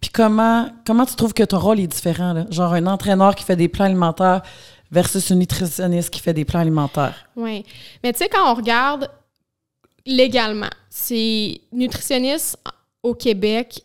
Puis 0.01 0.09
comment, 0.11 0.69
comment 0.85 1.05
tu 1.05 1.15
trouves 1.15 1.33
que 1.33 1.43
ton 1.43 1.59
rôle 1.59 1.79
est 1.79 1.87
différent? 1.87 2.33
Là? 2.33 2.45
Genre 2.49 2.73
un 2.73 2.87
entraîneur 2.87 3.35
qui 3.35 3.43
fait 3.43 3.55
des 3.55 3.67
plans 3.67 3.85
alimentaires 3.85 4.41
versus 4.91 5.29
une 5.29 5.39
nutritionniste 5.39 6.09
qui 6.09 6.19
fait 6.19 6.33
des 6.33 6.45
plans 6.45 6.59
alimentaires. 6.59 7.27
Oui. 7.35 7.65
Mais 8.03 8.13
tu 8.13 8.19
sais, 8.19 8.29
quand 8.29 8.51
on 8.51 8.55
regarde 8.55 9.09
légalement, 10.05 10.69
c'est 10.89 11.61
nutritionniste 11.71 12.57
au 13.03 13.13
Québec, 13.13 13.83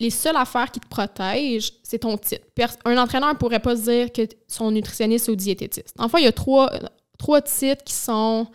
les 0.00 0.10
seules 0.10 0.36
affaires 0.36 0.70
qui 0.70 0.80
te 0.80 0.88
protègent, 0.88 1.72
c'est 1.82 1.98
ton 2.00 2.16
titre. 2.16 2.44
Un 2.84 2.98
entraîneur 2.98 3.30
ne 3.30 3.38
pourrait 3.38 3.60
pas 3.60 3.76
se 3.76 3.82
dire 3.82 4.12
que 4.12 4.22
son 4.46 4.70
nutritionniste 4.70 5.28
ou 5.28 5.36
diététiste. 5.36 5.94
Enfin, 5.98 6.18
il 6.18 6.24
y 6.24 6.28
a 6.28 6.32
trois, 6.32 6.70
trois 7.18 7.40
titres 7.40 7.84
qui 7.84 7.94
sont 7.94 8.46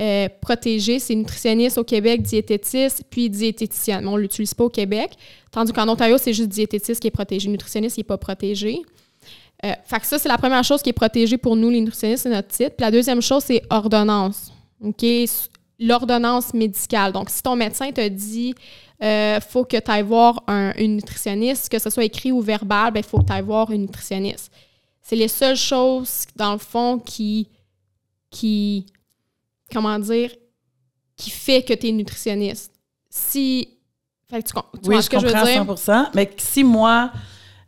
euh, 0.00 0.28
protégé, 0.40 1.00
c'est 1.00 1.14
nutritionniste 1.14 1.76
au 1.76 1.84
Québec, 1.84 2.22
diététiste, 2.22 3.02
puis 3.10 3.28
diététicienne. 3.28 4.06
on 4.06 4.16
ne 4.16 4.22
l'utilise 4.22 4.54
pas 4.54 4.64
au 4.64 4.68
Québec. 4.68 5.10
Tandis 5.50 5.72
qu'en 5.72 5.88
Ontario, 5.88 6.18
c'est 6.18 6.32
juste 6.32 6.50
diététiste 6.50 7.00
qui 7.00 7.08
est 7.08 7.12
protégé. 7.12 7.48
Nutritionniste, 7.48 7.96
il 7.96 8.00
n'est 8.00 8.04
pas 8.04 8.18
protégé. 8.18 8.82
Euh, 9.64 9.72
fait 9.84 9.98
que 9.98 10.06
ça, 10.06 10.18
c'est 10.18 10.28
la 10.28 10.38
première 10.38 10.62
chose 10.62 10.82
qui 10.82 10.90
est 10.90 10.92
protégée 10.92 11.36
pour 11.36 11.56
nous, 11.56 11.68
les 11.68 11.80
nutritionnistes, 11.80 12.22
c'est 12.22 12.30
notre 12.30 12.48
titre. 12.48 12.76
Puis 12.76 12.84
la 12.84 12.92
deuxième 12.92 13.20
chose, 13.20 13.42
c'est 13.44 13.62
ordonnance. 13.70 14.52
OK? 14.80 15.04
L'ordonnance 15.80 16.54
médicale. 16.54 17.12
Donc, 17.12 17.28
si 17.30 17.42
ton 17.42 17.56
médecin 17.56 17.90
te 17.90 18.06
dit 18.06 18.54
euh, 19.02 19.40
faut 19.40 19.64
que 19.64 19.76
tu 19.76 19.90
ailles 19.90 20.02
voir 20.02 20.42
un, 20.46 20.72
une 20.76 20.96
nutritionniste, 20.96 21.68
que 21.68 21.78
ce 21.78 21.90
soit 21.90 22.04
écrit 22.04 22.32
ou 22.32 22.40
verbal, 22.40 22.90
il 22.90 22.94
ben, 22.94 23.02
faut 23.02 23.18
que 23.18 23.26
tu 23.26 23.32
ailles 23.32 23.42
voir 23.42 23.70
une 23.70 23.82
nutritionniste. 23.82 24.52
C'est 25.02 25.16
les 25.16 25.28
seules 25.28 25.56
choses, 25.56 26.24
dans 26.36 26.52
le 26.52 26.58
fond, 26.58 26.98
qui. 26.98 27.48
qui 28.30 28.86
comment 29.72 29.98
dire, 29.98 30.30
qui 31.16 31.30
fait 31.30 31.62
que 31.62 31.72
tu 31.74 31.88
es 31.88 31.92
nutritionniste. 31.92 32.72
Si. 33.10 33.68
Fait 34.30 34.42
que 34.42 34.48
tu, 34.48 34.54
tu 34.82 34.88
oui, 34.90 34.96
je 34.96 35.00
ce 35.02 35.10
que 35.10 35.18
je 35.18 35.26
veux 35.26 35.32
comprends 35.32 35.64
dire? 35.74 35.78
100 35.78 36.06
Mais 36.14 36.30
si 36.36 36.62
moi, 36.62 37.10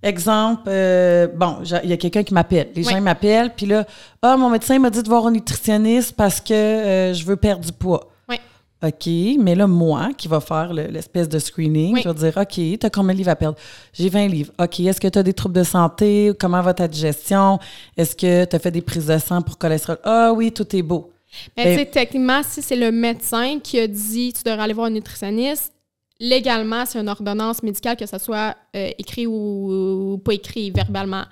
exemple, 0.02 0.64
euh, 0.68 1.26
bon, 1.28 1.58
il 1.82 1.88
y 1.90 1.92
a 1.92 1.96
quelqu'un 1.96 2.22
qui 2.22 2.34
m'appelle. 2.34 2.70
Les 2.74 2.86
Oui. 2.86 2.92
gens 2.92 3.00
m'appellent, 3.00 3.54
puis 3.54 3.66
là, 3.66 3.86
ah, 4.22 4.36
mon 4.36 4.50
médecin 4.50 4.78
m'a 4.78 4.90
dit 4.90 5.02
de 5.02 5.08
voir 5.08 5.26
un 5.26 5.30
nutritionniste 5.30 6.14
parce 6.16 6.40
que 6.40 6.52
euh, 6.54 7.14
je 7.14 7.24
veux 7.24 7.36
perdre 7.36 7.64
du 7.64 7.72
poids. 7.72 8.10
Oui. 8.28 8.36
OK, 8.82 9.08
mais 9.42 9.54
là, 9.54 9.66
moi, 9.66 10.10
qui 10.16 10.28
va 10.28 10.40
faire 10.40 10.72
le- 10.74 10.86
l'espèce 10.88 11.28
de 11.28 11.38
screening, 11.38 11.94
Oui. 11.94 12.02
je 12.04 12.08
vais 12.08 12.30
dire, 12.30 12.36
OK, 12.36 12.78
t'as 12.78 12.90
combien 12.90 13.12
de 13.14 13.18
livres 13.18 13.30
à 13.30 13.36
perdre? 13.36 13.58
J'ai 13.94 14.08
20 14.10 14.26
livres. 14.28 14.52
OK, 14.58 14.80
est-ce 14.80 15.00
que 15.00 15.08
tu 15.08 15.18
as 15.18 15.22
des 15.22 15.34
troubles 15.34 15.54
de 15.54 15.64
santé? 15.64 16.32
Comment 16.38 16.60
va 16.62 16.72
ta 16.74 16.88
digestion? 16.88 17.58
Est-ce 17.96 18.14
que 18.14 18.44
tu 18.44 18.56
as 18.56 18.58
fait 18.58 18.70
des 18.70 18.80
prises 18.82 19.06
de 19.06 19.18
sang 19.18 19.40
pour 19.42 19.56
cholestérol? 19.58 19.98
Ah 20.04 20.32
oui, 20.34 20.52
tout 20.52 20.74
est 20.76 20.82
beau. 20.82 21.10
Mais 21.56 21.64
Ben- 21.64 21.72
tu 21.72 21.78
sais, 21.78 21.86
techniquement, 21.86 22.42
si 22.42 22.62
c'est 22.62 22.76
le 22.76 22.90
médecin 22.92 23.58
qui 23.60 23.78
a 23.78 23.86
dit 23.86 24.32
tu 24.32 24.42
devrais 24.42 24.62
aller 24.62 24.72
voir 24.72 24.86
un 24.86 24.90
nutritionniste, 24.90 25.72
légalement, 26.18 26.84
c'est 26.86 26.98
une 26.98 27.08
ordonnance 27.08 27.62
médicale, 27.62 27.96
que 27.96 28.06
ce 28.06 28.18
soit 28.18 28.56
euh, 28.76 28.90
écrit 28.98 29.26
ou, 29.26 30.12
ou 30.12 30.18
pas 30.18 30.34
écrit 30.34 30.70
verbalement. 30.70 31.24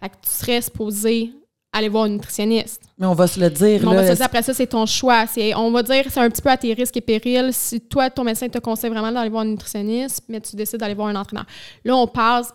Fait 0.00 0.08
que 0.08 0.14
tu 0.22 0.30
serais 0.30 0.60
supposé 0.60 1.32
aller 1.72 1.88
voir 1.88 2.04
un 2.04 2.10
nutritionniste. 2.10 2.82
Mais 2.98 3.06
on 3.06 3.14
va 3.14 3.26
se 3.26 3.40
le 3.40 3.48
dire. 3.48 3.80
Mais 3.80 3.86
on 3.86 3.92
là, 3.92 4.02
va 4.02 4.10
se 4.10 4.16
dire 4.16 4.26
après 4.26 4.42
ça, 4.42 4.52
c'est 4.52 4.66
ton 4.66 4.84
choix. 4.84 5.26
C'est, 5.26 5.54
on 5.54 5.70
va 5.70 5.82
dire 5.82 6.04
c'est 6.08 6.20
un 6.20 6.28
petit 6.28 6.42
peu 6.42 6.50
à 6.50 6.56
tes 6.56 6.72
risques 6.74 6.96
et 6.96 7.00
périls. 7.00 7.52
Si 7.52 7.80
toi, 7.80 8.10
ton 8.10 8.24
médecin 8.24 8.48
te 8.48 8.58
conseille 8.58 8.90
vraiment 8.90 9.10
d'aller 9.10 9.30
voir 9.30 9.42
un 9.42 9.46
nutritionniste, 9.46 10.24
mais 10.28 10.40
tu 10.40 10.54
décides 10.54 10.80
d'aller 10.80 10.94
voir 10.94 11.08
un 11.08 11.16
entraîneur. 11.16 11.46
Là, 11.84 11.96
on 11.96 12.06
passe. 12.06 12.52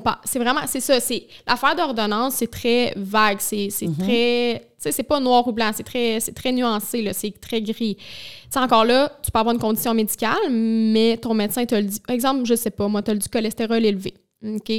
Par- 0.00 0.20
c'est 0.24 0.38
vraiment, 0.38 0.60
c'est 0.66 0.80
ça, 0.80 1.00
c'est 1.00 1.26
l'affaire 1.46 1.74
d'ordonnance, 1.74 2.34
c'est 2.34 2.50
très 2.50 2.92
vague, 2.96 3.38
c'est, 3.40 3.70
c'est 3.70 3.88
très, 3.98 4.60
tu 4.60 4.66
sais, 4.78 4.92
c'est 4.92 5.02
pas 5.02 5.20
noir 5.20 5.46
ou 5.48 5.52
blanc, 5.52 5.70
c'est 5.74 5.82
très, 5.82 6.20
c'est 6.20 6.32
très 6.32 6.52
nuancé 6.52 7.02
là, 7.02 7.12
c'est 7.12 7.32
très 7.40 7.60
gris. 7.62 7.96
Tu 7.96 8.04
sais, 8.50 8.58
encore 8.58 8.84
là, 8.84 9.10
tu 9.22 9.30
peux 9.30 9.38
avoir 9.38 9.54
une 9.54 9.60
condition 9.60 9.94
médicale, 9.94 10.50
mais 10.50 11.16
ton 11.16 11.34
médecin 11.34 11.64
te 11.64 11.74
le 11.74 11.84
dit. 11.84 12.00
Exemple, 12.08 12.44
je 12.44 12.54
sais 12.54 12.70
pas, 12.70 12.88
moi, 12.88 13.02
tu 13.02 13.10
as 13.10 13.14
du 13.14 13.28
cholestérol 13.28 13.84
élevé, 13.84 14.14
ok, 14.44 14.72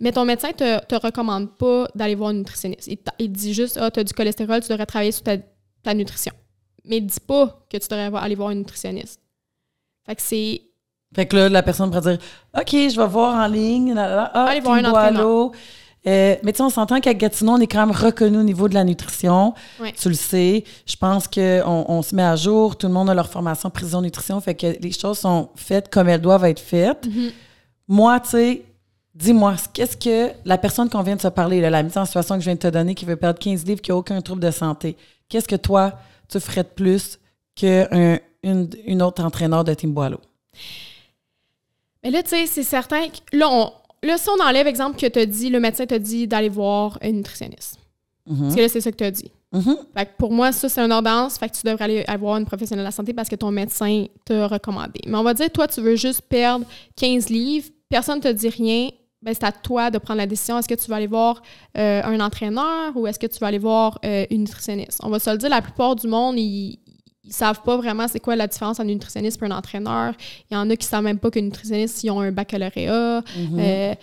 mais 0.00 0.12
ton 0.12 0.24
médecin 0.24 0.52
te, 0.52 0.84
te 0.84 0.94
recommande 0.94 1.56
pas 1.56 1.88
d'aller 1.94 2.14
voir 2.14 2.30
un 2.30 2.34
nutritionniste. 2.34 2.90
Il, 3.18 3.32
dit 3.32 3.54
juste, 3.54 3.78
ah, 3.80 3.90
tu 3.90 4.00
as 4.00 4.04
du 4.04 4.12
cholestérol, 4.12 4.60
tu 4.60 4.68
devrais 4.68 4.86
travailler 4.86 5.12
sur 5.12 5.22
ta, 5.22 5.36
ta 5.82 5.94
nutrition. 5.94 6.32
Mais 6.84 6.98
il 6.98 7.06
dit 7.06 7.20
pas 7.26 7.66
que 7.70 7.78
tu 7.78 7.88
devrais 7.88 8.10
aller 8.20 8.34
voir 8.34 8.50
un 8.50 8.54
nutritionniste. 8.54 9.20
Fait 10.04 10.14
que 10.14 10.22
c'est. 10.22 10.62
Fait 11.16 11.26
que 11.26 11.34
là, 11.34 11.48
la 11.48 11.62
personne 11.62 11.90
pourrait 11.90 12.16
dire 12.16 12.18
OK, 12.56 12.70
je 12.72 13.00
vais 13.00 13.06
voir 13.08 13.34
en 13.42 13.46
ligne. 13.48 13.94
là. 13.94 14.30
Ah, 14.32 14.44
Allez 14.44 14.60
voir 14.60 14.76
un 14.76 14.84
entraîneur. 14.84 15.50
Euh, 16.06 16.36
mais 16.44 16.52
tu 16.52 16.58
sais, 16.58 16.62
on 16.62 16.70
s'entend 16.70 17.00
qu'à 17.00 17.14
Gatineau, 17.14 17.54
on 17.54 17.58
est 17.58 17.66
quand 17.66 17.84
même 17.84 17.90
reconnu 17.96 18.38
au 18.38 18.42
niveau 18.44 18.68
de 18.68 18.74
la 18.74 18.84
nutrition. 18.84 19.54
Tu 19.96 20.08
le 20.10 20.14
sais. 20.14 20.62
Je 20.86 20.94
pense 20.94 21.26
qu'on 21.26 21.84
on 21.88 22.02
se 22.02 22.14
met 22.14 22.22
à 22.22 22.36
jour. 22.36 22.76
Tout 22.76 22.86
le 22.86 22.92
monde 22.92 23.10
a 23.10 23.14
leur 23.14 23.28
formation 23.28 23.70
prison 23.70 24.00
nutrition. 24.02 24.40
Fait 24.40 24.54
que 24.54 24.76
les 24.80 24.92
choses 24.92 25.18
sont 25.18 25.48
faites 25.56 25.88
comme 25.88 26.08
elles 26.08 26.20
doivent 26.20 26.44
être 26.44 26.60
faites. 26.60 27.06
Mhm. 27.08 27.30
Moi, 27.88 28.20
tu 28.20 28.28
sais, 28.28 28.62
dis-moi, 29.14 29.54
qu'est-ce 29.72 29.96
que 29.96 30.32
la 30.44 30.58
personne 30.58 30.88
qu'on 30.90 31.02
vient 31.02 31.16
de 31.16 31.20
se 31.22 31.28
parler, 31.28 31.60
là, 31.60 31.70
la 31.70 31.82
mise 31.82 31.96
en 31.96 32.04
situation 32.04 32.34
que 32.36 32.40
je 32.42 32.44
viens 32.46 32.54
de 32.54 32.60
te 32.60 32.68
donner, 32.68 32.94
qui 32.94 33.04
veut 33.06 33.16
perdre 33.16 33.38
15 33.40 33.64
livres, 33.64 33.80
qui 33.80 33.90
n'a 33.90 33.96
aucun 33.96 34.20
trouble 34.20 34.42
de 34.42 34.50
santé, 34.50 34.96
qu'est-ce 35.28 35.48
que 35.48 35.56
toi, 35.56 35.92
tu 36.28 36.38
ferais 36.38 36.62
de 36.62 36.68
plus 36.68 37.18
qu'une 37.56 38.20
une, 38.44 38.68
une 38.84 39.02
autre 39.02 39.24
entraîneur 39.24 39.64
de 39.64 39.72
Team 39.74 39.92
Boileau? 39.92 40.20
Mais 42.06 42.12
là, 42.12 42.22
tu 42.22 42.30
sais, 42.30 42.46
c'est 42.46 42.62
certain 42.62 43.08
que. 43.08 43.36
Là, 43.36 43.48
on, 43.50 43.72
là, 44.04 44.16
si 44.16 44.28
on 44.28 44.40
enlève, 44.40 44.68
exemple, 44.68 44.96
que 44.96 45.06
t'as 45.06 45.26
dit, 45.26 45.50
le 45.50 45.58
médecin 45.58 45.86
t'a 45.86 45.98
dit 45.98 46.28
d'aller 46.28 46.48
voir 46.48 47.00
un 47.02 47.10
nutritionniste. 47.10 47.80
Mhm. 48.28 48.42
Parce 48.42 48.54
que 48.54 48.60
là, 48.60 48.68
c'est 48.68 48.80
ça 48.80 48.92
que 48.92 48.96
tu 48.96 49.04
as 49.04 49.10
dit. 49.10 49.32
Mhm. 49.52 49.76
Fait 49.96 50.06
que 50.06 50.10
pour 50.16 50.30
moi, 50.30 50.52
ça, 50.52 50.68
c'est 50.68 50.80
une 50.80 50.92
ordonnance. 50.92 51.36
Fait 51.36 51.48
que 51.48 51.56
tu 51.56 51.66
devrais 51.66 51.84
aller, 51.84 52.04
aller 52.06 52.18
voir 52.18 52.36
une 52.36 52.44
professionnelle 52.44 52.84
de 52.84 52.88
la 52.88 52.92
santé 52.92 53.12
parce 53.12 53.28
que 53.28 53.34
ton 53.34 53.50
médecin 53.50 54.06
t'a 54.24 54.46
recommandé. 54.46 55.00
Mais 55.04 55.18
on 55.18 55.24
va 55.24 55.34
dire, 55.34 55.50
toi, 55.50 55.66
tu 55.66 55.80
veux 55.80 55.96
juste 55.96 56.22
perdre 56.22 56.64
15 56.94 57.28
livres, 57.28 57.70
personne 57.88 58.18
ne 58.18 58.22
te 58.22 58.28
dit 58.28 58.50
rien. 58.50 58.88
Ben, 59.20 59.34
c'est 59.34 59.44
à 59.44 59.50
toi 59.50 59.90
de 59.90 59.98
prendre 59.98 60.18
la 60.18 60.26
décision. 60.26 60.56
Est-ce 60.60 60.68
que 60.68 60.74
tu 60.74 60.88
vas 60.88 60.96
aller 60.96 61.08
voir 61.08 61.42
euh, 61.76 62.02
un 62.04 62.20
entraîneur 62.20 62.96
ou 62.96 63.08
est-ce 63.08 63.18
que 63.18 63.26
tu 63.26 63.40
vas 63.40 63.48
aller 63.48 63.58
voir 63.58 63.98
euh, 64.04 64.26
une 64.30 64.42
nutritionniste? 64.42 65.00
On 65.02 65.08
va 65.08 65.18
se 65.18 65.28
le 65.30 65.38
dire, 65.38 65.48
la 65.48 65.62
plupart 65.62 65.96
du 65.96 66.06
monde, 66.06 66.38
ils 66.38 66.78
ne 67.26 67.32
savent 67.32 67.62
pas 67.62 67.76
vraiment 67.76 68.08
c'est 68.08 68.20
quoi 68.20 68.36
la 68.36 68.46
différence 68.46 68.78
entre 68.78 68.88
un 68.88 68.92
nutritionniste 68.92 69.40
et 69.42 69.46
un 69.46 69.50
entraîneur. 69.50 70.14
Il 70.50 70.54
y 70.54 70.56
en 70.56 70.68
a 70.70 70.76
qui 70.76 70.86
ne 70.86 70.90
savent 70.90 71.04
même 71.04 71.18
pas 71.18 71.30
qu'un 71.30 71.42
nutritionniste, 71.42 72.02
ils 72.04 72.10
ont 72.10 72.20
un 72.20 72.32
baccalauréat. 72.32 73.22
Mhm. 73.36 73.58
Euh, 73.58 73.94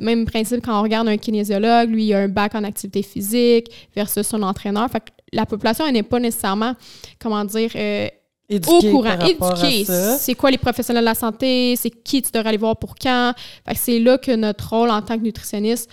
même 0.00 0.24
principe 0.24 0.64
quand 0.64 0.78
on 0.78 0.82
regarde 0.82 1.08
un 1.08 1.16
kinésiologue, 1.16 1.90
lui, 1.90 2.06
il 2.06 2.14
a 2.14 2.20
un 2.20 2.28
bac 2.28 2.54
en 2.54 2.64
activité 2.64 3.02
physique 3.02 3.70
versus 3.94 4.26
son 4.26 4.42
entraîneur. 4.42 4.90
Fait 4.90 5.00
que 5.00 5.10
la 5.32 5.46
population, 5.46 5.86
elle 5.86 5.94
n'est 5.94 6.02
pas 6.02 6.18
nécessairement, 6.18 6.74
comment 7.18 7.44
dire, 7.44 7.70
euh, 7.74 8.08
au 8.50 8.80
courant, 8.80 9.18
éduquée. 9.20 9.84
C'est 10.18 10.34
quoi 10.34 10.50
les 10.50 10.58
professionnels 10.58 11.02
de 11.02 11.06
la 11.06 11.14
santé, 11.14 11.74
c'est 11.76 11.90
qui 11.90 12.22
tu 12.22 12.30
devrais 12.32 12.50
aller 12.50 12.58
voir 12.58 12.76
pour 12.76 12.94
quand? 12.94 13.32
Fait 13.66 13.74
que 13.74 13.80
c'est 13.80 13.98
là 13.98 14.18
que 14.18 14.34
notre 14.34 14.68
rôle 14.70 14.90
en 14.90 15.02
tant 15.02 15.18
que 15.18 15.22
nutritionniste, 15.22 15.90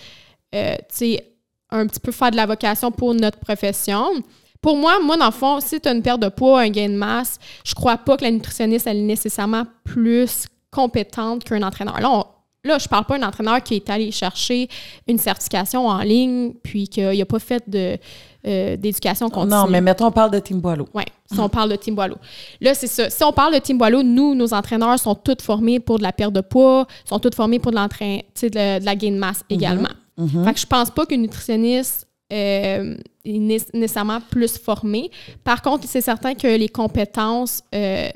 euh, 0.54 0.74
tu 0.88 0.96
sais, 0.96 1.26
un 1.70 1.86
petit 1.86 2.00
peu 2.00 2.12
faire 2.12 2.30
de 2.30 2.36
la 2.36 2.46
vocation 2.46 2.90
pour 2.90 3.14
notre 3.14 3.38
profession. 3.38 4.10
Pour 4.60 4.76
moi, 4.76 4.98
moi, 5.02 5.16
dans 5.16 5.26
le 5.26 5.30
fond, 5.32 5.58
si 5.60 5.80
tu 5.80 5.88
as 5.88 5.92
une 5.92 6.02
perte 6.02 6.20
de 6.20 6.28
poids, 6.28 6.60
un 6.60 6.68
gain 6.68 6.88
de 6.88 6.94
masse, 6.96 7.38
je 7.64 7.74
crois 7.74 7.96
pas 7.96 8.16
que 8.16 8.24
la 8.24 8.30
nutritionniste, 8.30 8.86
elle 8.86 8.98
est 8.98 9.02
nécessairement 9.02 9.64
plus 9.84 10.46
compétente 10.70 11.44
qu'un 11.44 11.62
entraîneur. 11.62 12.00
Là, 12.00 12.10
on- 12.10 12.24
Là, 12.62 12.76
je 12.76 12.86
parle 12.88 13.06
pas 13.06 13.18
d'un 13.18 13.26
entraîneur 13.26 13.62
qui 13.62 13.76
est 13.76 13.88
allé 13.88 14.10
chercher 14.10 14.68
une 15.08 15.16
certification 15.16 15.86
en 15.86 16.00
ligne 16.00 16.52
puis 16.62 16.88
qu'il 16.88 17.18
n'a 17.18 17.24
pas 17.24 17.38
fait 17.38 17.62
de, 17.66 17.96
euh, 18.46 18.76
d'éducation 18.76 19.30
continue. 19.30 19.54
Non, 19.54 19.66
mais 19.66 19.80
mettons, 19.80 20.08
on 20.08 20.10
parle 20.10 20.30
de 20.30 20.38
Team 20.40 20.60
Boileau. 20.60 20.86
Oui, 20.92 21.04
si 21.32 21.40
on 21.40 21.48
parle 21.48 21.70
de 21.70 21.76
Team 21.76 21.94
Boileau. 21.94 22.16
Là, 22.60 22.74
c'est 22.74 22.86
ça. 22.86 23.08
Si 23.08 23.24
on 23.24 23.32
parle 23.32 23.54
de 23.54 23.60
Team 23.60 23.78
Boileau, 23.78 24.02
nous, 24.02 24.34
nos 24.34 24.52
entraîneurs 24.52 24.98
sont 24.98 25.14
tous 25.14 25.42
formés 25.42 25.80
pour 25.80 25.96
de 25.96 26.02
la 26.02 26.12
perte 26.12 26.34
de 26.34 26.42
poids, 26.42 26.86
sont 27.06 27.18
tous 27.18 27.34
formés 27.34 27.60
pour 27.60 27.72
de, 27.72 27.78
tu 27.78 28.20
sais, 28.34 28.50
de, 28.50 28.78
de 28.80 28.84
la 28.84 28.94
gain 28.94 29.12
de 29.12 29.16
masse 29.16 29.42
également. 29.48 29.88
Mhm. 30.18 30.44
Fait 30.44 30.52
que 30.52 30.60
je 30.60 30.66
pense 30.66 30.90
pas 30.90 31.06
qu'une 31.06 31.22
nutritionniste 31.22 32.06
euh, 32.32 32.96
nécessairement 33.24 34.20
plus 34.20 34.56
formée. 34.58 35.10
Par 35.44 35.62
contre, 35.62 35.86
c'est 35.86 36.00
certain 36.00 36.34
que 36.34 36.46
les 36.46 36.68
compétences, 36.68 37.62
euh, 37.74 38.08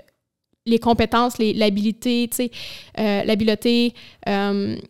les 0.67 0.79
compétences, 0.79 1.39
les- 1.39 1.53
l'habilité, 1.53 2.29
tu 2.31 2.37
sais, 2.37 2.51
euh, 2.99 3.23
l'habileté, 3.25 3.95
euh, 4.29 4.77
tu 4.77 4.83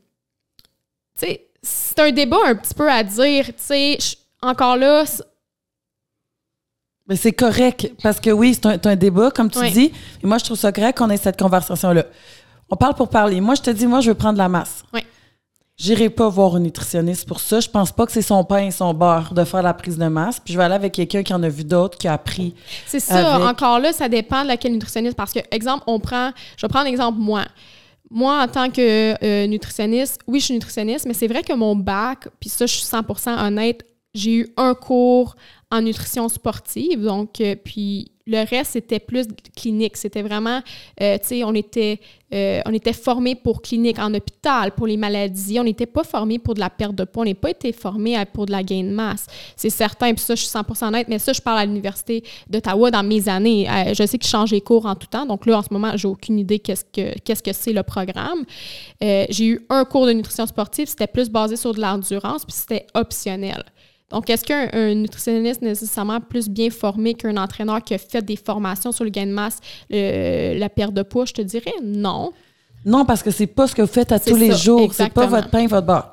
sais, 1.27 1.47
c'est 1.63 1.99
un 1.99 2.11
débat 2.13 2.39
un 2.47 2.55
petit 2.55 2.75
peu 2.75 2.91
à 2.91 3.03
dire, 3.03 3.47
tu 3.47 3.53
sais, 3.57 3.99
je- 4.01 4.17
encore 4.47 4.77
là, 4.77 5.05
Mais 7.07 7.17
c'est 7.17 7.33
correct, 7.33 7.93
parce 8.03 8.19
que 8.19 8.31
oui, 8.31 8.55
c'est 8.55 8.87
un, 8.87 8.97
débat, 8.97 9.31
comme 9.31 9.51
tu 9.51 9.59
Oui. 9.59 9.71
dis. 9.71 9.93
Et 10.23 10.27
moi, 10.27 10.39
je 10.39 10.45
trouve 10.45 10.57
ça 10.57 10.73
correct 10.73 10.97
qu'on 10.97 11.11
ait 11.11 11.19
cette 11.19 11.39
conversation-là. 11.39 12.05
On 12.71 12.77
parle 12.77 12.95
pour 12.95 13.11
parler. 13.11 13.43
Moi, 13.43 13.55
je 13.57 13.61
te 13.63 13.69
dis, 13.71 13.87
moi, 13.87 14.01
je 14.01 14.09
veux 14.11 14.15
prendre 14.15 14.39
la 14.39 14.49
masse. 14.49 14.83
Oui. 14.95 15.01
J'irai 15.77 16.09
pas 16.09 16.29
voir 16.29 16.55
un 16.55 16.61
nutritionniste 16.61 17.27
pour 17.27 17.41
ça. 17.41 17.59
Je 17.59 17.69
pense 17.69 17.91
pas 17.91 18.07
que 18.07 18.13
c'est 18.13 18.23
son 18.23 18.45
pain 18.45 18.67
et 18.67 18.71
son 18.71 18.95
beurre 18.95 19.35
de 19.35 19.43
faire 19.45 19.63
la 19.63 19.75
prise 19.75 19.99
de 19.99 20.07
masse. 20.07 20.39
Puis 20.39 20.55
je 20.55 20.59
vais 20.59 20.65
aller 20.65 20.75
avec 20.77 20.93
quelqu'un 20.93 21.23
qui 21.25 21.35
en 21.35 21.43
a 21.43 21.49
vu 21.49 21.65
d'autres, 21.65 21.99
qui 21.99 22.07
a 22.07 22.13
appris. 22.13 22.55
C'est 22.87 23.01
ça, 23.01 23.35
Avec- 23.35 23.49
encore 23.49 23.81
là, 23.81 23.93
ça 23.93 24.09
dépend 24.09 24.43
de 24.43 24.49
laquelle 24.49 24.73
nutritionniste. 24.73 25.17
Parce 25.17 25.33
que, 25.33 25.41
exemple, 25.51 25.83
on 25.89 25.99
prend, 25.99 26.31
je 26.57 26.65
vais 26.65 26.71
prendre 26.71 26.87
exemple 26.87 27.19
moi. 27.19 27.43
Moi, 28.11 28.41
en 28.41 28.47
tant 28.47 28.71
que 28.71 29.15
euh, 29.25 29.47
nutritionniste, 29.49 30.21
oui, 30.29 30.39
je 30.39 30.45
suis 30.45 30.55
nutritionniste, 30.55 31.07
mais 31.07 31.15
c'est 31.15 31.27
vrai 31.27 31.43
que 31.43 31.53
mon 31.55 31.75
bac, 31.75 32.29
puis 32.39 32.49
ça, 32.51 32.67
je 32.67 32.75
suis 32.77 32.85
100% 32.87 33.45
honnête, 33.45 33.83
j'ai 34.15 34.33
eu 34.33 34.49
un 34.57 34.75
cours 34.75 35.35
en 35.73 35.81
nutrition 35.81 36.29
sportive, 36.29 37.03
donc, 37.03 37.41
euh, 37.41 37.57
puis 37.57 38.13
le 38.27 38.39
reste, 38.39 38.73
c'était 38.73 39.01
plus 39.01 39.27
clinique. 39.55 39.99
C'était 39.99 40.23
vraiment, 40.23 40.63
euh, 41.03 41.19
tu 41.19 41.27
sais, 41.27 41.45
on 41.45 41.53
était, 41.53 42.01
euh, 42.33 42.63
était 42.73 42.95
formés 42.95 43.35
pour 43.35 43.61
clinique 43.61 43.99
en 43.99 44.15
hôpital, 44.15 44.73
pour 44.73 44.87
les 44.87 44.97
maladies. 44.97 45.61
On 45.61 45.65
n'était 45.65 45.85
pas 45.85 46.05
formés 46.05 46.39
pour 46.39 46.55
de 46.55 46.61
la 46.61 46.71
perte 46.71 46.95
de 46.95 47.05
poids. 47.05 47.25
On 47.25 47.27
n'a 47.27 47.35
pas 47.35 47.51
été 47.51 47.73
formés 47.73 48.17
pour 48.33 48.47
de 48.47 48.53
la 48.53 48.63
gain 48.63 48.83
de 48.83 48.91
masse. 48.91 49.27
C'est 49.57 49.69
certain, 49.69 50.15
puis 50.15 50.25
ça, 50.25 50.35
je 50.35 50.43
suis 50.43 50.51
100% 50.51 50.89
honnête, 50.89 51.07
mais 51.09 51.19
ça, 51.19 51.35
je 51.35 51.43
parle 51.43 51.59
à 51.59 51.67
l'Université 51.67 52.25
d'Ottawa 52.49 52.91
dans 52.91 53.03
mes 53.03 53.29
années. 53.29 53.69
Euh, 53.69 53.93
je 53.93 54.07
sais 54.07 54.17
que 54.17 54.25
je 54.25 54.31
change 54.31 54.53
les 54.53 54.63
cours 54.63 54.87
en 54.87 54.95
tout 54.95 55.07
temps, 55.07 55.27
donc 55.27 55.45
là, 55.45 55.59
en 55.59 55.63
ce 55.63 55.69
moment, 55.71 55.93
j'ai 55.95 56.09
aucune 56.09 56.39
idée 56.39 56.59
qu'est-ce 56.59 56.85
que 56.85 57.19
qu'est-ce 57.21 57.43
que 57.43 57.53
c'est 57.53 57.73
le 57.73 57.83
programme. 57.83 58.45
J'ai 59.01 59.45
eu 59.45 59.67
un 59.69 59.85
cours 59.85 60.07
de 60.07 60.13
nutrition 60.13 60.47
sportive, 60.47 60.89
c'était 60.89 61.07
plus 61.07 61.29
basé 61.29 61.57
sur 61.57 61.75
de 61.75 61.81
l'endurance, 61.81 62.45
puis 62.45 62.55
c'était 62.57 62.87
optionnel. 62.95 63.65
Donc, 64.15 64.31
est-ce 64.31 64.45
qu'un 64.45 64.69
un 64.73 64.95
nutritionniste 64.95 65.61
est 65.63 65.67
nécessairement 65.67 66.21
plus 66.21 66.49
bien 66.49 66.71
formé 66.71 67.15
qu'un 67.15 67.37
entraîneur 67.37 67.83
qui 67.83 67.95
a 67.95 67.99
fait 67.99 68.23
des 68.23 68.37
formations 68.37 68.93
sur 68.93 69.03
le 69.03 69.11
gain 69.11 69.27
de 69.27 69.33
masse, 69.33 69.59
la 69.91 70.69
perte 70.69 70.95
de 70.95 71.03
poids? 71.03 71.25
Je 71.25 71.33
te 71.33 71.43
dirais? 71.43 71.75
Non. 71.83 72.33
Non, 72.85 73.05
parce 73.05 73.25
que 73.25 73.33
c'est 73.33 73.49
pas 73.49 73.67
ce 73.67 73.75
que 73.75 73.83
vous 73.83 73.89
faites 73.89 74.13
à 74.13 74.21
tous 74.21 74.37
les 74.37 74.53
jours. 74.53 74.93
C'est 74.95 75.13
pas 75.13 75.27
votre 75.27 75.51
pain, 75.51 75.67
votre 75.67 75.85
beurre. 75.87 76.11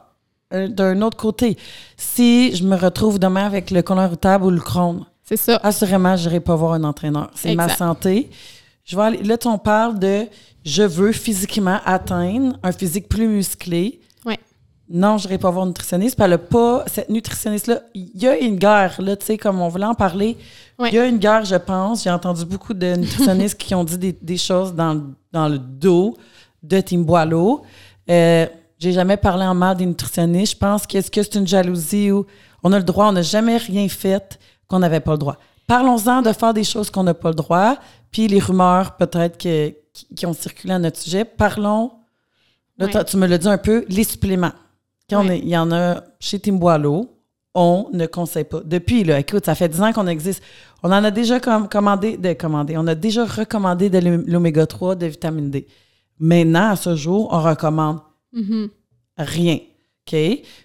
Euh, 0.51 0.67
D'un 0.67 0.99
autre 1.03 1.15
côté, 1.17 1.57
si 1.95 2.55
je 2.55 2.63
me 2.63 2.75
retrouve 2.75 3.19
demain 3.19 3.45
avec 3.45 3.69
le 3.69 3.83
colon 3.83 4.03
irritable 4.03 4.45
ou 4.45 4.49
le 4.49 4.59
Crohn, 4.59 5.05
C'est 5.23 5.37
ça. 5.37 5.59
assurément, 5.61 6.15
je 6.15 6.23
n'irai 6.27 6.39
pas 6.39 6.55
voir 6.55 6.73
un 6.73 6.83
entraîneur. 6.83 7.29
C'est 7.35 7.53
ma 7.53 7.69
santé. 7.69 8.29
Je 8.83 8.95
vais 8.95 9.01
aller, 9.03 9.23
là, 9.23 9.37
on 9.45 9.59
parle 9.59 9.99
de 9.99 10.25
je 10.65 10.81
veux 10.83 11.11
physiquement 11.11 11.79
atteindre 11.85 12.57
un 12.63 12.71
physique 12.71 13.07
plus 13.07 13.27
musclé. 13.27 14.01
Non, 14.91 15.17
je 15.17 15.27
n'irai 15.27 15.37
pas 15.37 15.49
voir 15.49 15.63
une 15.63 15.69
nutritionniste. 15.69 16.15
Puis 16.15 16.25
elle 16.25 16.33
a 16.33 16.37
pas, 16.37 16.83
cette 16.87 17.09
nutritionniste-là, 17.09 17.81
il 17.93 18.11
y 18.15 18.27
a 18.27 18.37
une 18.37 18.57
guerre, 18.57 18.95
là, 18.99 19.15
tu 19.15 19.25
sais, 19.25 19.37
comme 19.37 19.61
on 19.61 19.67
voulait 19.69 19.85
en 19.85 19.95
parler. 19.95 20.37
Il 20.79 20.93
y 20.93 20.99
a 20.99 21.05
une 21.05 21.17
guerre, 21.17 21.45
je 21.45 21.55
pense. 21.55 22.03
J'ai 22.03 22.09
entendu 22.09 22.45
beaucoup 22.45 22.73
de 22.73 22.95
nutritionnistes 22.95 23.57
qui 23.57 23.73
ont 23.75 23.83
dit 23.83 24.15
des, 24.19 24.37
choses 24.37 24.73
dans, 24.73 25.01
dans, 25.31 25.47
le 25.47 25.59
dos 25.59 26.17
de 26.63 26.81
Tim 26.81 26.99
Boileau. 26.99 27.61
Euh, 28.09 28.47
j'ai 28.79 28.91
jamais 28.91 29.17
parlé 29.17 29.45
en 29.45 29.53
mal 29.53 29.77
des 29.77 29.85
nutritionnistes. 29.85 30.53
Je 30.53 30.57
pense 30.57 30.87
qu'est-ce 30.87 31.11
que 31.11 31.21
c'est 31.21 31.35
une 31.35 31.47
jalousie 31.47 32.11
ou 32.11 32.25
on 32.63 32.71
a 32.73 32.77
le 32.77 32.83
droit, 32.83 33.07
on 33.07 33.11
n'a 33.11 33.21
jamais 33.21 33.57
rien 33.57 33.87
fait 33.87 34.39
qu'on 34.67 34.79
n'avait 34.79 34.99
pas 34.99 35.11
le 35.11 35.17
droit. 35.17 35.37
Parlons-en 35.67 36.21
de 36.21 36.33
faire 36.33 36.53
des 36.53 36.63
choses 36.63 36.89
qu'on 36.89 37.03
n'a 37.03 37.13
pas 37.13 37.29
le 37.29 37.35
droit, 37.35 37.77
puis 38.11 38.27
les 38.27 38.39
rumeurs 38.39 38.97
peut-être 38.97 39.37
qui, 39.37 40.25
ont 40.25 40.33
circulé 40.33 40.73
à 40.73 40.79
notre 40.79 40.99
sujet. 40.99 41.25
Parlons, 41.25 41.91
là, 42.77 43.03
tu 43.03 43.17
me 43.17 43.27
l'as 43.27 43.37
dit 43.37 43.47
un 43.47 43.57
peu, 43.57 43.85
les 43.87 44.03
suppléments. 44.03 44.51
Quand 45.11 45.23
il 45.23 45.49
y 45.49 45.57
en 45.57 45.71
a 45.73 46.01
chez 46.21 46.39
Timboilo, 46.39 47.09
on 47.53 47.89
ne 47.91 48.05
conseille 48.05 48.45
pas. 48.45 48.61
Depuis, 48.63 49.03
là, 49.03 49.19
écoute, 49.19 49.45
ça 49.45 49.55
fait 49.55 49.67
10 49.67 49.81
ans 49.81 49.91
qu'on 49.91 50.07
existe. 50.07 50.41
On 50.83 50.91
en 50.91 51.03
a 51.03 51.11
déjà 51.11 51.39
commandé, 51.39 52.17
de, 52.17 52.33
commandé, 52.33 52.77
on 52.77 52.87
a 52.87 52.95
déjà 52.95 53.25
recommandé 53.25 53.89
de 53.89 53.99
l'oméga 54.25 54.65
3, 54.65 54.95
de 54.95 55.07
vitamine 55.07 55.51
D. 55.51 55.67
Maintenant, 56.17 56.71
à 56.71 56.75
ce 56.77 56.95
jour, 56.95 57.27
on 57.31 57.41
recommande 57.41 57.99
mm-hmm. 58.33 58.69
rien. 59.17 59.55
OK? 59.55 60.17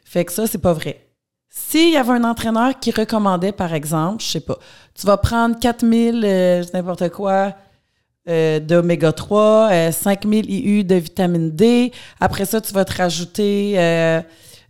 Fait 0.05 0.25
que 0.25 0.33
ça, 0.33 0.47
c'est 0.47 0.59
pas 0.59 0.73
vrai. 0.73 1.09
S'il 1.49 1.93
y 1.93 1.97
avait 1.97 2.13
un 2.13 2.25
entraîneur 2.25 2.79
qui 2.79 2.91
recommandait, 2.93 3.53
par 3.53 3.75
exemple, 3.75 4.23
je 4.23 4.29
sais 4.29 4.41
pas, 4.41 4.59
tu 4.95 5.07
vas 5.07 5.17
prendre 5.17 5.59
4000, 5.59 6.23
euh, 6.25 6.63
n'importe 6.73 7.09
quoi, 7.09 7.55
euh, 8.29 8.61
d'oméga 8.61 9.13
3, 9.13 9.93
5000 9.93 10.51
IU 10.51 10.85
de 10.85 10.97
vitamine 10.97 11.51
D. 11.51 11.93
Après 12.21 12.45
ça, 12.45 12.61
tu 12.61 12.73
vas 12.73 12.85
te 12.85 12.97
rajouter, 12.97 13.75
euh, 13.79 14.21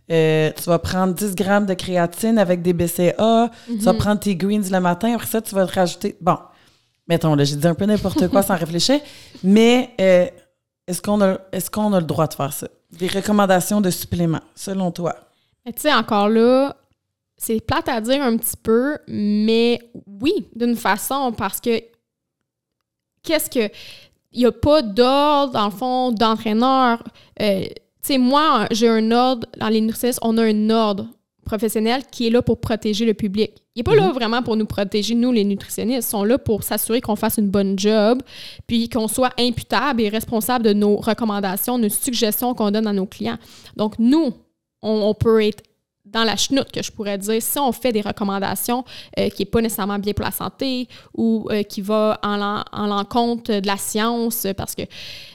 tu 0.09 0.63
vas 0.69 0.79
prendre 0.79 1.13
10 1.13 1.35
grammes 1.35 1.65
de 1.65 1.73
créatine 1.73 2.37
avec 2.37 2.61
des 2.61 2.73
BCA. 2.73 3.49
Tu 3.65 3.77
vas 3.77 3.93
mhm. 3.93 3.99
prendre 3.99 4.19
tes 4.19 4.35
greens 4.35 4.71
le 4.71 4.79
matin. 4.79 5.13
Après 5.15 5.27
ça, 5.27 5.41
tu 5.41 5.55
vas 5.55 5.65
te 5.65 5.73
rajouter. 5.73 6.15
Bon, 6.21 6.37
mettons, 7.07 7.35
là, 7.35 7.43
j'ai 7.43 7.55
dit 7.55 7.67
un 7.67 7.75
peu 7.75 7.85
n'importe 7.85 8.27
quoi 8.27 8.43
sans 8.43 8.55
réfléchir. 8.55 8.99
Mais 9.43 9.93
est-ce 10.87 11.01
qu'on 11.01 11.21
a, 11.21 11.37
est 11.51 11.69
qu'on 11.69 11.93
a 11.93 11.99
le 11.99 12.05
droit 12.05 12.27
de 12.27 12.33
faire 12.33 12.53
ça? 12.53 12.67
Des 12.91 13.07
recommandations 13.07 13.81
de 13.81 13.89
suppléments, 13.89 14.43
selon 14.55 14.91
toi? 14.91 15.15
tu 15.65 15.73
sais, 15.81 15.93
encore 15.93 16.29
là, 16.29 16.75
c'est 17.37 17.59
plate 17.59 17.89
à 17.89 18.01
dire 18.01 18.21
un 18.21 18.37
petit 18.37 18.57
peu, 18.61 18.97
mais 19.07 19.79
oui, 20.21 20.47
d'une 20.55 20.75
façon, 20.75 21.33
parce 21.37 21.61
que 21.61 21.81
qu'est-ce 23.27 23.49
que. 23.49 23.71
Il 24.33 24.39
n'y 24.39 24.45
a 24.45 24.51
pas 24.51 24.81
d'ordre, 24.81 25.53
dans 25.53 25.65
le 25.65 25.71
fond, 25.71 26.11
d'entraîneur. 26.11 27.01
Euh, 27.41 27.61
tu 27.61 27.67
sais, 28.01 28.17
moi, 28.17 28.67
j'ai 28.71 28.87
un 28.87 29.11
ordre, 29.11 29.47
dans 29.57 29.69
les 29.69 29.81
nutritionnistes, 29.81 30.19
on 30.21 30.37
a 30.37 30.43
un 30.43 30.69
ordre 30.69 31.07
professionnel 31.45 32.03
qui 32.11 32.27
est 32.27 32.29
là 32.29 32.41
pour 32.41 32.59
protéger 32.59 33.05
le 33.05 33.13
public. 33.13 33.51
Il 33.75 33.79
n'est 33.79 33.83
pas 33.83 33.95
là 33.95 34.07
mhm. 34.07 34.13
vraiment 34.13 34.43
pour 34.43 34.55
nous 34.55 34.65
protéger, 34.65 35.15
nous, 35.15 35.31
les 35.31 35.43
nutritionnistes. 35.43 36.07
Ils 36.07 36.11
sont 36.11 36.23
là 36.23 36.37
pour 36.37 36.63
s'assurer 36.63 37.01
qu'on 37.01 37.15
fasse 37.15 37.37
une 37.37 37.49
bonne 37.49 37.79
job, 37.79 38.21
puis 38.67 38.89
qu'on 38.89 39.07
soit 39.07 39.31
imputable 39.39 40.01
et 40.01 40.09
responsable 40.09 40.65
de 40.65 40.73
nos 40.73 40.97
recommandations, 40.97 41.77
de 41.77 41.83
nos 41.83 41.89
suggestions 41.89 42.53
qu'on 42.53 42.69
donne 42.69 42.85
à 42.85 42.93
nos 42.93 43.05
clients. 43.05 43.37
Donc, 43.75 43.97
nous, 43.97 44.33
on, 44.81 45.13
peut 45.13 45.43
être 45.43 45.63
dans 46.11 46.23
la 46.23 46.35
chenoute, 46.35 46.71
que 46.71 46.81
je 46.81 46.91
pourrais 46.91 47.17
dire, 47.17 47.41
si 47.41 47.59
on 47.59 47.71
fait 47.71 47.91
des 47.91 48.01
recommandations 48.01 48.83
euh, 49.19 49.29
qui 49.29 49.41
n'est 49.41 49.49
pas 49.49 49.61
nécessairement 49.61 49.99
bien 49.99 50.13
pour 50.13 50.25
la 50.25 50.31
santé 50.31 50.87
ou 51.13 51.47
euh, 51.51 51.63
qui 51.63 51.81
va 51.81 52.19
en, 52.23 52.87
l'encontre 52.87 53.59
de 53.59 53.67
la 53.67 53.77
science, 53.77 54.47
parce 54.55 54.75
que 54.75 54.83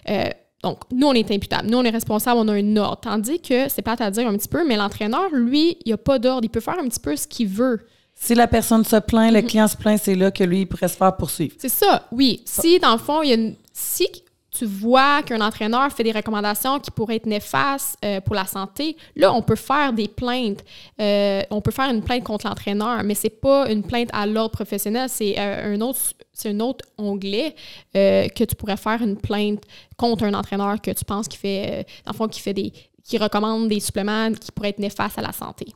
euh, 0.08 0.28
donc, 0.62 0.78
nous, 0.92 1.08
on 1.08 1.12
est 1.12 1.28
imputable. 1.30 1.68
Nous, 1.68 1.76
on 1.76 1.82
est 1.82 1.90
responsable, 1.90 2.38
on 2.38 2.46
a 2.46 2.52
un 2.52 2.76
ordre. 2.76 3.00
Tandis 3.00 3.40
que, 3.40 3.68
c'est 3.68 3.82
pas 3.82 3.96
à 3.98 4.10
dire 4.12 4.28
un 4.28 4.36
petit 4.36 4.48
peu, 4.48 4.64
mais 4.66 4.76
l'entraîneur, 4.76 5.28
lui, 5.32 5.76
il 5.84 5.90
n'a 5.90 5.96
pas 5.96 6.20
d'ordre. 6.20 6.44
Il 6.44 6.50
peut 6.50 6.60
faire 6.60 6.78
un 6.78 6.86
petit 6.86 7.00
peu 7.00 7.16
ce 7.16 7.26
qu'il 7.26 7.48
veut. 7.48 7.80
Si 8.14 8.36
la 8.36 8.46
personne 8.46 8.84
se 8.84 8.94
plaint, 8.96 9.32
le 9.32 9.40
mm-hmm. 9.40 9.46
client 9.46 9.66
se 9.66 9.76
plaint, 9.76 10.00
c'est 10.00 10.14
là 10.14 10.30
que 10.30 10.44
lui, 10.44 10.60
il 10.60 10.66
pourrait 10.66 10.86
se 10.86 10.96
faire 10.96 11.16
poursuivre. 11.16 11.56
C'est 11.58 11.68
ça, 11.68 12.06
oui. 12.12 12.42
Si, 12.44 12.78
dans 12.78 12.92
le 12.92 12.98
fond, 12.98 13.22
il 13.22 13.30
y 13.30 13.32
a 13.32 13.34
une. 13.34 13.56
Si 13.72 14.06
tu 14.52 14.66
vois 14.66 15.22
qu'un 15.22 15.40
entraîneur 15.40 15.90
fait 15.90 16.04
des 16.04 16.12
recommandations 16.12 16.78
qui 16.78 16.90
pourraient 16.90 17.16
être 17.16 17.26
néfastes 17.26 17.96
euh, 18.04 18.20
pour 18.20 18.34
la 18.34 18.44
santé, 18.44 18.98
là, 19.16 19.32
on 19.32 19.40
peut 19.40 19.56
faire 19.56 19.94
des 19.94 20.08
plaintes. 20.08 20.62
Euh, 21.00 21.42
on 21.50 21.62
peut 21.62 21.70
faire 21.70 21.90
une 21.90 22.02
plainte 22.02 22.22
contre 22.22 22.46
l'entraîneur, 22.46 23.02
mais 23.02 23.14
c'est 23.14 23.30
pas 23.30 23.70
une 23.70 23.82
plainte 23.82 24.10
à 24.12 24.26
l'ordre 24.26 24.50
professionnel, 24.50 25.08
c'est 25.08 25.38
euh, 25.38 25.74
un 25.74 25.80
autre 25.80 26.00
c'est 26.34 26.50
un 26.50 26.60
autre 26.60 26.84
onglet 26.96 27.54
que 27.92 28.44
tu 28.44 28.56
pourrais 28.56 28.78
faire 28.78 29.02
une 29.02 29.18
plainte 29.18 29.62
contre 29.98 30.24
un 30.24 30.32
entraîneur 30.32 30.80
que 30.80 30.90
tu 30.90 31.04
penses 31.04 31.28
qui 31.28 31.36
fait, 31.36 31.86
dans 32.06 32.14
fond, 32.14 32.26
qui 32.26 32.40
fait 32.40 32.54
des 32.54 32.72
qui 33.04 33.18
recommande 33.18 33.68
des 33.68 33.80
suppléments 33.80 34.32
qui 34.32 34.50
pourraient 34.50 34.70
être 34.70 34.78
néfastes 34.78 35.18
à 35.18 35.22
la 35.22 35.32
santé. 35.32 35.66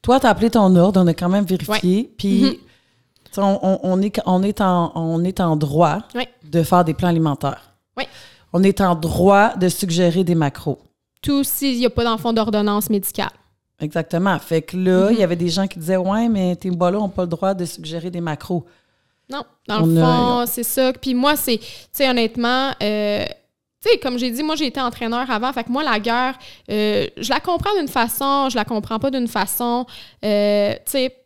Toi, 0.00 0.18
tu 0.18 0.26
as 0.26 0.30
appelé 0.30 0.50
ton 0.50 0.74
ordre, 0.76 1.02
on 1.02 1.06
a 1.06 1.14
quand 1.14 1.28
même 1.28 1.44
vérifié, 1.44 2.10
puis 2.16 2.58
mm-hmm. 3.36 3.78
on, 3.82 4.00
est, 4.00 4.20
on, 4.24 4.42
est 4.42 4.60
en, 4.62 4.92
on 4.94 5.24
est 5.24 5.40
en 5.40 5.56
droit 5.56 5.98
de 6.44 6.62
faire 6.62 6.84
des 6.84 6.94
plans 6.94 7.08
alimentaires. 7.08 7.75
Oui. 7.96 8.04
On 8.52 8.62
est 8.62 8.80
en 8.80 8.94
droit 8.94 9.56
de 9.56 9.68
suggérer 9.68 10.24
des 10.24 10.34
macros. 10.34 10.78
Tout 11.22 11.44
s'il 11.44 11.78
n'y 11.78 11.86
a 11.86 11.90
pas 11.90 12.04
d'enfant 12.04 12.32
d'ordonnance 12.32 12.90
médicale. 12.90 13.30
Exactement. 13.80 14.38
Fait 14.38 14.62
que 14.62 14.76
là, 14.76 15.10
il 15.10 15.18
y 15.18 15.22
avait 15.22 15.36
des 15.36 15.48
gens 15.48 15.66
qui 15.66 15.78
disaient 15.78 15.96
Ouais, 15.96 16.28
mais 16.28 16.56
tes 16.56 16.70
bois-là 16.70 16.98
n'ont 16.98 17.08
pas 17.08 17.22
le 17.22 17.28
droit 17.28 17.54
de 17.54 17.64
suggérer 17.64 18.10
des 18.10 18.20
macros. 18.20 18.64
Non, 19.28 19.42
dans 19.66 19.80
le 19.80 20.00
fond, 20.00 20.44
c'est 20.46 20.62
ça. 20.62 20.92
Puis 20.92 21.14
moi, 21.14 21.36
c'est, 21.36 21.58
tu 21.58 21.66
sais, 21.92 22.08
honnêtement, 22.08 22.70
euh, 22.80 23.24
tu 23.82 23.90
sais, 23.90 23.98
comme 23.98 24.18
j'ai 24.18 24.30
dit, 24.30 24.42
moi, 24.44 24.54
j'ai 24.54 24.66
été 24.66 24.80
entraîneur 24.80 25.28
avant. 25.30 25.52
Fait 25.52 25.64
que 25.64 25.70
moi, 25.70 25.82
la 25.82 25.98
guerre, 25.98 26.38
euh, 26.70 27.06
je 27.16 27.28
la 27.28 27.40
comprends 27.40 27.74
d'une 27.76 27.88
façon, 27.88 28.48
je 28.50 28.56
la 28.56 28.64
comprends 28.64 29.00
pas 29.00 29.10
d'une 29.10 29.26
façon. 29.26 29.84
Euh, 30.24 30.74
tu 30.74 30.92
sais, 30.92 31.25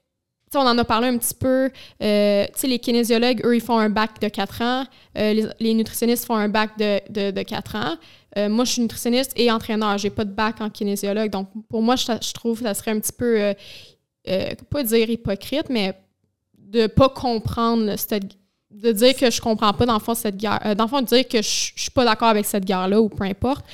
on 0.58 0.66
en 0.66 0.78
a 0.78 0.84
parlé 0.84 1.08
un 1.08 1.18
petit 1.18 1.34
peu. 1.34 1.70
Euh, 2.02 2.46
les 2.62 2.78
kinésiologues, 2.78 3.44
eux, 3.44 3.54
ils 3.54 3.60
font 3.60 3.78
un 3.78 3.90
bac 3.90 4.20
de 4.20 4.28
4 4.28 4.62
ans. 4.62 4.84
Euh, 5.16 5.48
les, 5.58 5.74
nutritionnistes 5.74 6.24
font 6.26 6.36
un 6.36 6.48
bac 6.48 6.70
de, 6.78 7.30
de, 7.30 7.42
4 7.42 7.76
ans. 7.76 7.96
Euh, 8.36 8.48
moi, 8.48 8.64
je 8.64 8.72
suis 8.72 8.82
nutritionniste 8.82 9.32
et 9.36 9.50
entraîneur. 9.50 9.98
J'ai 9.98 10.10
pas 10.10 10.24
de 10.24 10.32
bac 10.32 10.60
en 10.60 10.70
kinésiologue. 10.70 11.30
Donc, 11.30 11.48
pour 11.68 11.82
moi, 11.82 11.96
je, 11.96 12.32
trouve 12.32 12.58
que 12.58 12.64
ça 12.64 12.74
serait 12.74 12.90
un 12.92 13.00
petit 13.00 13.12
peu, 13.12 13.54
pas 14.70 14.82
dire 14.82 15.10
hypocrite, 15.10 15.68
mais 15.68 15.94
de 16.58 16.86
pas 16.86 17.08
comprendre 17.08 17.94
de 18.70 18.92
dire 18.92 19.16
que 19.16 19.30
je 19.32 19.40
comprends 19.40 19.72
pas, 19.72 19.84
dans 19.84 19.94
le 19.94 20.00
fond, 20.00 20.14
cette 20.14 20.36
guerre. 20.36 20.76
dans 20.76 20.84
le 20.84 20.90
fond, 20.90 21.00
de 21.00 21.06
dire 21.06 21.26
que 21.26 21.42
je, 21.42 21.72
je 21.74 21.82
suis 21.82 21.90
pas 21.90 22.04
d'accord 22.04 22.28
avec 22.28 22.46
cette 22.46 22.64
guerre-là 22.64 23.00
ou 23.00 23.08
peu 23.08 23.24
importe. 23.24 23.64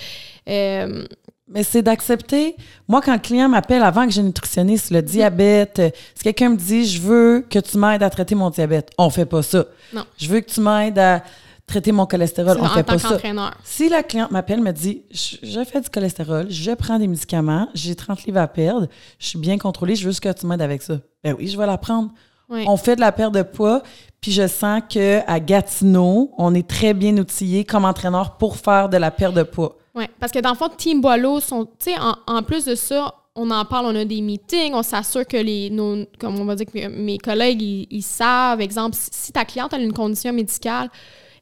Mais 1.49 1.63
c'est 1.63 1.83
d'accepter. 1.83 2.57
Moi, 2.89 3.01
quand 3.01 3.13
le 3.13 3.21
client 3.21 3.49
m'appelle 3.49 3.83
avant 3.83 4.05
que 4.05 4.13
j'ai 4.13 4.21
une 4.21 4.27
nutritionniste, 4.29 4.91
le 4.91 5.01
diabète, 5.01 5.81
si 6.15 6.25
quelqu'un 6.25 6.51
me 6.51 6.57
dit 6.57 6.87
je 6.87 7.01
veux 7.01 7.47
que 7.49 7.59
tu 7.61 7.79
m'aides 7.79 8.03
à 8.03 8.11
traiter 8.11 8.35
mon 8.35 8.51
diabète, 8.51 8.91
on 8.99 9.11
fait 9.11 9.27
pas 9.27 9.43
ça. 9.43 9.65
Non. 9.93 10.05
Je 10.19 10.29
veux 10.29 10.41
que 10.41 10.51
tu 10.51 10.61
m'aides 10.61 10.99
à 10.99 11.23
traiter 11.67 11.93
mon 11.93 12.07
cholestérol, 12.07 12.59
on 12.61 12.69
fait 12.69 12.83
pas 12.83 12.99
ça. 12.99 13.19
Si 13.65 13.89
la 13.89 14.03
cliente 14.03 14.31
m'appelle, 14.31 14.61
me 14.61 14.73
dit 14.73 15.03
je, 15.11 15.65
fais 15.65 15.81
du 15.81 15.89
cholestérol, 15.89 16.47
je 16.51 16.73
prends 16.73 16.99
des 16.99 17.09
médicaments, 17.09 17.69
j'ai 17.75 17.95
30 17.95 18.25
livres 18.25 18.41
à 18.41 18.49
perdre, 18.49 18.89
je 19.19 19.27
suis 19.27 19.39
bien 19.39 19.59
contrôlée, 19.59 19.97
je 19.97 20.09
veux 20.09 20.15
que 20.15 20.33
tu 20.33 20.47
m'aides 20.47 20.63
avec 20.63 20.83
ça. 20.83 20.99
Ben 21.23 21.35
oui, 21.39 21.49
je 21.49 21.59
vais 21.59 21.67
la 21.67 21.79
prendre. 21.79 22.11
On 22.49 22.77
fait 22.77 22.95
de 22.95 23.01
la 23.01 23.11
perte 23.11 23.35
de 23.35 23.43
poids, 23.43 23.83
puis 24.21 24.31
je 24.31 24.47
sens 24.47 24.81
que 24.89 25.21
à 25.27 25.41
Gatineau, 25.41 26.33
on 26.39 26.55
est 26.55 26.67
très 26.67 26.95
bien 26.95 27.17
outillé 27.19 27.65
comme 27.65 27.85
entraîneur 27.85 28.37
pour 28.37 28.57
faire 28.57 28.89
de 28.89 28.97
la 28.97 29.11
perte 29.11 29.35
de 29.35 29.43
poids. 29.43 29.77
Oui, 29.97 30.05
parce 30.21 30.31
que 30.31 30.39
dans 30.41 30.51
le 30.51 30.57
fond, 30.57 30.69
Team 30.69 31.01
Boileau 31.01 31.41
sont, 31.41 31.67
sais, 31.79 31.95
en, 32.27 32.43
plus 32.43 32.67
de 32.67 32.75
ça, 32.75 33.15
on 33.35 33.51
en 33.51 33.65
parle, 33.65 33.87
on 33.87 33.97
a 33.97 34.05
des 34.05 34.21
meetings, 34.21 34.75
on 34.75 34.83
s'assure 34.83 35.27
que 35.27 35.39
les, 35.39 35.71
nos, 35.71 36.05
comme 36.19 36.39
on 36.39 36.45
va 36.45 36.55
dire 36.55 36.67
que 36.67 36.87
mes 36.89 37.17
collègues, 37.17 37.63
ils, 37.63 38.03
savent, 38.03 38.61
exemple, 38.61 38.95
si 38.99 39.33
ta 39.33 39.47
cliente 39.47 39.73
a 39.73 39.79
une 39.79 39.95
condition 39.95 40.35
médicale, 40.35 40.91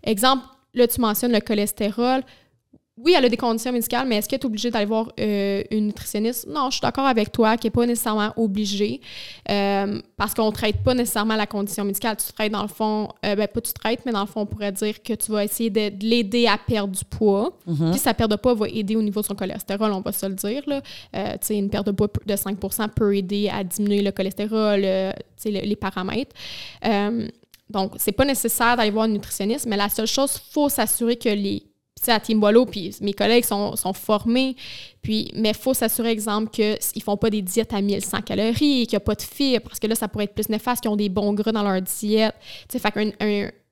exemple, 0.04 0.44
là, 0.72 0.86
tu 0.86 1.00
mentionnes 1.00 1.32
le 1.32 1.40
cholestérol, 1.40 2.22
oui, 2.96 3.14
elle 3.16 3.24
a 3.24 3.28
des 3.28 3.36
conditions 3.36 3.72
médicales, 3.72 4.06
mais 4.06 4.16
est-ce 4.16 4.28
qu'elle 4.28 4.38
est 4.38 4.44
obligée 4.44 4.70
d'aller 4.70 4.86
voir 4.86 5.10
euh, 5.18 5.64
une 5.72 5.86
nutritionniste? 5.86 6.46
Non, 6.46 6.66
je 6.66 6.76
suis 6.76 6.80
d'accord 6.80 7.06
avec 7.06 7.32
toi 7.32 7.56
qu'elle 7.56 7.70
n'est 7.70 7.72
pas 7.72 7.86
nécessairement 7.86 8.32
obligée 8.36 9.00
euh, 9.50 10.00
parce 10.16 10.32
qu'on 10.32 10.46
ne 10.46 10.52
traite 10.52 10.76
pas 10.84 10.94
nécessairement 10.94 11.34
la 11.34 11.48
condition 11.48 11.84
médicale. 11.84 12.16
Tu 12.16 12.32
traites 12.32 12.52
dans 12.52 12.62
le 12.62 12.68
fond, 12.68 13.08
euh, 13.26 13.34
ben 13.34 13.48
pas 13.48 13.60
tu 13.60 13.72
traites, 13.72 14.06
mais 14.06 14.12
dans 14.12 14.20
le 14.20 14.28
fond, 14.28 14.42
on 14.42 14.46
pourrait 14.46 14.70
dire 14.70 15.02
que 15.02 15.12
tu 15.12 15.32
vas 15.32 15.42
essayer 15.42 15.70
de, 15.70 15.90
l'aider 16.06 16.46
à 16.46 16.56
perdre 16.56 16.96
du 16.96 17.04
poids. 17.04 17.58
Mm-hmm. 17.68 17.90
Puis 17.90 17.98
sa 17.98 18.14
perte 18.14 18.30
de 18.30 18.36
poids 18.36 18.54
va 18.54 18.68
aider 18.68 18.94
au 18.94 19.02
niveau 19.02 19.22
de 19.22 19.26
son 19.26 19.34
cholestérol, 19.34 19.92
on 19.92 20.00
va 20.00 20.12
se 20.12 20.26
le 20.26 20.34
dire. 20.34 20.62
Là. 20.68 20.80
une 21.50 21.70
perte 21.70 21.86
de 21.88 21.92
poids 21.92 22.08
de 22.24 22.34
5% 22.34 22.90
peut 22.90 23.16
aider 23.16 23.48
à 23.48 23.64
diminuer 23.64 24.02
le 24.02 24.12
cholestérol, 24.12 24.82
sais, 25.36 25.50
les 25.50 25.76
paramètres. 25.76 26.36
donc, 27.70 27.94
c'est 27.96 28.12
pas 28.12 28.24
nécessaire 28.24 28.76
d'aller 28.76 28.92
voir 28.92 29.06
une 29.06 29.14
nutritionniste, 29.14 29.66
mais 29.66 29.76
la 29.76 29.88
seule 29.88 30.06
chose, 30.06 30.36
il 30.36 30.52
faut 30.52 30.68
s'assurer 30.68 31.16
que 31.16 31.28
les 31.28 31.64
à 32.10 32.20
Team 32.20 32.40
Boileau, 32.40 32.66
puis 32.66 32.94
mes 33.00 33.12
collègues 33.12 33.44
sont, 33.44 33.74
formés. 33.94 34.56
Puis, 35.02 35.30
mais 35.34 35.50
il 35.50 35.54
faut 35.54 35.74
s'assurer, 35.74 36.10
exemple, 36.10 36.50
qu'ils 36.50 36.78
ne 36.96 37.00
font 37.02 37.16
pas 37.16 37.30
des 37.30 37.42
diètes 37.42 37.72
à 37.72 37.80
1100 37.80 38.22
calories, 38.22 38.86
qu'il 38.86 38.92
n'y 38.92 38.96
a 38.96 39.00
pas 39.00 39.14
de 39.14 39.22
fibres, 39.22 39.64
parce 39.68 39.78
que 39.78 39.86
là, 39.86 39.94
ça 39.94 40.08
pourrait 40.08 40.24
être 40.24 40.34
plus 40.34 40.48
néfaste, 40.48 40.82
qu'ils 40.82 40.90
ont 40.90 40.96
des 40.96 41.08
bons 41.08 41.32
gras 41.32 41.52
dans 41.52 41.62
leur 41.62 41.80
diète. 41.82 42.34
Tu 42.68 42.72
sais, 42.72 42.78
fait 42.78 42.90
qu'une 42.92 43.12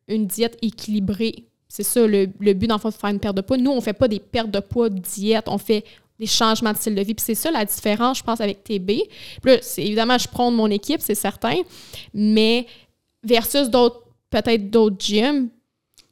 une 0.08 0.26
diète 0.26 0.58
équilibrée, 0.62 1.44
c'est 1.68 1.82
ça 1.84 2.06
le, 2.06 2.26
but, 2.26 2.66
dans 2.66 2.76
le 2.76 2.90
de 2.90 2.94
faire 2.94 3.10
une 3.10 3.18
perte 3.18 3.36
de 3.36 3.40
poids. 3.40 3.56
Nous, 3.56 3.70
on 3.70 3.76
ne 3.76 3.80
fait 3.80 3.94
pas 3.94 4.08
des 4.08 4.20
pertes 4.20 4.50
de 4.50 4.60
poids 4.60 4.90
diète, 4.90 5.46
on 5.48 5.58
fait 5.58 5.84
des 6.18 6.26
changements 6.26 6.72
de 6.72 6.76
style 6.76 6.94
de 6.94 7.00
vie. 7.00 7.14
Puis 7.14 7.24
c'est 7.24 7.34
ça 7.34 7.50
la 7.50 7.64
différence, 7.64 8.18
je 8.18 8.22
pense, 8.22 8.40
avec 8.40 8.62
TB. 8.62 8.90
Puis 9.42 9.52
évidemment, 9.78 10.18
je 10.18 10.28
prends 10.28 10.50
mon 10.50 10.68
équipe, 10.68 11.00
c'est 11.00 11.14
certain, 11.14 11.56
mais 12.12 12.66
versus 13.24 13.70
d'autres, 13.70 14.02
peut-être 14.30 14.70
d'autres 14.70 14.96
gyms, 14.98 15.48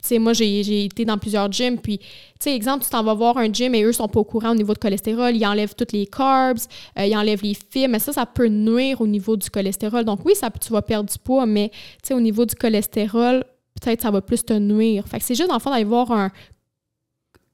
sais, 0.02 0.18
moi, 0.18 0.32
j'ai 0.32 0.84
été 0.84 1.04
dans 1.04 1.18
plusieurs 1.18 1.50
gyms, 1.50 1.78
puis, 1.78 1.98
tu 1.98 2.06
sais, 2.40 2.54
exemple, 2.54 2.84
tu 2.84 2.90
t'en 2.90 3.02
vas 3.02 3.14
voir 3.14 3.36
un 3.38 3.52
gym 3.52 3.74
et 3.74 3.82
eux 3.82 3.92
sont 3.92 4.08
pas 4.08 4.20
au 4.20 4.24
courant 4.24 4.50
au 4.50 4.54
niveau 4.54 4.72
de 4.72 4.78
cholestérol, 4.78 5.36
ils 5.36 5.46
enlèvent 5.46 5.74
toutes 5.74 5.92
les 5.92 6.06
carbs, 6.06 6.58
euh, 6.98 7.06
ils 7.06 7.16
enlèvent 7.16 7.42
les 7.42 7.54
fibres, 7.54 7.92
mais 7.92 7.98
ça, 7.98 8.12
ça 8.12 8.26
peut 8.26 8.48
nuire 8.48 9.00
au 9.00 9.06
niveau 9.06 9.36
du 9.36 9.50
cholestérol. 9.50 10.04
Donc, 10.04 10.24
oui, 10.24 10.34
ça, 10.34 10.50
tu 10.50 10.72
vas 10.72 10.82
perdre 10.82 11.10
du 11.10 11.18
poids, 11.18 11.46
mais, 11.46 11.70
tu 11.70 12.08
sais, 12.08 12.14
au 12.14 12.20
niveau 12.20 12.44
du 12.44 12.54
cholestérol, 12.54 13.44
peut-être 13.80 14.02
ça 14.02 14.10
va 14.10 14.20
plus 14.20 14.44
te 14.44 14.52
nuire. 14.52 15.06
Fait 15.06 15.18
que 15.18 15.24
c'est 15.24 15.34
juste, 15.34 15.48
dans 15.48 15.56
le 15.56 15.60
fond, 15.60 15.70
d'aller 15.70 15.84
voir 15.84 16.10
un, 16.10 16.30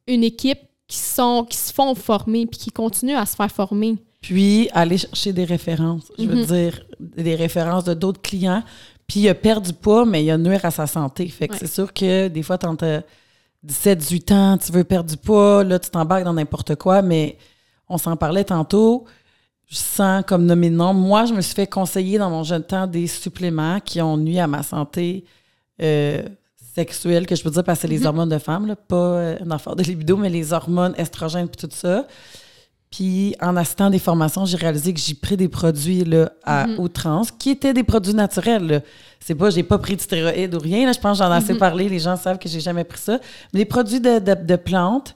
une 0.06 0.24
équipe 0.24 0.60
qui, 0.86 0.98
sont, 0.98 1.46
qui 1.48 1.56
se 1.56 1.72
font 1.72 1.94
former, 1.94 2.46
puis 2.46 2.58
qui 2.58 2.70
continuent 2.70 3.16
à 3.16 3.26
se 3.26 3.34
faire 3.34 3.50
former. 3.50 3.96
Puis, 4.20 4.68
aller 4.72 4.98
chercher 4.98 5.32
des 5.32 5.44
références. 5.44 6.10
Je 6.18 6.24
veux 6.24 6.42
mm-hmm. 6.42 6.46
dire, 6.46 6.86
des 7.00 7.34
références 7.34 7.84
de 7.84 7.94
d'autres 7.94 8.20
clients 8.20 8.62
puis 9.06 9.20
il 9.20 9.28
a 9.28 9.34
perdu 9.34 9.70
du 9.70 9.76
poids, 9.76 10.04
mais 10.04 10.24
il 10.24 10.30
a 10.30 10.38
nuire 10.38 10.64
à 10.64 10.70
sa 10.70 10.86
santé. 10.86 11.28
Fait 11.28 11.48
que 11.48 11.56
c'est 11.56 11.66
sûr 11.66 11.92
que 11.92 12.28
des 12.28 12.42
fois, 12.42 12.58
tu 12.58 12.66
as 12.66 13.02
17, 13.62 13.98
18 13.98 14.32
ans, 14.32 14.58
tu 14.58 14.72
veux 14.72 14.84
perdre 14.84 15.10
du 15.10 15.16
poids, 15.16 15.62
là, 15.64 15.78
tu 15.78 15.90
t'embarques 15.90 16.24
dans 16.24 16.32
n'importe 16.32 16.74
quoi, 16.76 17.02
mais 17.02 17.38
on 17.88 17.98
s'en 17.98 18.16
parlait 18.16 18.44
tantôt. 18.44 19.04
Je 19.66 19.76
sens 19.76 20.24
comme 20.26 20.46
nommer 20.46 20.70
le 20.70 20.76
nom. 20.76 20.94
Moi, 20.94 21.24
je 21.24 21.34
me 21.34 21.40
suis 21.40 21.54
fait 21.54 21.66
conseiller 21.66 22.18
dans 22.18 22.30
mon 22.30 22.44
jeune 22.44 22.62
temps 22.62 22.86
des 22.86 23.06
suppléments 23.06 23.80
qui 23.80 24.00
ont 24.00 24.16
nuit 24.16 24.38
à 24.38 24.46
ma 24.46 24.62
santé 24.62 25.24
euh, 25.82 26.22
sexuelle, 26.74 27.26
que 27.26 27.34
je 27.34 27.42
peux 27.42 27.50
dire 27.50 27.64
parce 27.64 27.78
que 27.78 27.82
c'est 27.82 27.88
les 27.88 28.02
mm-hmm. 28.02 28.06
hormones 28.06 28.28
de 28.28 28.38
femme, 28.38 28.66
là, 28.66 28.76
pas 28.76 28.96
euh, 28.96 29.36
une 29.44 29.50
affaire 29.50 29.74
de 29.74 29.82
libido, 29.82 30.16
mais 30.16 30.28
les 30.28 30.52
hormones 30.52 30.94
estrogènes 30.96 31.46
et 31.46 31.56
tout 31.56 31.68
ça. 31.70 32.06
Puis 32.90 33.34
en 33.40 33.56
assistant 33.56 33.90
des 33.90 33.98
formations, 33.98 34.44
j'ai 34.44 34.56
réalisé 34.56 34.94
que 34.94 35.00
j'ai 35.00 35.14
pris 35.14 35.36
des 35.36 35.48
produits 35.48 36.04
là, 36.04 36.30
à 36.44 36.66
mhm. 36.66 36.78
outrance, 36.78 37.30
qui 37.30 37.50
étaient 37.50 37.74
des 37.74 37.82
produits 37.82 38.14
naturels. 38.14 38.82
C'est 39.20 39.34
pas, 39.34 39.50
j'ai 39.50 39.64
pas 39.64 39.78
pris 39.78 39.96
de 39.96 40.00
stéroïdes 40.00 40.54
ou 40.54 40.58
rien. 40.58 40.86
Là. 40.86 40.92
Je 40.92 41.00
pense 41.00 41.18
que 41.18 41.24
j'en 41.24 41.32
ai 41.32 41.36
assez 41.36 41.54
mhm. 41.54 41.58
parlé. 41.58 41.88
Les 41.88 41.98
gens 41.98 42.16
savent 42.16 42.38
que 42.38 42.48
j'ai 42.48 42.60
jamais 42.60 42.84
pris 42.84 43.00
ça. 43.00 43.18
Mais 43.52 43.60
des 43.60 43.64
produits 43.64 44.00
de, 44.00 44.56
plantes, 44.56 45.14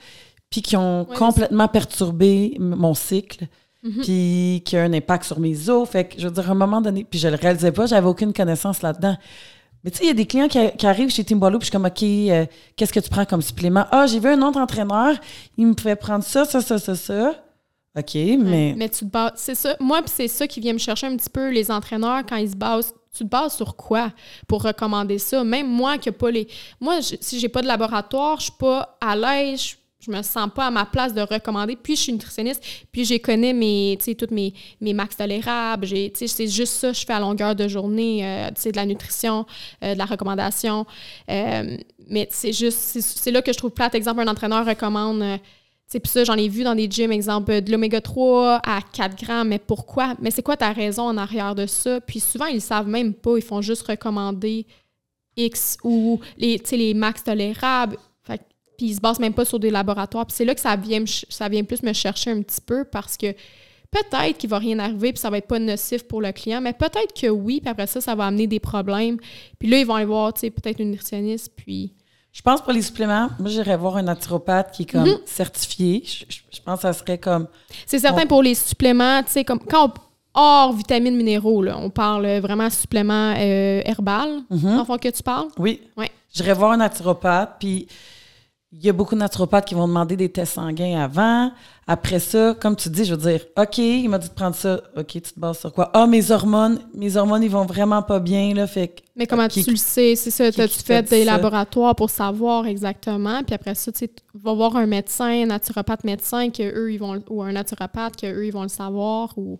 puis 0.50 0.62
qui 0.62 0.76
ont 0.76 1.04
complètement 1.04 1.68
perturbé 1.68 2.56
mon 2.58 2.92
cycle, 2.94 3.46
mhm. 3.84 4.02
puis 4.02 4.62
qui 4.64 4.76
ont 4.76 4.80
un 4.80 4.92
impact 4.92 5.24
sur 5.24 5.38
mes 5.38 5.70
os. 5.70 5.88
Fait 5.88 6.04
que, 6.04 6.20
je 6.20 6.26
veux 6.26 6.34
dire, 6.34 6.48
à 6.48 6.52
un 6.52 6.56
moment 6.56 6.80
donné, 6.80 7.06
puis 7.08 7.20
je 7.20 7.28
le 7.28 7.36
réalisais 7.36 7.72
pas, 7.72 7.86
j'avais 7.86 8.08
aucune 8.08 8.32
connaissance 8.32 8.82
là-dedans. 8.82 9.16
Mais 9.84 9.90
tu 9.90 9.98
sais, 9.98 10.04
il 10.04 10.08
y 10.08 10.10
a 10.10 10.14
des 10.14 10.26
clients 10.26 10.48
qui, 10.48 10.86
arrivent 10.86 11.10
chez 11.10 11.24
Timbalou, 11.24 11.58
puis 11.58 11.66
je 11.66 11.70
suis 11.70 11.72
comme, 11.72 11.86
OK, 11.86 12.02
euh, 12.02 12.44
qu'est-ce 12.76 12.92
que 12.92 13.00
tu 13.00 13.08
prends 13.08 13.24
comme 13.24 13.40
supplément? 13.40 13.86
Ah, 13.90 14.06
j'ai 14.06 14.18
vu 14.18 14.28
un 14.28 14.42
autre 14.42 14.58
entraîneur, 14.58 15.14
il 15.56 15.68
me 15.68 15.74
pouvait 15.74 15.96
prendre 15.96 16.24
ça, 16.24 16.44
ça, 16.44 16.60
ça, 16.60 16.78
ça, 16.78 16.94
ça. 16.94 17.34
OK, 17.98 18.14
mais. 18.14 18.74
mais 18.76 18.88
tu 18.88 19.00
te 19.00 19.04
bases. 19.10 19.32
C'est 19.36 19.56
ça. 19.56 19.76
Moi, 19.80 20.00
c'est 20.06 20.28
ça 20.28 20.46
qui 20.46 20.60
vient 20.60 20.72
me 20.72 20.78
chercher 20.78 21.08
un 21.08 21.16
petit 21.16 21.30
peu, 21.30 21.50
les 21.50 21.70
entraîneurs, 21.70 22.24
quand 22.28 22.36
ils 22.36 22.50
se 22.50 22.56
basent. 22.56 22.94
Tu 23.12 23.24
te 23.24 23.28
bases 23.28 23.56
sur 23.56 23.74
quoi 23.74 24.12
pour 24.46 24.62
recommander 24.62 25.18
ça? 25.18 25.42
Même 25.42 25.66
moi 25.66 25.98
qui 25.98 26.08
n'ai 26.08 26.12
pas 26.12 26.30
les. 26.30 26.46
Moi, 26.80 27.00
je, 27.00 27.16
si 27.20 27.40
j'ai 27.40 27.48
pas 27.48 27.60
de 27.60 27.66
laboratoire, 27.66 28.38
je 28.38 28.44
suis 28.44 28.52
pas 28.56 28.96
à 29.00 29.16
l'aise, 29.16 29.74
je, 29.98 30.12
me 30.12 30.22
sens 30.22 30.48
pas 30.54 30.68
à 30.68 30.70
ma 30.70 30.86
place 30.86 31.12
de 31.12 31.20
recommander. 31.20 31.74
Puis 31.74 31.96
je 31.96 32.02
suis 32.02 32.12
nutritionniste, 32.12 32.62
puis 32.92 33.04
j'ai 33.04 33.18
connais 33.18 33.52
mes, 33.52 33.98
toutes 34.16 34.30
mes, 34.30 34.54
mes 34.80 34.94
max 34.94 35.16
tolérables. 35.16 35.88
C'est 36.14 36.46
juste 36.46 36.74
ça, 36.74 36.92
je 36.92 37.04
fais 37.04 37.12
à 37.12 37.18
longueur 37.18 37.56
de 37.56 37.66
journée, 37.66 38.24
euh, 38.24 38.50
de 38.50 38.76
la 38.76 38.86
nutrition, 38.86 39.44
euh, 39.82 39.94
de 39.94 39.98
la 39.98 40.04
recommandation. 40.04 40.86
Euh, 41.28 41.76
mais 42.08 42.28
c'est 42.30 42.52
juste, 42.52 42.78
c'est 43.00 43.32
là 43.32 43.42
que 43.42 43.52
je 43.52 43.58
trouve 43.58 43.72
plate. 43.72 43.96
Exemple, 43.96 44.20
un 44.20 44.28
entraîneur 44.28 44.64
recommande 44.64 45.40
puis 45.98 46.08
ça, 46.08 46.22
j'en 46.22 46.36
ai 46.36 46.48
vu 46.48 46.62
dans 46.62 46.76
des 46.76 46.88
gyms, 46.88 47.10
exemple, 47.10 47.60
de 47.60 47.70
l'oméga 47.70 48.00
3 48.00 48.60
à 48.64 48.80
4 48.92 49.20
grammes. 49.20 49.48
Mais 49.48 49.58
pourquoi? 49.58 50.14
Mais 50.20 50.30
c'est 50.30 50.42
quoi 50.42 50.56
ta 50.56 50.72
raison 50.72 51.02
en 51.02 51.16
arrière 51.16 51.56
de 51.56 51.66
ça? 51.66 52.00
Puis 52.00 52.20
souvent, 52.20 52.46
ils 52.46 52.56
ne 52.56 52.60
savent 52.60 52.86
même 52.86 53.12
pas. 53.12 53.36
Ils 53.36 53.42
font 53.42 53.60
juste 53.60 53.82
recommander 53.82 54.66
X 55.36 55.78
ou 55.82 56.20
les, 56.38 56.62
les 56.70 56.94
max 56.94 57.24
tolérables. 57.24 57.96
puis 58.78 58.86
ils 58.86 58.94
se 58.94 59.00
basent 59.00 59.18
même 59.18 59.34
pas 59.34 59.44
sur 59.44 59.58
des 59.58 59.70
laboratoires. 59.70 60.26
Puis 60.26 60.36
c'est 60.36 60.44
là 60.44 60.54
que 60.54 60.60
ça 60.60 60.76
vient, 60.76 61.04
plus 61.64 61.82
me 61.82 61.92
chercher 61.92 62.30
un 62.30 62.42
petit 62.42 62.60
peu 62.60 62.84
parce 62.84 63.16
que 63.16 63.34
peut-être 63.90 64.38
qu'il 64.38 64.48
va 64.48 64.58
rien 64.58 64.78
arriver 64.78 65.12
puis 65.12 65.20
ça 65.20 65.28
va 65.28 65.38
être 65.38 65.48
pas 65.48 65.58
nocif 65.58 66.04
pour 66.04 66.22
le 66.22 66.30
client, 66.30 66.60
mais 66.60 66.72
peut-être 66.72 67.12
que 67.20 67.26
oui. 67.26 67.60
Puis 67.60 67.68
après 67.68 67.88
ça, 67.88 68.00
ça 68.00 68.14
va 68.14 68.26
amener 68.26 68.46
des 68.46 68.60
problèmes. 68.60 69.18
Puis 69.58 69.68
là, 69.68 69.78
ils 69.78 69.86
vont 69.86 69.96
aller 69.96 70.06
voir, 70.06 70.32
peut-être 70.32 70.80
une 70.80 70.92
nutritionniste. 70.92 71.52
Puis 71.56 71.94
je 72.32 72.42
pense 72.42 72.62
pour 72.62 72.72
les 72.72 72.82
suppléments, 72.82 73.28
moi, 73.38 73.50
j'irais 73.50 73.76
voir 73.76 73.96
un 73.96 74.02
naturopathe 74.02 74.72
qui 74.72 74.82
est 74.82 74.90
comme 74.90 75.08
mhm. 75.08 75.18
certifié. 75.26 76.02
Je, 76.04 76.60
pense 76.64 76.76
que 76.76 76.82
ça 76.82 76.92
serait 76.92 77.18
comme. 77.18 77.48
C'est 77.86 77.98
certain 77.98 78.26
pour 78.26 78.42
les 78.42 78.54
suppléments, 78.54 79.22
tu 79.22 79.32
sais, 79.32 79.44
comme 79.44 79.60
quand 79.60 79.86
on. 79.86 79.92
Hors 80.32 80.72
vitamines 80.72 81.16
minéraux, 81.16 81.60
là, 81.60 81.76
on 81.76 81.90
parle 81.90 82.38
vraiment 82.38 82.70
suppléments 82.70 83.34
euh, 83.36 83.82
herbal, 83.84 84.42
mm 84.48 84.78
en 84.78 84.84
fond 84.84 84.96
que 84.96 85.08
tu 85.08 85.24
parles? 85.24 85.48
Oui. 85.58 85.82
Ouais. 85.96 86.08
J'irais 86.32 86.54
voir 86.54 86.70
un 86.70 86.76
naturopathe, 86.76 87.56
puis 87.58 87.88
il 88.72 88.84
y 88.84 88.88
a 88.88 88.92
beaucoup 88.92 89.16
de 89.16 89.20
naturopathes 89.20 89.66
qui 89.66 89.74
vont 89.74 89.88
demander 89.88 90.16
des 90.16 90.28
tests 90.28 90.54
sanguins 90.54 91.00
avant. 91.00 91.50
Après 91.88 92.20
ça, 92.20 92.54
comme 92.60 92.76
tu 92.76 92.88
dis, 92.88 93.04
je 93.04 93.14
veux 93.14 93.30
dire, 93.30 93.44
OK, 93.58 93.78
il 93.78 94.08
m'a 94.08 94.18
dit 94.18 94.28
de 94.28 94.34
prendre 94.34 94.54
ça. 94.54 94.80
OK, 94.96 95.08
tu 95.08 95.20
te 95.22 95.40
bases 95.40 95.58
sur 95.58 95.72
quoi? 95.72 95.90
Ah, 95.92 96.06
mes 96.06 96.30
hormones, 96.30 96.78
mes 96.94 97.16
hormones, 97.16 97.42
ils 97.42 97.50
vont 97.50 97.66
vraiment 97.66 98.00
pas 98.02 98.20
bien, 98.20 98.54
là. 98.54 98.68
Fait 98.68 98.94
Mais 99.16 99.26
comment 99.26 99.48
tu 99.48 99.68
le 99.68 99.76
sais? 99.76 100.14
C'est 100.14 100.30
ça, 100.30 100.52
tu 100.52 100.68
fait 100.68 101.02
des 101.10 101.24
laboratoires 101.24 101.96
pour 101.96 102.10
savoir 102.10 102.66
exactement? 102.66 103.42
Puis 103.42 103.56
après 103.56 103.74
ça, 103.74 103.90
tu 103.90 104.08
vas 104.34 104.54
voir 104.54 104.76
un 104.76 104.86
médecin, 104.86 105.42
un 105.42 105.46
naturopathe 105.46 106.04
médecin, 106.04 106.50
que 106.50 106.62
eux, 106.62 106.92
ils 106.92 106.98
vont, 106.98 107.20
ou 107.28 107.42
un 107.42 107.50
naturopathe, 107.50 108.16
qu'eux, 108.16 108.46
ils 108.46 108.52
vont 108.52 108.62
le 108.62 108.68
savoir. 108.68 109.36
Ou... 109.36 109.58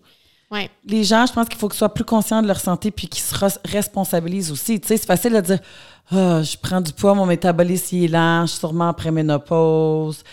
Ouais. 0.51 0.69
Les 0.85 1.05
gens, 1.05 1.27
je 1.27 1.33
pense 1.33 1.49
qu'il 1.49 1.59
faut 1.59 1.69
qu'ils 1.69 1.79
soient 1.79 1.95
plus 1.95 2.05
conscients 2.05 2.43
de 2.43 2.49
leur 2.49 2.59
santé 2.59 2.91
puis 2.91 3.07
qu'ils 3.07 3.23
se 3.23 3.35
responsabilisent 3.65 4.51
aussi. 4.51 4.81
Tu 4.81 4.89
sais, 4.89 4.97
c'est 4.97 5.07
facile 5.07 5.33
de 5.33 5.41
dire, 5.41 5.61
ah, 6.11 6.43
je 6.43 6.57
prends 6.61 6.81
du 6.81 6.93
poids, 6.93 7.15
mon 7.15 7.27
métabolisme 7.27 7.97
il 7.97 8.05
est 8.05 8.09
lent, 8.09 8.47
je 8.47 8.53
suis 8.53 8.59
sûrement 8.59 8.89
après 8.89 9.13
ménopause, 9.13 10.25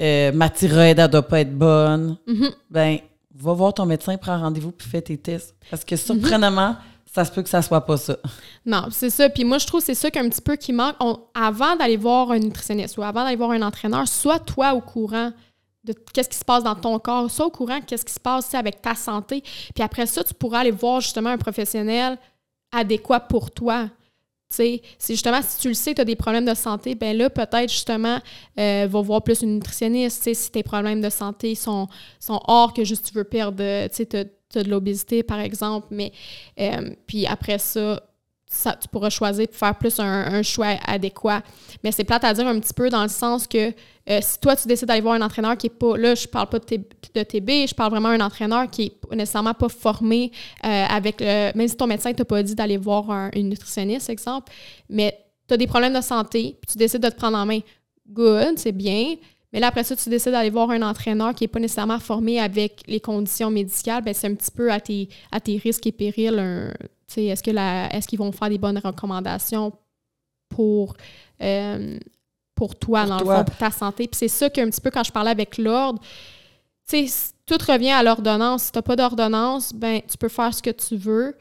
euh, 0.00 0.32
ma 0.32 0.50
thyroïde, 0.50 0.98
elle 0.98 1.08
doit 1.08 1.22
pas 1.22 1.40
être 1.40 1.56
bonne. 1.56 2.16
Mm-hmm. 2.26 2.50
Ben, 2.70 2.98
va 3.34 3.52
voir 3.52 3.72
ton 3.72 3.86
médecin, 3.86 4.16
prends 4.16 4.38
rendez-vous 4.38 4.72
puis 4.72 4.88
fais 4.88 5.02
tes 5.02 5.16
tests. 5.16 5.54
Parce 5.70 5.84
que 5.84 5.94
surprenamment, 5.94 6.76
ça 7.12 7.24
se 7.24 7.30
peut 7.30 7.42
que 7.42 7.48
ça 7.48 7.62
soit 7.62 7.84
pas 7.84 7.96
ça. 7.96 8.16
Non, 8.66 8.86
c'est 8.90 9.10
ça. 9.10 9.28
Puis 9.28 9.44
moi, 9.44 9.58
je 9.58 9.66
trouve 9.66 9.80
que 9.80 9.86
c'est 9.86 9.94
ça 9.94 10.10
qu'un 10.10 10.28
petit 10.28 10.42
peu 10.42 10.56
qui 10.56 10.72
manque. 10.72 10.96
avant 11.34 11.76
d'aller 11.76 11.96
voir 11.96 12.30
un 12.32 12.38
nutritionniste 12.38 12.98
ou 12.98 13.02
avant 13.02 13.24
d'aller 13.24 13.36
voir 13.36 13.50
un 13.52 13.62
entraîneur, 13.62 14.06
sois 14.06 14.38
toi 14.38 14.74
au 14.74 14.80
courant 14.80 15.32
de 15.84 15.94
qu'est-ce 16.12 16.28
qui 16.28 16.36
se 16.36 16.44
passe 16.44 16.62
dans 16.62 16.74
ton 16.74 16.98
corps, 16.98 17.30
sois 17.30 17.46
au 17.46 17.50
courant 17.50 17.80
qu'est-ce 17.80 18.04
qui 18.04 18.12
se 18.12 18.20
passe 18.20 18.54
avec 18.54 18.82
ta 18.82 18.94
santé. 18.94 19.42
Puis 19.74 19.82
après 19.82 20.06
ça, 20.06 20.22
tu 20.22 20.34
pourras 20.34 20.60
aller 20.60 20.70
voir 20.70 21.00
justement 21.00 21.30
un 21.30 21.38
professionnel 21.38 22.18
adéquat 22.72 23.20
pour 23.20 23.50
toi 23.50 23.88
c'est 24.50 24.82
justement, 25.08 25.40
si 25.42 25.60
tu 25.60 25.68
le 25.68 25.74
sais, 25.74 25.94
tu 25.94 26.00
as 26.00 26.04
des 26.04 26.16
problèmes 26.16 26.44
de 26.44 26.54
santé, 26.54 26.96
ben 26.96 27.16
là, 27.16 27.30
peut-être 27.30 27.70
justement, 27.70 28.18
euh, 28.58 28.88
va 28.90 29.00
voir 29.00 29.22
plus 29.22 29.42
une 29.42 29.54
nutritionniste. 29.54 30.34
Si 30.34 30.50
tes 30.50 30.64
problèmes 30.64 31.00
de 31.00 31.08
santé 31.08 31.54
sont, 31.54 31.86
sont 32.18 32.40
hors 32.48 32.74
que 32.74 32.84
juste 32.84 33.06
tu 33.06 33.14
veux 33.14 33.24
perdre, 33.24 33.86
tu 33.88 34.06
tu 34.06 34.16
as, 34.16 34.64
de 34.64 34.68
l'obésité, 34.68 35.22
par 35.22 35.38
exemple. 35.38 35.86
Mais 35.92 36.12
euh, 36.58 36.90
puis 37.06 37.26
après 37.26 37.58
ça, 37.58 38.02
ça, 38.52 38.76
tu 38.80 38.88
pourras 38.88 39.10
choisir 39.10 39.46
de 39.46 39.52
faire 39.52 39.76
plus 39.76 40.00
un, 40.00 40.42
choix 40.42 40.76
adéquat. 40.84 41.42
Mais 41.84 41.92
c'est 41.92 42.02
plate 42.02 42.24
à 42.24 42.34
dire 42.34 42.46
un 42.48 42.58
petit 42.58 42.74
peu 42.74 42.90
dans 42.90 43.04
le 43.04 43.08
sens 43.08 43.46
que 43.46 43.68
euh, 43.68 44.18
si 44.20 44.40
toi, 44.40 44.56
tu 44.56 44.66
décides 44.66 44.88
d'aller 44.88 45.00
voir 45.00 45.14
un 45.14 45.22
entraîneur 45.22 45.56
qui 45.56 45.68
est 45.68 45.70
pas. 45.70 45.96
Là, 45.96 46.16
je 46.16 46.26
parle 46.26 46.48
pas 46.48 46.58
de, 46.58 47.22
TB, 47.22 47.68
je 47.68 47.74
parle 47.74 47.92
vraiment 47.92 48.08
d'un 48.08 48.24
entraîneur 48.24 48.68
qui 48.68 48.82
est 48.82 49.14
nécessairement 49.14 49.54
pas 49.54 49.68
formé 49.68 50.32
euh, 50.64 50.84
avec 50.88 51.20
le. 51.20 51.56
Même 51.56 51.68
si 51.68 51.76
ton 51.76 51.86
médecin 51.86 52.12
t'a 52.12 52.24
pas 52.24 52.42
dit 52.42 52.56
d'aller 52.56 52.76
voir 52.76 53.08
un, 53.10 53.30
une 53.34 53.50
nutritionniste, 53.50 54.10
exemple, 54.10 54.52
mais 54.88 55.16
tu 55.46 55.54
as 55.54 55.56
des 55.56 55.68
problèmes 55.68 55.94
de 55.94 56.00
santé, 56.00 56.56
puis 56.60 56.72
tu 56.72 56.78
décides 56.78 57.02
de 57.02 57.08
te 57.08 57.16
prendre 57.16 57.38
en 57.38 57.46
main. 57.46 57.60
Good, 58.08 58.58
c'est 58.58 58.72
bien. 58.72 59.14
Mais 59.52 59.60
là, 59.60 59.68
après 59.68 59.84
ça, 59.84 59.94
tu 59.94 60.08
décides 60.08 60.32
d'aller 60.32 60.50
voir 60.50 60.70
un 60.70 60.82
entraîneur 60.82 61.34
qui 61.34 61.44
n'est 61.44 61.48
pas 61.48 61.60
nécessairement 61.60 62.00
formé 62.00 62.40
avec 62.40 62.82
les 62.88 62.98
conditions 62.98 63.50
médicales, 63.50 64.02
ben 64.02 64.12
c'est 64.12 64.26
un 64.26 64.34
petit 64.34 64.50
peu 64.50 64.72
à 64.72 64.80
tes, 64.80 65.08
à 65.30 65.38
tes 65.38 65.56
risques 65.56 65.86
et 65.86 65.92
périls. 65.92 66.74
Est-ce, 67.16 67.42
que 67.42 67.50
est-ce 67.96 68.06
qu'ils 68.08 68.18
vont 68.18 68.32
faire 68.32 68.48
des 68.48 68.58
bonnes 68.58 68.78
recommandations 68.78 69.72
pour, 70.48 70.94
euh, 71.42 71.98
pour 72.54 72.76
toi, 72.76 73.06
dans 73.06 73.18
le 73.18 73.24
fond, 73.24 73.44
pour 73.44 73.56
ta 73.56 73.70
santé? 73.70 74.08
Puis 74.08 74.18
c'est 74.18 74.28
ça 74.28 74.50
qu'un 74.50 74.68
petit 74.68 74.80
peu 74.80 74.90
quand 74.90 75.04
je 75.04 75.12
parlais 75.12 75.30
avec 75.30 75.58
l'ordre, 75.58 76.00
tout 77.46 77.58
revient 77.66 77.90
à 77.90 78.02
l'ordonnance. 78.02 78.64
Si 78.64 78.72
tu 78.72 78.78
n'as 78.78 78.82
pas 78.82 78.96
d'ordonnance, 78.96 79.72
ben 79.72 80.00
tu 80.08 80.16
peux 80.16 80.28
faire 80.28 80.54
ce 80.54 80.62
que 80.62 80.70
tu 80.70 80.96
veux, 80.96 81.36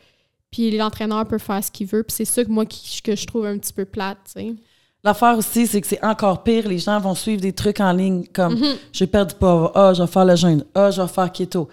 puis 0.52 0.76
l'entraîneur 0.76 1.26
peut 1.28 1.38
faire 1.38 1.64
ce 1.64 1.72
qu'il 1.72 1.88
veut. 1.88 2.04
Puis 2.04 2.16
c'est 2.16 2.26
ça 2.26 2.44
que 2.44 2.50
moi 2.50 2.66
que 2.66 3.16
je 3.16 3.28
trouve 3.28 3.46
un 3.46 3.58
petit 3.58 3.74
peu 3.74 3.86
plate. 3.86 4.36
L'affaire 5.04 5.38
aussi, 5.38 5.66
c'est 5.66 5.80
que 5.80 5.88
c'est 5.88 6.04
encore 6.04 6.44
pire. 6.44 6.68
Les 6.68 6.78
gens 6.78 7.00
vont 7.00 7.16
suivre 7.16 7.42
des 7.42 7.54
trucs 7.54 7.80
en 7.80 7.94
ligne 7.94 8.26
comme 8.34 8.56
mhm. 8.56 8.76
je 8.92 9.06
perds 9.06 9.28
du 9.28 9.36
poids, 9.36 9.72
ah, 9.74 9.94
je 9.94 10.04
vais 10.04 10.08
faire 10.08 10.26
le 10.26 10.36
jeûne, 10.36 10.66
ah, 10.76 10.92
je 10.92 11.02
vais 11.02 11.08
faire 11.08 11.32
keto. 11.32 11.70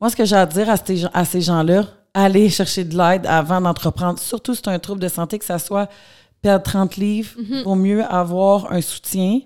Moi, 0.00 0.10
ce 0.10 0.16
que 0.16 0.24
j'ai 0.24 0.36
à 0.36 0.46
dire 0.46 0.68
à 0.70 0.76
ces, 0.76 1.04
à 1.12 1.24
ces 1.24 1.40
gens-là, 1.40 1.84
allez 2.18 2.50
chercher 2.50 2.84
de 2.84 2.96
l'aide 2.96 3.26
avant 3.26 3.60
d'entreprendre. 3.60 4.18
Surtout 4.18 4.54
si 4.54 4.62
c'est 4.64 4.70
un 4.70 4.78
trouble 4.78 5.00
de 5.00 5.08
santé, 5.08 5.38
que 5.38 5.44
ça 5.44 5.58
soit 5.58 5.88
perdre 6.42 6.64
30 6.64 6.96
livres, 6.96 7.30
mm 7.36 7.76
mieux 7.76 8.04
avoir 8.04 8.72
un 8.72 8.80
soutien 8.80 9.40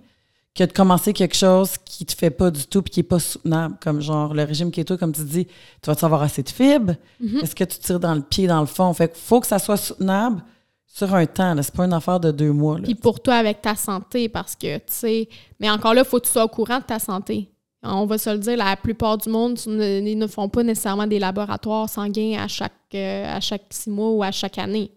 que 0.55 0.65
de 0.65 0.73
commencer 0.73 1.13
quelque 1.13 1.37
chose 1.37 1.77
qui 1.85 2.05
te 2.05 2.15
fait 2.15 2.31
pas 2.31 2.51
du 2.51 2.67
tout 2.67 2.83
puis 2.83 2.91
qui 2.91 3.01
est 3.01 3.05
pas 3.05 3.19
soutenable, 3.19 3.77
comme 3.83 4.01
genre 4.01 4.35
le 4.35 4.45
régime 4.45 4.71
keto, 4.71 4.99
comme 4.99 5.13
tu 5.13 5.25
dis, 5.25 5.47
tu 5.47 5.87
vas-tu 5.87 6.05
avoir 6.05 6.23
assez 6.23 6.43
de 6.43 6.51
fibres? 6.51 6.95
Mm-hmm. 7.23 7.43
Est-ce 7.43 7.55
que 7.55 7.65
tu 7.65 7.79
tires 7.79 8.01
dans 8.01 8.15
le 8.15 8.21
pied, 8.21 8.47
dans 8.47 8.61
le 8.61 8.67
fond? 8.67 8.93
Fait 8.93 9.15
faut 9.17 9.41
que 9.41 9.47
ça 9.47 9.59
soit 9.59 9.79
soutenable 9.79 10.43
sur 10.87 11.15
un 11.15 11.25
temps. 11.25 11.55
C'est 11.63 11.75
pas 11.75 11.85
une 11.85 11.95
affaire 11.95 12.21
de 12.21 12.31
deux 12.31 12.53
mois. 12.53 12.77
là. 12.79 12.85
Puis 12.85 12.95
pour 12.95 13.21
toi, 13.21 13.37
avec 13.37 13.63
ta 13.63 13.75
santé, 13.75 14.29
parce 14.29 14.55
que, 14.55 14.77
tu 14.77 14.83
sais, 14.89 15.29
mais 15.59 15.71
encore 15.71 15.95
là, 15.95 16.03
il 16.05 16.09
faut 16.09 16.19
que 16.19 16.27
tu 16.27 16.33
sois 16.33 16.45
au 16.45 16.49
courant 16.49 16.79
de 16.79 16.85
ta 16.85 16.99
santé. 16.99 17.52
On 17.85 18.07
va 18.07 18.17
se 18.19 18.31
le 18.31 18.39
dire, 18.39 18.57
la 18.57 18.77
plupart 18.77 19.19
du 19.19 19.29
monde 19.29 19.59
ne, 19.67 20.01
ils 20.01 20.17
ne 20.19 20.27
font 20.29 20.49
pas 20.49 20.63
nécessairement 20.63 21.07
des 21.07 21.19
laboratoires 21.19 21.89
sanguins 21.89 22.39
à 22.39 22.47
chaque, 22.49 22.73
euh, 22.95 23.37
à 23.37 23.41
chaque 23.41 23.65
six 23.71 23.91
mois 23.91 24.11
ou 24.11 24.23
à 24.23 24.31
chaque 24.31 24.59
année. 24.59 24.93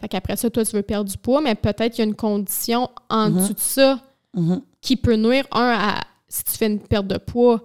Fait 0.00 0.08
qu'après 0.08 0.36
ça, 0.36 0.48
toi, 0.50 0.64
tu 0.64 0.74
veux 0.76 0.82
perdre 0.82 1.10
du 1.10 1.18
poids, 1.18 1.40
mais 1.42 1.54
peut-être 1.54 1.90
qu'il 1.94 1.98
y 2.04 2.06
a 2.06 2.08
une 2.08 2.14
condition 2.14 2.88
en 3.10 3.30
dessous 3.30 3.54
de 3.54 3.58
ça 3.60 3.98
Mhm. 4.34 4.60
qui 4.82 4.96
peut 4.96 5.16
nuire, 5.16 5.46
un, 5.52 5.74
à, 5.78 6.00
si 6.28 6.44
tu 6.44 6.52
fais 6.52 6.66
une 6.66 6.80
perte 6.80 7.06
de 7.06 7.16
poids. 7.18 7.60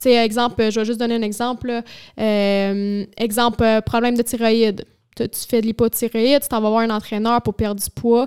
Tu 0.00 0.08
sais, 0.10 0.14
exemple, 0.24 0.70
je 0.70 0.80
vais 0.80 0.84
juste 0.86 0.98
donner 1.00 1.16
un 1.16 1.22
exemple. 1.22 1.82
Euh, 2.20 3.04
exemple, 3.16 3.62
euh, 3.62 3.80
problème 3.80 4.16
de 4.16 4.22
thyroïde. 4.22 4.84
Tu, 5.16 5.28
tu 5.28 5.40
fais 5.48 5.60
de 5.60 5.66
l'hypothyroïde, 5.66 6.42
tu 6.42 6.48
t'en 6.48 6.60
vas 6.60 6.68
voir 6.70 6.82
un 6.82 6.90
entraîneur 6.90 7.42
pour 7.42 7.54
perdre 7.54 7.82
du 7.82 7.90
poids, 7.90 8.26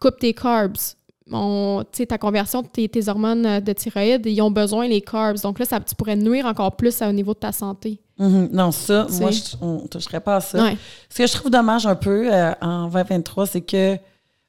coupe 0.00 0.18
tes 0.18 0.34
carbs. 0.34 0.94
On- 1.32 1.82
tu 1.90 1.98
sais, 1.98 2.06
ta 2.06 2.18
conversion 2.18 2.62
de 2.62 2.68
tes, 2.68 2.88
tes 2.88 3.08
hormones 3.08 3.44
euh, 3.46 3.60
de 3.60 3.72
thyroïde, 3.72 4.24
ils 4.26 4.40
ont 4.42 4.50
besoin 4.50 4.86
les 4.86 5.00
carbs. 5.00 5.40
Donc 5.42 5.58
là, 5.58 5.64
ça, 5.64 5.80
tu 5.80 5.94
pourrais 5.94 6.16
nuire 6.16 6.46
encore 6.46 6.76
plus 6.76 7.02
au 7.02 7.12
niveau 7.12 7.34
de 7.34 7.38
ta 7.40 7.52
santé. 7.52 8.00
Mhm. 8.18 8.50
Non, 8.52 8.70
ça, 8.70 9.06
moi, 9.20 9.30
je, 9.30 9.40
on 9.60 9.86
toucherait 9.88 10.20
pas 10.20 10.36
à 10.36 10.40
ça. 10.40 10.62
Ouais. 10.62 10.76
Ce 11.10 11.18
que 11.18 11.26
je 11.26 11.32
trouve 11.34 11.50
dommage 11.50 11.86
un 11.86 11.96
peu 11.96 12.32
euh, 12.32 12.52
en 12.62 12.88
2023, 12.88 13.46
c'est 13.46 13.60
que 13.60 13.98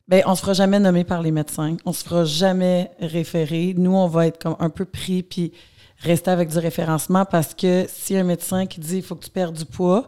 ben 0.07 0.23
on 0.25 0.35
se 0.35 0.41
fera 0.41 0.53
jamais 0.53 0.79
nommer 0.79 1.03
par 1.03 1.21
les 1.21 1.31
médecins, 1.31 1.75
on 1.85 1.91
se 1.91 2.03
fera 2.05 2.23
jamais 2.23 2.91
référer. 3.01 3.73
Nous, 3.77 3.91
on 3.93 4.07
va 4.07 4.27
être 4.27 4.41
comme 4.41 4.55
un 4.59 4.69
peu 4.69 4.85
pris 4.85 5.21
puis 5.23 5.51
rester 5.99 6.31
avec 6.31 6.49
du 6.49 6.57
référencement 6.59 7.25
parce 7.25 7.53
que 7.53 7.85
si 7.89 8.15
un 8.15 8.23
médecin 8.23 8.67
qui 8.67 8.79
dit 8.79 8.97
il 8.97 9.03
faut 9.03 9.15
que 9.15 9.25
tu 9.25 9.31
perdes 9.31 9.57
du 9.57 9.65
poids, 9.65 10.07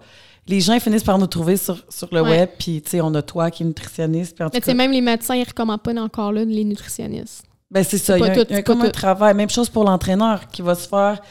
les 0.49 0.59
gens 0.61 0.79
finissent 0.79 1.03
par 1.03 1.17
nous 1.17 1.27
trouver 1.27 1.55
sur, 1.57 1.77
sur 1.89 2.09
le 2.11 2.21
Ouais. 2.21 2.29
web 2.39 2.49
puis 2.59 2.81
tu 2.81 2.89
sais 2.89 3.01
on 3.01 3.13
a 3.13 3.21
toi 3.21 3.49
qui 3.51 3.63
est 3.63 3.65
nutritionniste 3.65 4.35
puis 4.35 4.43
en 4.43 4.47
tout 4.49 4.55
Mais 4.55 4.59
tu 4.61 4.65
sais, 4.65 4.71
cas, 4.71 4.77
même 4.77 4.91
les 4.91 4.99
médecins, 5.01 5.35
ils 5.35 5.43
recommandent 5.47 5.81
pas 5.81 5.93
encore 6.01 6.31
là 6.33 6.43
les 6.43 6.63
nutritionnistes. 6.65 7.43
ben 7.71 7.83
c'est 7.83 7.97
ça, 7.99 8.17
il 8.17 8.25
y 8.25 8.27
a, 8.29 8.33
tout, 8.45 8.51
y 8.51 8.55
a 8.55 8.85
un 8.85 8.89
travail. 8.89 9.33
Même 9.35 9.49
chose 9.49 9.69
pour 9.69 9.83
l'entraîneur 9.83 10.47
qui 10.47 10.61
va 10.61 10.75
se 10.75 10.87
faire 10.87 11.21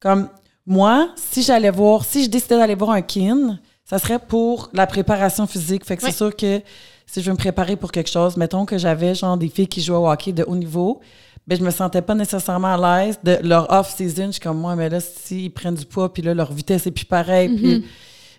comme 0.00 0.28
moi, 0.66 1.10
si 1.16 1.42
j'allais 1.42 1.70
voir, 1.70 2.04
si 2.04 2.24
je 2.24 2.30
décidais 2.30 2.56
d'aller 2.56 2.74
voir 2.74 2.90
un 2.92 3.02
kin, 3.02 3.58
ça 3.84 3.98
serait 3.98 4.18
pour 4.18 4.70
la 4.72 4.86
préparation 4.86 5.46
physique. 5.46 5.84
Fait 5.84 5.96
que 5.96 6.02
c'est 6.02 6.12
sûr 6.12 6.34
que 6.34 6.60
si 7.06 7.20
je 7.20 7.26
veux 7.26 7.32
me 7.32 7.36
préparer 7.38 7.76
pour 7.76 7.92
quelque 7.92 8.08
chose, 8.10 8.36
mettons 8.36 8.64
que 8.64 8.78
j'avais 8.78 9.14
genre 9.14 9.36
des 9.36 9.48
filles 9.48 9.68
qui 9.68 9.82
jouaient 9.82 9.98
au 9.98 10.08
hockey 10.08 10.32
de 10.32 10.42
haut 10.46 10.56
niveau, 10.56 11.00
ben 11.46 11.58
je 11.58 11.62
me 11.62 11.70
sentais 11.70 12.00
pas 12.00 12.14
nécessairement 12.14 12.74
à 12.74 13.04
l'aise 13.04 13.18
de 13.22 13.36
leur 13.42 13.70
off-season. 13.70 14.26
Je 14.28 14.30
suis 14.32 14.40
comme 14.40 14.58
moi, 14.58 14.74
mais 14.76 14.88
là, 14.88 15.00
s'ils 15.00 15.52
prennent 15.52 15.74
du 15.74 15.84
poids, 15.84 16.10
puis 16.12 16.22
là, 16.22 16.32
leur 16.32 16.50
vitesse 16.52 16.86
est 16.86 16.90
plus 16.92 17.04
pareille. 17.04 17.48
Puis- 17.54 17.84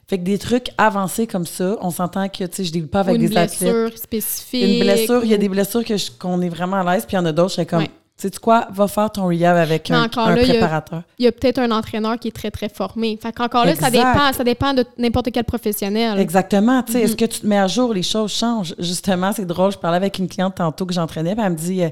Fait 0.07 0.19
que 0.19 0.23
des 0.23 0.37
trucs 0.37 0.67
avancés 0.77 1.25
comme 1.25 1.47
ça, 1.47 1.77
on 1.81 1.89
s'entend 1.89 2.27
que, 2.29 2.43
tu 2.43 2.47
sais, 2.51 2.63
je 2.63 2.71
deal 2.71 2.87
pas 2.87 2.99
avec 2.99 3.13
ou 3.13 3.21
une 3.21 3.27
des 3.27 3.35
athlètes. 3.37 3.59
blessure 3.73 3.97
spécifique. 3.97 4.63
Une 4.63 4.79
blessure, 4.81 5.21
il 5.23 5.31
y 5.31 5.33
a 5.33 5.37
des 5.37 5.49
blessures 5.49 5.81
qu'on 6.19 6.41
est 6.41 6.49
vraiment 6.49 6.77
à 6.77 6.93
l'aise, 6.93 7.05
puis 7.07 7.15
il 7.15 7.19
y 7.19 7.21
en 7.21 7.25
a 7.25 7.31
d'autres, 7.31 7.55
je 7.57 7.63
comme, 7.63 7.79
Ouais. 7.79 7.87
tu 8.15 8.29
sais 8.29 8.39
quoi, 8.39 8.67
va 8.71 8.87
faire 8.87 9.09
ton 9.11 9.25
rehab 9.27 9.57
avec 9.57 9.89
Mais 9.89 9.95
un, 9.95 10.03
encore 10.03 10.29
là, 10.29 10.35
préparateur. 10.37 11.01
il 11.17 11.25
y 11.25 11.27
a 11.27 11.31
peut-être 11.31 11.57
un 11.57 11.71
entraîneur 11.71 12.19
qui 12.19 12.27
est 12.27 12.31
très, 12.31 12.51
très 12.51 12.69
formé. 12.69 13.17
Fait 13.19 13.31
qu'encore 13.31 13.65
là, 13.65 13.73
ça 13.75 13.89
dépend, 13.89 14.31
ça 14.31 14.43
dépend 14.43 14.75
de 14.75 14.85
n'importe 14.99 15.31
quel 15.33 15.43
professionnel. 15.43 16.19
Exactement, 16.19 16.83
tu 16.83 16.93
sais, 16.93 17.01
est-ce 17.01 17.15
que 17.15 17.25
tu 17.25 17.39
te 17.39 17.47
mets 17.47 17.57
à 17.57 17.67
jour, 17.67 17.91
les 17.91 18.03
choses 18.03 18.31
changent. 18.31 18.75
Justement, 18.77 19.31
c'est 19.33 19.45
drôle, 19.45 19.71
je 19.71 19.77
parlais 19.79 19.97
avec 19.97 20.19
une 20.19 20.27
cliente 20.27 20.53
tantôt 20.55 20.85
que 20.85 20.93
j'entraînais, 20.93 21.33
puis 21.35 21.43
elle 21.43 21.51
me 21.51 21.57
dit, 21.57 21.83
euh, 21.83 21.89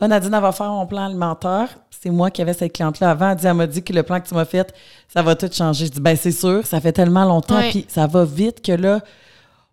ah, 0.00 0.08
Nadine, 0.08 0.34
elle 0.34 0.40
va 0.40 0.52
faire 0.52 0.70
mon 0.70 0.86
plan 0.86 1.06
alimentaire. 1.06 1.68
C'est 1.90 2.10
moi 2.10 2.30
qui 2.30 2.42
avais 2.42 2.52
cette 2.52 2.72
cliente-là 2.72 3.10
avant. 3.10 3.30
Elle, 3.30 3.36
dit, 3.36 3.46
elle 3.46 3.54
m'a 3.54 3.66
dit 3.66 3.82
que 3.82 3.92
le 3.92 4.02
plan 4.02 4.20
que 4.20 4.28
tu 4.28 4.34
m'as 4.34 4.44
fait, 4.44 4.74
ça 5.08 5.22
va 5.22 5.34
tout 5.34 5.48
changer. 5.50 5.86
Je 5.86 5.92
dis, 5.92 6.00
ben 6.00 6.16
c'est 6.16 6.32
sûr, 6.32 6.66
ça 6.66 6.80
fait 6.80 6.92
tellement 6.92 7.24
longtemps, 7.24 7.60
puis 7.70 7.86
ça 7.88 8.06
va 8.06 8.24
vite 8.24 8.60
que 8.62 8.72
là, 8.72 9.00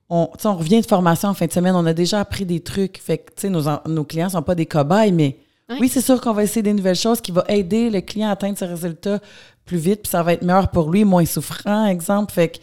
on, 0.09 0.29
tu 0.33 0.41
sais, 0.41 0.47
on 0.47 0.55
revient 0.55 0.81
de 0.81 0.85
formation 0.85 1.29
en 1.29 1.33
fin 1.33 1.45
de 1.45 1.51
semaine, 1.51 1.75
on 1.75 1.85
a 1.85 1.93
déjà 1.93 2.19
appris 2.19 2.45
des 2.45 2.61
trucs. 2.61 2.99
Fait 2.99 3.17
que, 3.17 3.31
tu 3.31 3.41
sais, 3.41 3.49
nos, 3.49 3.63
nos 3.87 4.03
clients 4.03 4.29
sont 4.29 4.41
pas 4.41 4.55
des 4.55 4.65
cobayes, 4.65 5.11
mais 5.11 5.37
oui, 5.79 5.87
c'est 5.87 6.01
sûr 6.01 6.19
qu'on 6.19 6.33
va 6.33 6.43
essayer 6.43 6.61
des 6.61 6.73
nouvelles 6.73 6.95
choses 6.95 7.21
qui 7.21 7.31
vont 7.31 7.43
aider 7.47 7.89
le 7.89 8.01
client 8.01 8.29
à 8.29 8.31
atteindre 8.31 8.57
ses 8.57 8.65
résultats 8.65 9.19
plus 9.65 9.77
vite, 9.77 10.01
puis 10.03 10.09
ça 10.09 10.21
va 10.23 10.33
être 10.33 10.41
meilleur 10.41 10.69
pour 10.69 10.91
lui, 10.91 11.05
moins 11.05 11.25
souffrant, 11.25 11.85
exemple. 11.85 12.33
Fait 12.33 12.49
que, 12.49 12.57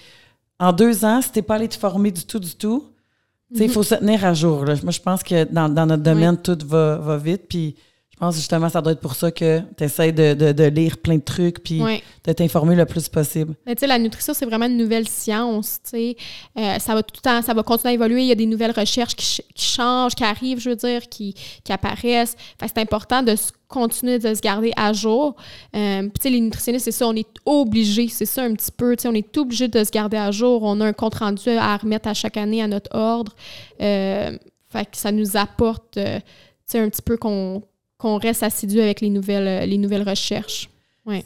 en 0.58 0.72
deux 0.72 1.04
ans, 1.04 1.22
si 1.22 1.32
t'es 1.32 1.42
pas 1.42 1.54
allé 1.54 1.68
te 1.68 1.76
former 1.76 2.10
du 2.10 2.24
tout, 2.24 2.38
du 2.38 2.54
tout, 2.54 2.84
il 3.50 3.70
faut 3.70 3.82
se 3.82 3.94
tenir 3.94 4.24
à 4.24 4.34
jour. 4.34 4.64
là. 4.64 4.74
Moi, 4.82 4.92
je 4.92 5.00
pense 5.00 5.22
que 5.22 5.44
dans, 5.44 5.68
dans 5.68 5.86
notre 5.86 6.02
domaine, 6.02 6.36
tout 6.36 6.58
va, 6.66 6.96
va 6.96 7.16
vite, 7.16 7.42
puis 7.48 7.76
je 8.18 8.26
pense 8.26 8.34
justement 8.34 8.68
ça 8.68 8.82
doit 8.82 8.90
être 8.92 9.00
pour 9.00 9.14
ça 9.14 9.30
que 9.30 9.60
tu 9.76 9.84
essaies 9.84 10.10
de, 10.10 10.34
de- 10.34 10.50
de 10.50 10.64
lire 10.64 10.98
plein 10.98 11.18
de 11.18 11.22
trucs, 11.22 11.62
puis 11.62 11.80
de 12.26 12.32
t'informer 12.32 12.74
le 12.74 12.84
plus 12.84 13.08
possible. 13.08 13.54
Mais 13.64 13.76
tu 13.76 13.80
sais, 13.80 13.86
la 13.86 13.96
nutrition, 14.00 14.34
c'est 14.34 14.44
vraiment 14.44 14.66
une 14.66 14.76
nouvelle 14.76 15.06
science, 15.06 15.78
tu 15.84 15.90
sais. 15.90 16.16
Euh, 16.58 16.78
ça 16.80 16.94
va 16.94 17.04
tout 17.04 17.14
le 17.16 17.20
temps, 17.20 17.42
ça 17.42 17.54
va 17.54 17.62
continuer 17.62 17.92
à 17.92 17.94
évoluer. 17.94 18.22
Il 18.22 18.26
y 18.26 18.32
a 18.32 18.34
des 18.34 18.46
nouvelles 18.46 18.72
recherches 18.76 19.14
qui, 19.14 19.40
qui 19.54 19.64
changent, 19.64 20.16
qui 20.16 20.24
arrivent, 20.24 20.58
je 20.58 20.70
veux 20.70 20.76
dire, 20.76 21.08
qui, 21.08 21.32
qui 21.62 21.72
apparaissent. 21.72 22.34
Fait 22.60 22.66
c'est 22.66 22.78
important 22.78 23.22
de 23.22 23.36
continuer 23.68 24.18
de 24.18 24.34
se 24.34 24.40
garder 24.40 24.72
à 24.76 24.92
jour. 24.92 25.36
Euh, 25.76 26.02
tu 26.02 26.10
sais, 26.20 26.30
les 26.30 26.40
nutritionnistes, 26.40 26.86
c'est 26.86 26.90
ça, 26.90 27.06
on 27.06 27.14
est 27.14 27.28
obligé, 27.46 28.08
c'est 28.08 28.26
ça 28.26 28.42
un 28.42 28.52
petit 28.54 28.72
peu, 28.72 28.96
tu 28.96 29.02
sais, 29.02 29.08
on 29.08 29.14
est 29.14 29.36
obligé 29.38 29.68
de 29.68 29.84
se 29.84 29.90
garder 29.92 30.16
à 30.16 30.32
jour. 30.32 30.62
On 30.64 30.80
a 30.80 30.86
un 30.86 30.92
compte 30.92 31.14
rendu 31.14 31.48
à 31.50 31.76
remettre 31.76 32.08
à 32.08 32.14
chaque 32.14 32.36
année 32.36 32.62
à 32.62 32.66
notre 32.66 32.90
ordre. 32.96 33.36
Euh, 33.80 34.36
fait 34.70 34.84
que 34.86 34.96
ça 34.96 35.12
nous 35.12 35.36
apporte, 35.36 35.84
tu 35.94 36.00
sais, 36.66 36.78
un 36.80 36.88
petit 36.90 37.00
peu 37.02 37.16
qu'on 37.16 37.62
qu'on 37.98 38.16
reste 38.18 38.42
assidu 38.42 38.80
avec 38.80 39.00
les 39.00 39.10
nouvelles, 39.10 39.48
euh, 39.48 39.66
les 39.66 39.76
nouvelles 39.78 40.08
recherches. 40.08 40.70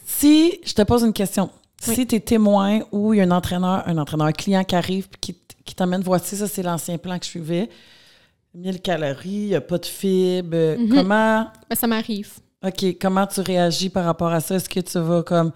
Si 0.06 0.60
je 0.64 0.72
te 0.74 0.82
pose 0.82 1.02
une 1.02 1.12
question, 1.12 1.50
Oui. 1.88 1.94
si 1.94 2.06
tu 2.06 2.14
es 2.14 2.20
témoin 2.20 2.80
ou 2.92 3.12
il 3.12 3.18
y 3.18 3.20
a 3.20 3.24
un 3.24 3.30
entraîneur, 3.32 3.82
un 3.86 3.98
entraîneur, 3.98 4.28
un 4.28 4.32
client 4.32 4.62
qui 4.64 4.76
arrive 4.76 5.08
qui, 5.20 5.36
qui 5.64 5.74
t'amène, 5.74 6.02
voici, 6.02 6.36
ça 6.36 6.46
c'est 6.46 6.62
l'ancien 6.62 6.98
plan 6.98 7.18
que 7.18 7.24
je 7.24 7.30
suivais, 7.30 7.68
1000 8.54 8.80
calories, 8.80 9.28
il 9.30 9.46
n'y 9.48 9.54
a 9.56 9.60
pas 9.60 9.78
de 9.78 9.86
fibres, 9.86 10.50
euh, 10.56 10.78
Mhm. 10.78 10.88
comment, 10.88 11.48
Ben, 11.68 11.74
ça 11.76 11.86
m'arrive. 11.88 12.32
OK, 12.64 12.96
comment 13.00 13.26
tu 13.26 13.40
réagis 13.40 13.88
par 13.90 14.04
rapport 14.04 14.28
à 14.32 14.38
ça? 14.40 14.54
Est-ce 14.54 14.68
que 14.68 14.78
tu 14.80 14.98
vas 15.00 15.22
comme 15.24 15.50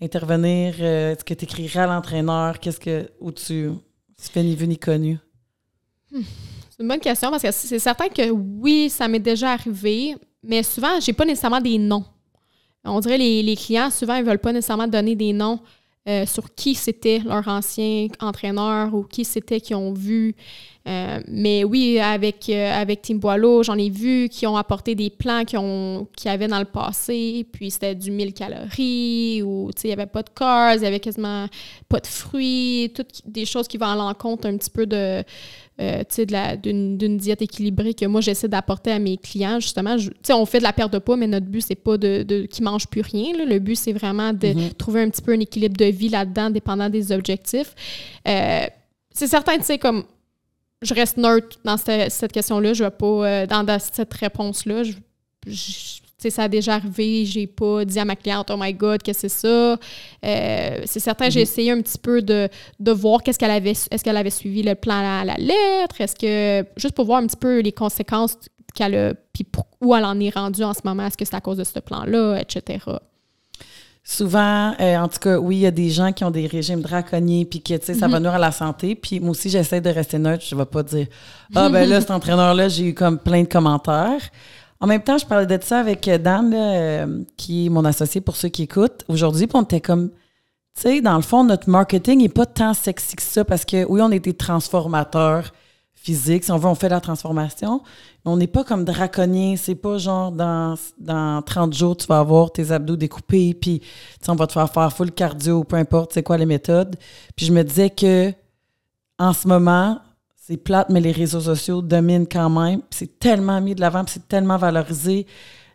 intervenir? 0.00 0.74
euh, 0.78 1.12
Est-ce 1.12 1.24
que 1.24 1.34
tu 1.34 1.44
écrirais 1.44 1.80
à 1.80 1.86
l'entraîneur? 1.88 2.60
Qu'est-ce 2.60 2.78
que. 2.78 3.10
Ou 3.20 3.32
tu, 3.32 3.70
tu 4.16 4.30
fais 4.30 4.42
ni 4.44 4.54
vu 4.54 4.68
ni 4.68 4.78
connu? 4.78 5.18
C'est 6.12 6.80
une 6.82 6.86
bonne 6.88 7.00
question 7.00 7.30
parce 7.30 7.42
que 7.42 7.50
c'est 7.50 7.78
certain 7.80 8.08
que 8.08 8.30
oui, 8.30 8.88
ça 8.88 9.08
m'est 9.08 9.18
déjà 9.18 9.50
arrivé, 9.52 10.14
mais 10.46 10.62
souvent, 10.62 11.00
j'ai 11.00 11.12
pas 11.12 11.24
nécessairement 11.24 11.60
des 11.60 11.78
noms. 11.78 12.04
On 12.84 13.00
dirait 13.00 13.18
les, 13.18 13.42
les 13.42 13.56
clients, 13.56 13.90
souvent, 13.90 14.16
ils 14.16 14.24
veulent 14.24 14.38
pas 14.38 14.52
nécessairement 14.52 14.86
donner 14.86 15.16
des 15.16 15.32
noms 15.32 15.60
euh, 16.06 16.26
sur 16.26 16.54
qui 16.54 16.74
c'était 16.74 17.20
leur 17.24 17.48
ancien 17.48 18.08
entraîneur 18.20 18.94
ou 18.94 19.04
qui 19.04 19.24
c'était 19.24 19.58
qu'ils 19.58 19.76
ont 19.76 19.94
vu. 19.94 20.36
Euh, 20.86 21.18
mais 21.28 21.64
oui, 21.64 21.98
avec, 21.98 22.46
euh, 22.50 22.70
avec 22.74 23.00
Team 23.00 23.18
Boileau, 23.18 23.62
j'en 23.62 23.78
ai 23.78 23.88
vu 23.88 24.28
qui 24.28 24.46
ont 24.46 24.54
apporté 24.56 24.94
des 24.94 25.08
plans 25.08 25.44
qui 25.46 25.56
ont 25.56 26.06
qui 26.14 26.28
avaient 26.28 26.46
dans 26.46 26.58
le 26.58 26.66
passé, 26.66 27.46
puis 27.52 27.70
c'était 27.70 27.94
du 27.94 28.10
1000 28.10 28.34
calories 28.34 29.40
ou 29.42 29.70
il 29.82 29.86
n'y 29.86 29.92
avait 29.94 30.04
pas 30.04 30.22
de 30.22 30.28
carbs, 30.28 30.76
il 30.80 30.84
y 30.84 30.86
avait 30.86 31.00
quasiment 31.00 31.46
pas 31.88 32.00
de 32.00 32.06
fruits, 32.06 32.92
toutes 32.94 33.22
des 33.24 33.46
choses 33.46 33.66
qui 33.66 33.78
vont 33.78 33.86
à 33.86 33.96
l'encontre 33.96 34.46
un 34.46 34.58
petit 34.58 34.68
peu 34.68 34.84
de, 34.86 35.22
euh, 35.80 36.02
d'une 36.62 37.16
diète 37.16 37.40
équilibrée 37.42 37.94
que 37.94 38.04
moi 38.04 38.20
j'essaie 38.20 38.48
d'apporter 38.48 38.92
à 38.92 38.98
mes 38.98 39.16
clients 39.16 39.60
justement 39.60 39.96
Je- 39.98 40.10
on 40.32 40.44
fait 40.46 40.58
de 40.58 40.64
la 40.64 40.72
perte 40.74 40.92
de 40.92 40.98
poids 40.98 41.16
mais 41.16 41.26
notre 41.26 41.46
but 41.46 41.62
c'est 41.62 41.74
pas 41.74 41.96
de, 41.96 42.22
de 42.22 42.42
qu'ils 42.46 42.62
mangent 42.64 42.86
plus 42.88 43.00
rien 43.00 43.36
là. 43.36 43.44
le 43.44 43.58
but 43.58 43.74
c'est 43.76 43.92
vraiment 43.92 44.32
de 44.32 44.48
Mhm. 44.48 44.70
trouver 44.74 45.00
un 45.02 45.08
petit 45.10 45.22
peu 45.22 45.32
un 45.32 45.40
équilibre 45.40 45.76
de 45.76 45.86
vie 45.86 46.10
là-dedans 46.10 46.50
dépendant 46.50 46.90
des 46.90 47.10
objectifs 47.10 47.74
Euh, 48.28 48.66
c'est 49.10 49.26
certain 49.28 49.56
tu 49.58 49.64
sais 49.64 49.78
comme 49.78 50.04
je 50.84 50.94
reste 50.94 51.16
neutre 51.16 51.58
dans 51.64 51.76
cette, 51.76 52.10
cette 52.12 52.32
question-là 52.32 52.72
je 52.74 52.84
vais 52.84 52.90
pas 52.90 53.06
euh, 53.06 53.46
dans, 53.46 53.64
dans 53.64 53.78
cette 53.78 54.12
réponse-là 54.14 54.82
je, 54.84 54.92
je- 55.46 56.00
ça 56.30 56.44
a 56.44 56.48
déjà 56.48 56.76
arrivé, 56.76 57.26
j'ai 57.26 57.46
pas 57.46 57.84
dit 57.84 57.98
à 57.98 58.04
ma 58.06 58.16
cliente, 58.16 58.50
oh 58.50 58.56
my 58.58 58.72
god, 58.72 59.02
qu'est-ce 59.02 59.22
que 59.24 59.28
c'est 59.28 59.40
ça? 59.46 59.76
Euh, 60.24 60.80
c'est 60.86 60.98
certain, 61.00 61.28
j'ai 61.28 61.40
Mhm. 61.40 61.42
essayé 61.42 61.70
un 61.72 61.82
petit 61.82 61.98
peu 61.98 62.22
de, 62.22 62.48
de 62.80 62.92
voir 62.92 63.22
qu'est-ce 63.22 63.38
qu'elle 63.38 63.50
avait, 63.50 63.72
est-ce 63.72 64.02
qu'elle 64.02 64.16
avait 64.16 64.30
suivi 64.30 64.62
le 64.62 64.74
plan 64.74 64.94
à 65.20 65.22
la 65.26 65.34
lettre, 65.34 66.00
est-ce 66.00 66.14
que, 66.16 66.66
juste 66.78 66.94
pour 66.94 67.04
voir 67.04 67.18
un 67.18 67.26
petit 67.26 67.36
peu 67.36 67.60
les 67.60 67.72
conséquences 67.72 68.38
qu'elle 68.74 68.94
a, 68.94 69.12
puis 69.34 69.44
où 69.82 69.94
elle 69.94 70.06
en 70.06 70.18
est 70.18 70.30
rendue 70.34 70.64
en 70.64 70.72
ce 70.72 70.80
moment, 70.84 71.04
est-ce 71.06 71.18
que 71.18 71.26
c'est 71.26 71.34
à 71.36 71.42
cause 71.42 71.58
de 71.58 71.64
ce 71.64 71.78
plan-là, 71.78 72.38
etc. 72.40 72.78
Souvent, 74.06 74.74
euh, 74.80 74.98
en 74.98 75.08
tout 75.08 75.18
cas, 75.18 75.38
oui, 75.38 75.56
il 75.56 75.60
y 75.60 75.66
a 75.66 75.70
des 75.70 75.88
gens 75.88 76.12
qui 76.12 76.24
ont 76.24 76.30
des 76.30 76.46
régimes 76.46 76.82
draconniers, 76.82 77.46
puis 77.46 77.62
que, 77.62 77.72
tu 77.74 77.86
sais, 77.86 77.94
ça 77.94 78.06
va 78.06 78.20
nuire 78.20 78.34
à 78.34 78.38
la 78.38 78.52
santé. 78.52 78.94
Puis 78.94 79.18
moi 79.18 79.30
aussi, 79.30 79.48
j'essaie 79.48 79.80
de 79.80 79.88
rester 79.88 80.18
neutre. 80.18 80.44
Je 80.46 80.54
ne 80.54 80.60
vais 80.60 80.66
pas 80.66 80.82
dire, 80.82 81.06
ah, 81.54 81.70
ben 81.70 81.88
là, 81.88 82.02
cet 82.02 82.10
entraîneur-là, 82.10 82.68
j'ai 82.68 82.88
eu 82.88 82.94
comme 82.94 83.18
plein 83.18 83.42
de 83.42 83.48
commentaires. 83.48 84.20
En 84.78 84.86
même 84.86 85.02
temps, 85.02 85.16
je 85.16 85.24
parlais 85.24 85.46
de 85.46 85.58
ça 85.62 85.80
avec 85.80 86.04
Dan, 86.04 86.50
là, 86.50 86.56
euh, 86.56 87.22
qui 87.38 87.64
est 87.64 87.68
mon 87.70 87.86
associé 87.86 88.20
pour 88.20 88.36
ceux 88.36 88.50
qui 88.50 88.64
écoutent. 88.64 89.04
Aujourd'hui, 89.08 89.46
puis 89.46 89.56
on 89.56 89.62
était 89.62 89.80
comme, 89.80 90.10
tu 90.10 90.82
sais, 90.82 91.00
dans 91.00 91.16
le 91.16 91.22
fond, 91.22 91.42
notre 91.42 91.70
marketing 91.70 92.20
n'est 92.20 92.28
pas 92.28 92.44
tant 92.44 92.74
sexy 92.74 93.16
que 93.16 93.22
ça 93.22 93.42
parce 93.42 93.64
que, 93.64 93.86
oui, 93.86 94.02
on 94.02 94.10
est 94.10 94.20
des 94.20 94.34
transformateurs 94.34 95.50
physique. 96.04 96.44
Si 96.44 96.52
on 96.52 96.58
veut, 96.58 96.68
on 96.68 96.74
fait 96.74 96.90
la 96.90 97.00
transformation. 97.00 97.82
On 98.26 98.36
n'est 98.36 98.46
pas 98.46 98.62
comme 98.62 98.84
draconien. 98.84 99.56
C'est 99.56 99.74
pas 99.74 99.96
genre 99.96 100.30
dans, 100.30 100.74
dans 100.98 101.40
30 101.40 101.72
jours, 101.72 101.96
tu 101.96 102.06
vas 102.06 102.18
avoir 102.18 102.52
tes 102.52 102.70
abdos 102.70 102.96
découpés, 102.96 103.54
puis 103.54 103.80
on 104.28 104.34
va 104.34 104.46
te 104.46 104.52
faire 104.52 104.70
faire 104.70 104.92
full 104.92 105.10
cardio, 105.10 105.64
peu 105.64 105.76
importe 105.76 106.12
c'est 106.12 106.22
quoi 106.22 106.36
les 106.36 106.46
méthodes. 106.46 106.96
Puis 107.34 107.46
je 107.46 107.52
me 107.52 107.62
disais 107.64 107.90
que 107.90 108.32
en 109.18 109.32
ce 109.32 109.48
moment, 109.48 109.98
c'est 110.36 110.58
plate, 110.58 110.90
mais 110.90 111.00
les 111.00 111.12
réseaux 111.12 111.40
sociaux 111.40 111.80
dominent 111.80 112.26
quand 112.30 112.50
même. 112.50 112.82
C'est 112.90 113.18
tellement 113.18 113.60
mis 113.60 113.74
de 113.74 113.80
l'avant, 113.80 114.04
c'est 114.06 114.28
tellement 114.28 114.58
valorisé, 114.58 115.26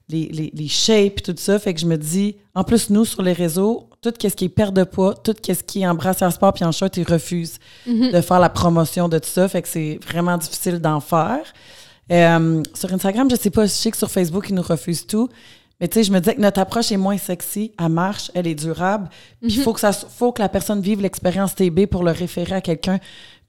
les, 0.09 0.27
les, 0.27 0.51
les 0.53 0.67
shapes, 0.67 1.21
tout 1.23 1.35
ça. 1.37 1.59
Fait 1.59 1.73
que 1.73 1.79
je 1.79 1.85
me 1.85 1.97
dis, 1.97 2.35
en 2.55 2.63
plus, 2.63 2.89
nous, 2.89 3.05
sur 3.05 3.21
les 3.21 3.33
réseaux, 3.33 3.87
tout 4.01 4.13
ce 4.21 4.27
qui 4.27 4.45
est 4.45 4.49
perte 4.49 4.73
de 4.73 4.83
poids, 4.83 5.13
tout 5.13 5.33
ce 5.45 5.51
qui 5.63 5.81
est 5.81 5.87
embrasse 5.87 6.21
un 6.21 6.31
sport 6.31 6.53
puis 6.53 6.63
en 6.65 6.71
short, 6.71 6.95
ils 6.97 7.03
refusent 7.09 7.59
Mhm. 7.85 8.11
de 8.11 8.21
faire 8.21 8.39
la 8.39 8.49
promotion 8.49 9.09
de 9.09 9.19
tout 9.19 9.29
ça. 9.29 9.47
Fait 9.47 9.61
que 9.61 9.67
c'est 9.67 9.99
vraiment 10.07 10.37
difficile 10.37 10.79
d'en 10.79 10.99
faire. 10.99 11.41
Euh, 12.11 12.63
sur 12.73 12.91
Instagram, 12.93 13.29
je 13.29 13.35
sais 13.35 13.49
pas, 13.51 13.65
je 13.65 13.71
sais 13.71 13.91
que 13.91 13.97
sur 13.97 14.09
Facebook, 14.09 14.47
ils 14.49 14.55
nous 14.55 14.61
refusent 14.63 15.05
tout. 15.05 15.29
Mais 15.81 15.87
tu 15.87 15.93
sais, 15.99 16.03
je 16.03 16.11
me 16.11 16.19
disais 16.19 16.35
que 16.35 16.41
notre 16.41 16.59
approche 16.59 16.91
est 16.91 16.97
moins 16.97 17.17
sexy, 17.17 17.71
elle 17.79 17.89
marche, 17.89 18.31
elle 18.33 18.47
est 18.47 18.55
durable. 18.55 19.07
Puis 19.41 19.53
il 19.53 19.61
faut 19.61 19.71
que 19.73 19.79
ça 19.79 19.93
faut 19.93 20.33
que 20.33 20.41
la 20.41 20.49
personne 20.49 20.81
vive 20.81 21.01
l'expérience 21.01 21.55
TB 21.55 21.85
pour 21.85 22.03
le 22.03 22.11
référer 22.11 22.55
à 22.55 22.61
quelqu'un. 22.61 22.97
Tu 22.97 23.03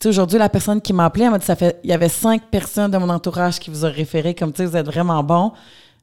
sais, 0.04 0.08
aujourd'hui, 0.11 0.38
la 0.38 0.48
personne 0.48 0.80
qui 0.80 0.92
m'a 0.92 1.06
appelé, 1.06 1.24
elle 1.24 1.32
m'a 1.32 1.38
dit 1.38 1.46
ça 1.46 1.56
fait 1.56 1.80
il 1.82 1.90
y 1.90 1.92
avait 1.92 2.08
cinq 2.08 2.42
personnes 2.50 2.90
de 2.92 2.98
mon 2.98 3.08
entourage 3.08 3.58
qui 3.58 3.70
vous 3.70 3.84
ont 3.84 3.90
référé 3.92 4.34
comme 4.34 4.52
tu 4.52 4.58
sais, 4.58 4.66
vous 4.66 4.76
êtes 4.76 4.86
vraiment 4.86 5.24
bon. 5.24 5.52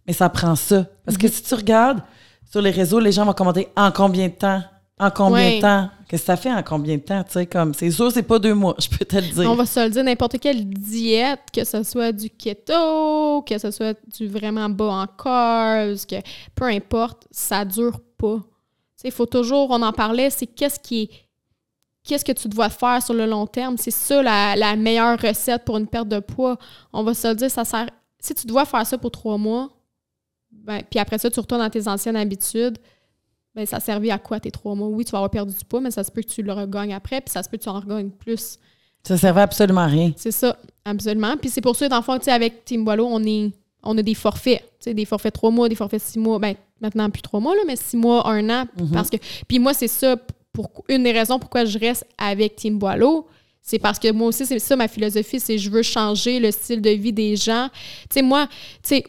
Mais 0.07 0.13
ça 0.13 0.29
prend 0.29 0.55
ça. 0.55 0.85
Parce 1.05 1.17
que 1.17 1.27
si 1.27 1.43
tu 1.43 1.53
regardes 1.53 2.01
sur 2.49 2.61
les 2.61 2.71
réseaux, 2.71 2.99
les 2.99 3.11
gens 3.11 3.25
vont 3.25 3.33
commenter 3.33 3.67
en 3.75 3.91
combien 3.91 4.27
de 4.27 4.33
temps? 4.33 4.63
En 4.99 5.11
combien 5.11 5.57
de 5.57 5.61
temps? 5.61 5.89
Qu'est-ce 6.07 6.21
que 6.23 6.25
ça 6.25 6.37
fait 6.37 6.51
en 6.51 6.63
combien 6.63 6.95
de 6.95 7.01
temps? 7.01 7.23
Tu 7.23 7.33
sais, 7.33 7.45
comme, 7.45 7.73
c'est 7.73 7.91
sûr, 7.91 8.11
c'est 8.11 8.23
pas 8.23 8.39
deux 8.39 8.53
mois, 8.53 8.75
je 8.79 8.87
peux 8.87 9.03
te 9.05 9.17
le 9.17 9.21
dire. 9.23 9.51
On 9.51 9.55
va 9.55 9.65
se 9.65 9.79
le 9.79 9.89
dire, 9.89 10.03
n'importe 10.03 10.39
quelle 10.39 10.65
diète, 10.69 11.41
que 11.53 11.63
ce 11.63 11.83
soit 11.83 12.11
du 12.11 12.29
keto, 12.29 13.43
que 13.43 13.57
ce 13.57 13.69
soit 13.69 13.97
du 14.17 14.27
vraiment 14.27 14.69
bas 14.69 14.85
en 14.85 15.07
carbs, 15.07 16.05
que 16.07 16.15
peu 16.55 16.65
importe, 16.65 17.27
ça 17.29 17.65
dure 17.65 17.99
pas. 18.17 18.39
Il 19.03 19.11
faut 19.11 19.25
toujours, 19.27 19.69
on 19.69 19.81
en 19.83 19.91
parlait, 19.93 20.29
c'est 20.29 20.47
qu'est-ce 20.47 20.79
qui 20.79 21.03
est. 21.03 21.09
Qu'est-ce 22.03 22.23
que 22.23 22.31
tu 22.31 22.47
dois 22.47 22.69
faire 22.69 23.03
sur 23.03 23.13
le 23.13 23.25
long 23.25 23.45
terme? 23.45 23.75
C'est 23.77 23.91
ça 23.91 24.23
la, 24.23 24.55
la 24.55 24.77
meilleure 24.77 25.19
recette 25.19 25.65
pour 25.65 25.77
une 25.77 25.87
perte 25.87 26.07
de 26.07 26.19
poids. 26.19 26.57
On 26.93 27.03
va 27.03 27.13
se 27.13 27.27
le 27.27 27.35
dire, 27.35 27.51
ça 27.51 27.65
sert. 27.65 27.87
Si 28.19 28.33
tu 28.33 28.47
dois 28.47 28.63
faire 28.63 28.87
ça 28.87 28.97
pour 28.97 29.11
trois 29.11 29.37
mois, 29.37 29.69
ben, 30.67 30.81
puis 30.87 30.99
après 30.99 31.17
ça, 31.17 31.31
tu 31.31 31.39
retournes 31.39 31.61
dans 31.61 31.69
tes 31.69 31.87
anciennes 31.87 32.17
habitudes, 32.17 32.77
ben, 33.55 33.65
ça 33.65 33.77
a 33.77 33.79
servi 33.79 34.11
à 34.11 34.19
quoi 34.19 34.39
tes 34.39 34.51
trois 34.51 34.75
mois? 34.75 34.89
Oui, 34.89 35.05
tu 35.05 35.11
vas 35.11 35.19
avoir 35.19 35.31
perdu 35.31 35.53
du 35.57 35.65
poids, 35.65 35.79
mais 35.81 35.91
ça 35.91 36.03
se 36.03 36.11
peut 36.11 36.21
que 36.21 36.27
tu 36.27 36.43
le 36.43 36.51
regagnes 36.51 36.93
après, 36.93 37.21
puis 37.21 37.31
ça 37.31 37.41
se 37.41 37.49
peut 37.49 37.57
que 37.57 37.63
tu 37.63 37.69
en 37.69 37.79
regagnes 37.79 38.09
plus. 38.09 38.59
Ça 39.03 39.17
servait 39.17 39.41
absolument 39.41 39.81
à 39.81 39.87
rien. 39.87 40.11
C'est 40.17 40.31
ça, 40.31 40.57
absolument. 40.83 41.37
Puis 41.37 41.49
c'est 41.49 41.61
pour 41.61 41.75
ça, 41.75 41.87
dans 41.87 41.97
le 41.97 42.03
fond, 42.03 42.17
tu 42.17 42.25
sais, 42.25 42.31
avec 42.31 42.65
Team 42.65 42.83
Boileau, 42.83 43.07
on, 43.09 43.23
est, 43.23 43.51
on 43.81 43.97
a 43.97 44.01
des 44.01 44.13
forfaits. 44.13 44.59
Tu 44.59 44.89
sais, 44.89 44.93
des 44.93 45.05
forfaits 45.05 45.33
trois 45.33 45.49
mois, 45.49 45.69
des 45.69 45.75
forfaits 45.75 46.01
six 46.01 46.19
mois. 46.19 46.37
Ben, 46.37 46.55
maintenant, 46.81 47.09
plus 47.09 47.21
trois 47.21 47.39
mois, 47.39 47.55
là, 47.55 47.61
mais 47.65 47.77
six 47.77 47.95
mois, 47.95 48.27
un 48.27 48.49
an. 48.49 48.65
Parce 48.91 49.09
que. 49.09 49.17
Puis 49.47 49.59
moi, 49.59 49.73
c'est 49.73 49.87
ça, 49.87 50.17
pour, 50.51 50.69
une 50.89 51.03
des 51.03 51.13
raisons 51.13 51.39
pourquoi 51.39 51.63
je 51.63 51.79
reste 51.79 52.05
avec 52.17 52.57
Team 52.57 52.77
Boileau. 52.77 53.27
C'est 53.61 53.79
parce 53.79 53.99
que 53.99 54.11
moi 54.11 54.27
aussi, 54.27 54.45
c'est 54.45 54.59
ça 54.59 54.75
ma 54.75 54.87
philosophie, 54.87 55.39
c'est 55.39 55.57
je 55.57 55.69
veux 55.69 55.83
changer 55.83 56.39
le 56.39 56.51
style 56.51 56.81
de 56.81 56.89
vie 56.89 57.11
des 57.11 57.35
gens. 57.35 57.69
Tu 58.09 58.15
sais, 58.15 58.21
moi, 58.21 58.47
tu 58.81 58.89
sais, 58.89 59.03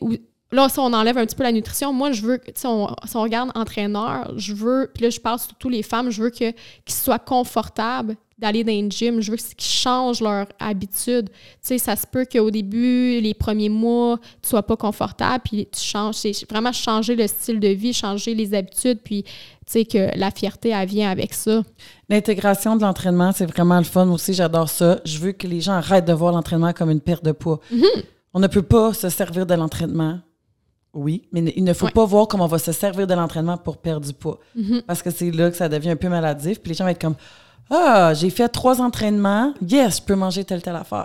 là, 0.52 0.68
si 0.68 0.78
on 0.78 0.92
enlève 0.92 1.18
un 1.18 1.26
petit 1.26 1.36
peu 1.36 1.42
la 1.42 1.52
nutrition, 1.52 1.92
moi, 1.92 2.12
je 2.12 2.22
veux, 2.22 2.40
on- 2.64 2.88
si 3.06 3.16
on 3.16 3.22
regarde 3.22 3.50
entraîneur, 3.54 4.32
je 4.36 4.54
veux, 4.54 4.90
puis 4.94 5.04
là, 5.04 5.10
je 5.10 5.20
parle 5.20 5.38
surtout 5.38 5.68
les 5.68 5.82
femmes, 5.82 6.10
je 6.10 6.22
veux 6.22 6.30
que, 6.30 6.50
qu'ils 6.84 6.94
soient 6.94 7.18
confortables 7.18 8.16
d'aller 8.38 8.62
dans 8.62 8.72
une 8.72 8.92
gym, 8.92 9.20
je 9.20 9.32
veux 9.32 9.36
qu'ils 9.36 9.60
changent 9.60 10.20
leur 10.20 10.46
habitude. 10.60 11.28
Tu 11.28 11.34
sais, 11.60 11.78
ça 11.78 11.96
se 11.96 12.06
peut 12.06 12.24
qu'au 12.24 12.52
début, 12.52 13.20
les 13.20 13.34
premiers 13.34 13.68
mois, 13.68 14.18
tu 14.42 14.50
sois 14.50 14.62
pas 14.62 14.76
confortable, 14.76 15.42
puis 15.44 15.66
tu 15.66 15.80
changes, 15.82 16.14
c'est 16.14 16.48
vraiment 16.48 16.70
changer 16.72 17.16
le 17.16 17.26
style 17.26 17.58
de 17.58 17.66
vie, 17.68 17.92
changer 17.92 18.34
les 18.36 18.54
habitudes, 18.54 19.00
puis 19.02 19.24
tu 19.24 19.32
sais, 19.66 19.84
que 19.84 20.16
la 20.16 20.30
fierté, 20.30 20.68
elle 20.68 20.88
vient 20.88 21.10
avec 21.10 21.34
ça. 21.34 21.62
L'intégration 22.08 22.76
de 22.76 22.82
l'entraînement, 22.82 23.32
c'est 23.32 23.44
vraiment 23.46 23.78
le 23.78 23.84
fun. 23.84 24.08
Aussi, 24.08 24.32
j'adore 24.34 24.68
ça. 24.70 25.00
Je 25.04 25.18
veux 25.18 25.32
que 25.32 25.46
les 25.48 25.60
gens 25.60 25.72
arrêtent 25.74 26.06
de 26.06 26.12
voir 26.12 26.32
l'entraînement 26.32 26.72
comme 26.72 26.90
une 26.90 27.00
perte 27.00 27.24
de 27.24 27.32
poids. 27.32 27.58
On 28.32 28.40
ne 28.40 28.46
peut 28.46 28.62
pas 28.62 28.94
se 28.94 29.08
servir 29.08 29.46
de 29.46 29.54
l'entraînement. 29.54 30.20
Oui, 30.98 31.28
mais 31.32 31.52
il 31.56 31.64
ne 31.64 31.72
faut 31.72 31.86
Ouais. 31.86 31.92
pas 31.92 32.04
voir 32.04 32.26
comment 32.28 32.44
on 32.44 32.48
va 32.48 32.58
se 32.58 32.72
servir 32.72 33.06
de 33.06 33.14
l'entraînement 33.14 33.56
pour 33.56 33.76
perdre 33.78 34.06
du 34.06 34.12
poids. 34.12 34.38
Parce 34.86 35.02
que 35.02 35.10
c'est 35.10 35.30
là 35.30 35.50
que 35.50 35.56
ça 35.56 35.68
devient 35.68 35.90
un 35.90 35.96
peu 35.96 36.08
maladif. 36.08 36.60
Puis 36.60 36.70
les 36.70 36.74
gens 36.74 36.84
vont 36.84 36.90
être 36.90 37.00
comme 37.00 37.16
Ah, 37.70 38.14
j'ai 38.14 38.30
fait 38.30 38.48
trois 38.48 38.80
entraînements. 38.80 39.52
Yes, 39.60 39.98
je 39.98 40.02
peux 40.02 40.14
manger 40.14 40.42
telle, 40.44 40.62
telle 40.62 40.76
affaire. 40.76 41.04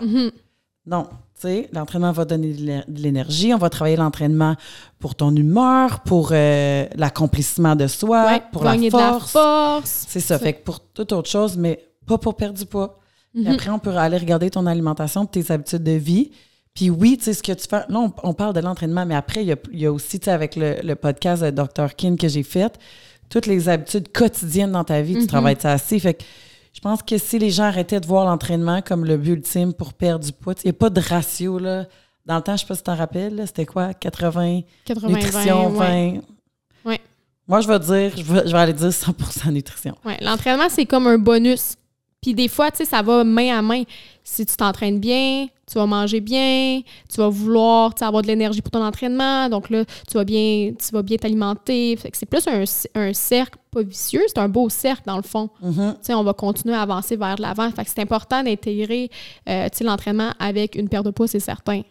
Non. 0.85 1.07
Tu 1.35 1.47
sais, 1.49 1.69
l'entraînement 1.73 2.11
va 2.11 2.23
donner 2.25 2.53
de 2.53 2.61
l'é- 2.61 2.83
de 2.87 3.01
l'énergie. 3.01 3.53
On 3.53 3.57
va 3.57 3.69
travailler 3.69 3.95
l'entraînement 3.97 4.55
pour 4.99 5.15
ton 5.15 5.35
humeur, 5.35 6.01
pour 6.01 6.29
euh, 6.31 6.85
l'accomplissement 6.95 7.75
de 7.75 7.87
soi, 7.87 8.25
Ouais, 8.25 8.41
pour 8.51 8.63
la 8.63 8.71
gagner 8.73 8.89
de 8.89 8.95
la 8.97 9.11
force. 9.13 9.31
force. 9.31 10.05
C'est 10.07 10.19
ça. 10.21 10.39
Fait 10.39 10.53
que 10.53 10.63
pour 10.63 10.79
toute 10.79 11.11
autre 11.11 11.29
chose, 11.29 11.57
mais 11.57 11.83
pas 12.05 12.17
pour 12.17 12.35
perdre 12.35 12.57
du 12.57 12.65
poids. 12.65 12.99
Puis 13.33 13.43
Mhm. 13.43 13.51
après, 13.53 13.69
on 13.71 13.79
peut 13.79 13.95
aller 13.97 14.17
regarder 14.17 14.49
ton 14.49 14.65
alimentation, 14.65 15.25
tes 15.25 15.51
habitudes 15.51 15.83
de 15.83 15.91
vie. 15.93 16.31
Puis 16.75 16.89
oui, 16.89 17.17
tu 17.17 17.25
sais, 17.25 17.33
ce 17.33 17.43
que 17.43 17.51
tu 17.51 17.67
fais. 17.69 17.81
Là, 17.87 17.99
on, 17.99 18.11
on 18.23 18.33
parle 18.33 18.53
de 18.53 18.59
l'entraînement, 18.59 19.05
mais 19.05 19.15
après, 19.15 19.41
il 19.43 19.47
y 19.47 19.51
a, 19.51 19.57
il 19.71 19.79
y 19.79 19.85
a 19.85 19.91
aussi, 19.91 20.19
tu 20.19 20.25
sais, 20.25 20.31
avec 20.31 20.55
le, 20.55 20.77
le 20.83 20.95
podcast 20.95 21.43
de 21.43 21.51
Dr. 21.51 21.95
Kin 21.95 22.15
que 22.15 22.27
j'ai 22.27 22.41
fait, 22.43 22.79
toutes 23.29 23.45
les 23.45 23.69
habitudes 23.69 24.11
quotidiennes 24.11 24.71
dans 24.71 24.83
ta 24.83 25.01
vie, 25.01 25.13
tu 25.13 25.19
Mhm. 25.21 25.27
travailles 25.27 25.57
ça 25.59 25.71
assez. 25.73 25.99
Fait 25.99 26.15
que 26.15 26.23
je 26.73 26.79
pense 26.79 27.03
que 27.03 27.17
si 27.19 27.37
les 27.37 27.51
gens 27.51 27.65
arrêtaient 27.65 27.99
de 27.99 28.07
voir 28.07 28.25
l'entraînement 28.25 28.81
comme 28.81 29.05
le 29.05 29.17
but 29.17 29.33
ultime 29.33 29.73
pour 29.73 29.93
perdre 29.93 30.25
du 30.25 30.31
poids, 30.31 30.53
il 30.63 30.67
n'y 30.67 30.71
a 30.71 30.73
pas 30.73 30.89
de 30.89 30.99
ratio, 31.01 31.59
là. 31.59 31.85
Dans 32.25 32.37
le 32.37 32.41
temps, 32.41 32.55
je 32.55 32.61
sais 32.61 32.67
pas 32.67 32.73
si 32.75 32.81
tu 32.81 32.85
t'en 32.85 32.95
rappelles, 32.95 33.43
c'était 33.45 33.65
quoi? 33.65 33.93
80 33.93 34.61
80, 34.85 35.07
nutrition, 35.09 35.69
20, 35.69 36.13
20. 36.13 36.21
ouais. 36.85 36.99
Moi, 37.47 37.59
je 37.61 37.67
vais 37.67 37.79
dire, 37.79 38.17
je 38.17 38.23
vais, 38.23 38.47
je 38.47 38.51
vais 38.51 38.57
aller 38.59 38.73
dire 38.73 38.87
100% 38.93 39.51
nutrition. 39.51 39.95
Ouais, 40.05 40.17
l'entraînement, 40.21 40.69
c'est 40.69 40.85
comme 40.85 41.05
un 41.07 41.17
bonus. 41.17 41.75
Puis 42.21 42.33
des 42.33 42.47
fois, 42.47 42.71
tu 42.71 42.77
sais, 42.77 42.85
ça 42.85 43.01
va 43.01 43.25
main 43.25 43.57
à 43.57 43.61
main. 43.61 43.83
Si 44.23 44.45
tu 44.45 44.55
t'entraînes 44.55 44.99
bien, 44.99 45.47
tu 45.67 45.77
vas 45.77 45.85
manger 45.85 46.21
bien, 46.21 46.81
tu 47.09 47.17
vas 47.17 47.29
vouloir 47.29 47.91
avoir 47.99 48.21
de 48.21 48.27
l'énergie 48.27 48.61
pour 48.61 48.71
ton 48.71 48.83
entraînement. 48.83 49.49
Donc 49.49 49.69
là, 49.69 49.83
tu 49.85 50.13
vas 50.13 50.23
bien 50.23 50.71
tu 50.71 50.91
vas 50.93 51.01
bien 51.01 51.17
t'alimenter. 51.17 51.97
C'est 52.13 52.25
plus 52.25 52.47
un, 52.47 52.63
un 52.95 53.13
cercle, 53.13 53.57
pas 53.71 53.81
vicieux, 53.81 54.23
c'est 54.27 54.37
un 54.37 54.49
beau 54.49 54.69
cercle 54.69 55.03
dans 55.05 55.17
le 55.17 55.23
fond. 55.23 55.49
Mhm. 55.61 55.97
Sais, 56.01 56.13
on 56.13 56.23
va 56.23 56.33
continuer 56.33 56.75
à 56.75 56.81
avancer 56.81 57.15
vers 57.15 57.35
l'avant. 57.39 57.69
Fait 57.71 57.83
que 57.83 57.89
c'est 57.89 58.01
important 58.01 58.43
d'intégrer 58.43 59.09
euh, 59.49 59.67
l'entraînement 59.81 60.31
avec 60.39 60.75
une 60.75 60.89
perte 60.89 61.05
de 61.05 61.11
poids, 61.11 61.27
c'est 61.27 61.39
certain. 61.39 61.81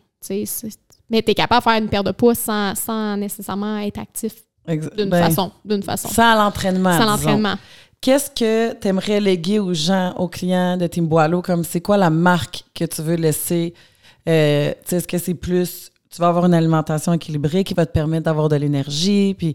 Mais 1.10 1.22
tu 1.22 1.30
es 1.30 1.34
capable 1.34 1.60
de 1.60 1.70
faire 1.70 1.82
une 1.82 1.88
perte 1.88 2.06
de 2.06 2.12
poids 2.12 2.34
sans, 2.34 2.74
sans 2.74 3.16
nécessairement 3.16 3.78
être 3.78 3.98
actif 3.98 4.34
d'une 4.66 5.10
ben, 5.10 5.24
façon. 5.24 5.50
D'une 5.64 5.82
façon. 5.82 6.08
Sans 6.08 6.34
l'entraînement. 6.36 6.96
Sans 6.96 7.04
l'entraînement. 7.04 7.54
Qu'est-ce 8.02 8.30
que 8.32 8.74
tu 8.74 8.88
aimerais 8.88 9.20
léguer 9.20 9.60
aux 9.60 9.72
gens, 9.72 10.12
aux 10.14 10.26
clients 10.26 10.76
de 10.76 10.88
Boileau? 11.02 11.40
Comme 11.40 11.62
c'est 11.62 11.80
quoi 11.80 11.96
la 11.96 12.10
marque 12.10 12.64
que 12.74 12.84
tu 12.84 13.00
veux 13.00 13.14
laisser? 13.14 13.74
Euh, 14.28 14.72
tu 14.72 14.76
sais, 14.90 14.96
Est-ce 14.96 15.06
que 15.06 15.18
c'est 15.18 15.34
plus. 15.34 15.90
Tu 16.10 16.20
vas 16.20 16.26
avoir 16.26 16.44
une 16.44 16.52
alimentation 16.52 17.12
équilibrée 17.12 17.62
qui 17.62 17.74
va 17.74 17.86
te 17.86 17.92
permettre 17.92 18.24
d'avoir 18.24 18.48
de 18.48 18.56
l'énergie? 18.56 19.34
Puis 19.38 19.54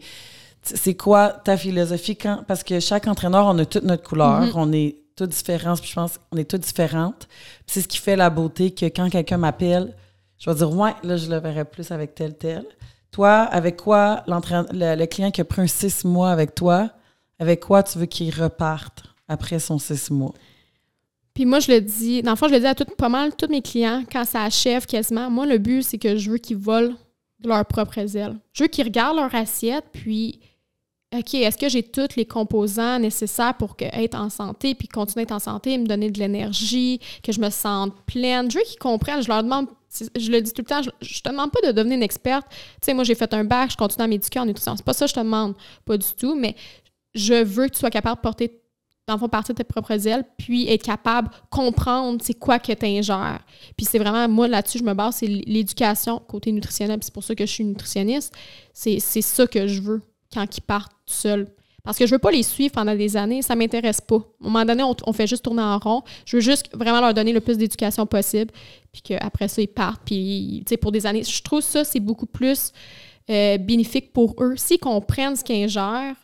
c'est 0.64 0.96
quoi 0.96 1.28
ta 1.30 1.58
philosophie? 1.58 2.16
Quand, 2.16 2.46
parce 2.48 2.64
que 2.64 2.80
chaque 2.80 3.08
entraîneur, 3.08 3.48
on 3.48 3.58
a 3.60 3.66
toute 3.66 3.84
notre 3.84 4.04
couleur. 4.04 4.40
Mhm. 4.40 4.52
On 4.56 4.72
est 4.72 4.96
toutes 5.18 5.32
différentes. 5.32 5.82
Puis 5.82 5.90
je 5.90 5.96
pense 5.96 6.18
qu'on 6.18 6.38
est 6.38 6.50
toutes 6.50 6.62
différentes. 6.62 7.28
C'est 7.66 7.82
ce 7.82 7.88
qui 7.90 7.98
fait 7.98 8.16
la 8.16 8.30
beauté 8.30 8.72
que 8.72 8.86
quand 8.86 9.10
quelqu'un 9.10 9.38
m'appelle, 9.38 9.94
je 10.40 10.50
vais 10.50 10.56
dire, 10.56 10.72
ouais, 10.72 10.94
là, 11.04 11.18
je 11.18 11.30
le 11.30 11.38
verrai 11.40 11.66
plus 11.66 11.92
avec 11.92 12.16
tel, 12.16 12.38
tel. 12.38 12.64
Toi, 13.12 13.42
avec 13.42 13.76
quoi 13.76 14.24
le, 14.26 14.96
le 14.96 15.06
client 15.06 15.32
qui 15.32 15.42
a 15.42 15.46
pris 15.46 15.62
un 15.62 15.68
six 15.68 16.06
mois 16.06 16.32
avec 16.32 16.56
toi, 16.56 16.92
avec 17.40 17.62
quoi 17.62 17.84
tu 17.84 17.98
veux 18.00 18.06
qu'il 18.06 18.34
reparte 18.34 19.04
après 19.28 19.60
son 19.60 19.80
six 19.80 20.12
mois? 20.12 20.34
Puis 21.34 21.46
moi, 21.46 21.60
je 21.60 21.72
le 21.72 21.82
dis, 21.82 22.24
dans 22.24 22.32
le 22.32 22.36
fond, 22.36 22.48
je 22.48 22.54
le 22.54 22.60
dis 22.60 22.66
à 22.66 22.74
tout, 22.74 22.86
pas 22.98 23.10
mal 23.10 23.36
tous 23.36 23.48
mes 23.48 23.62
clients, 23.62 24.04
quand 24.12 24.26
ça 24.26 24.42
achève 24.42 24.88
quasiment, 24.88 25.30
moi, 25.30 25.46
le 25.46 25.60
but, 25.60 25.84
c'est 25.84 26.00
que 26.00 26.18
je 26.18 26.32
veux 26.32 26.40
qu'ils 26.40 26.58
volent 26.58 26.96
de 27.40 27.48
leur 27.48 27.64
propre 27.66 28.00
aile. 28.00 28.40
Je 28.54 28.64
veux 28.64 28.68
qu'ils 28.68 28.86
regardent 28.86 29.18
leur 29.18 29.36
assiette, 29.36 29.86
puis, 29.92 30.40
OK, 31.16 31.36
est-ce 31.36 31.58
que 31.58 31.70
j'ai 31.70 31.84
tous 31.84 32.16
les 32.16 32.26
composants 32.26 32.98
nécessaires 32.98 33.54
pour 33.54 33.76
que, 33.76 33.86
être 33.86 34.16
en 34.16 34.32
santé, 34.32 34.74
puis 34.74 34.88
continuer 34.88 35.22
à 35.22 35.24
être 35.26 35.32
en 35.32 35.40
santé, 35.40 35.78
me 35.78 35.86
donner 35.86 36.10
de 36.10 36.20
l'énergie, 36.20 37.00
que 37.22 37.32
je 37.32 37.40
me 37.40 37.52
sente 37.52 37.94
pleine? 38.08 38.50
Je 38.50 38.58
veux 38.58 38.64
qu'ils 38.64 38.80
comprennent. 38.80 39.22
Je 39.22 39.28
leur 39.28 39.44
demande, 39.44 39.68
je 40.16 40.32
le 40.32 40.42
dis 40.42 40.54
tout 40.54 40.64
le 40.64 40.68
temps, 40.68 40.82
je, 40.82 40.90
je 41.02 41.22
te 41.22 41.30
demande 41.30 41.52
pas 41.52 41.68
de 41.68 41.72
devenir 41.72 41.98
une 41.98 42.04
experte. 42.04 42.48
Tu 42.50 42.58
sais, 42.82 42.94
moi, 42.96 43.04
j'ai 43.04 43.14
fait 43.14 43.32
un 43.36 43.44
bac, 43.44 43.70
je 43.72 43.78
continue 43.78 44.04
à 44.04 44.08
m'éduquer 44.08 44.40
en 44.40 44.46
nutrition. 44.48 44.76
C'est 44.76 44.84
pas 44.84 44.94
ça 44.94 45.06
que 45.06 45.12
je 45.12 45.16
te 45.16 45.20
demande, 45.20 45.54
pas 45.86 45.98
du 45.98 46.08
tout, 46.18 46.34
mais 46.34 46.56
je 47.14 47.44
veux 47.44 47.68
que 47.68 47.74
tu 47.74 47.80
sois 47.80 47.90
capable 47.90 48.18
de 48.18 48.22
porter 48.22 48.62
dans 49.08 49.14
le 49.14 49.20
fond, 49.20 49.30
partir 49.30 49.56
de 49.56 49.58
tes 49.58 49.64
propres 49.64 50.06
ailes, 50.06 50.26
puis 50.38 50.70
être 50.70 50.84
capable 50.84 51.30
de 51.30 51.34
comprendre 51.50 52.20
c'est 52.22 52.34
quoi 52.34 52.60
que 52.60 52.74
tu 52.74 52.86
ingères. 52.86 53.40
Puis 53.78 53.86
c'est 53.86 54.00
vraiment, 54.00 54.28
moi, 54.28 54.50
là-dessus, 54.50 54.80
je 54.80 54.84
me 54.84 54.94
base, 54.94 55.16
c'est 55.16 55.28
l'éducation 55.28 56.20
côté 56.28 56.52
nutritionnel. 56.52 57.00
Puis 57.00 57.06
c'est 57.06 57.14
pour 57.14 57.24
ça 57.24 57.34
que 57.34 57.46
je 57.46 57.52
suis 57.52 57.64
nutritionniste. 57.64 58.34
C'est 58.74 59.00
ça 59.00 59.48
que 59.48 59.66
je 59.66 59.82
veux 59.82 60.02
quand 60.34 60.46
ils 60.58 60.62
partent 60.62 60.92
tout 61.06 61.14
seuls. 61.14 61.48
Parce 61.86 61.98
que 61.98 62.06
je 62.06 62.12
veux 62.12 62.20
pas 62.20 62.32
les 62.32 62.44
suivre 62.44 62.74
pendant 62.74 62.94
des 62.94 63.16
années, 63.16 63.42
ça 63.42 63.56
m'intéresse 63.56 64.02
pas. 64.02 64.18
À 64.18 64.20
un 64.20 64.50
moment 64.50 64.66
donné, 64.66 64.84
on, 64.84 65.14
fait 65.14 65.26
juste 65.26 65.46
tourner 65.46 65.62
en 65.62 65.80
rond. 65.80 66.02
Je 66.26 66.36
veux 66.36 66.42
juste 66.42 66.70
vraiment 66.76 67.00
leur 67.00 67.14
donner 67.14 67.32
le 67.32 67.40
plus 67.40 67.58
d'éducation 67.58 68.06
possible, 68.06 68.52
puis 68.92 69.02
qu'après 69.02 69.48
ça, 69.48 69.62
ils 69.62 69.70
partent. 69.70 70.02
Puis, 70.04 70.66
pour 70.82 70.92
des 70.92 71.06
années, 71.06 71.24
je 71.24 71.42
trouve 71.42 71.62
ça, 71.62 71.86
c'est 71.86 72.02
beaucoup 72.02 72.26
plus 72.26 72.74
euh, 73.30 73.58
bénéfique 73.58 74.12
pour 74.12 74.36
eux. 74.42 74.56
S'ils 74.58 74.80
comprennent 74.80 75.38
ce 75.38 75.46
qu'ils 75.46 75.64
ingèrent, 75.64 76.18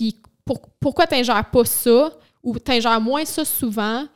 puis 0.00 0.16
pourquoi 0.80 1.06
tu 1.06 1.14
n'ingères 1.14 1.50
pas 1.50 1.64
ça, 1.66 2.10
ou 2.42 2.58
tu 2.58 2.72
ingères 2.72 3.00
moins 3.02 3.26
ça 3.26 3.44
souvent, 3.44 4.06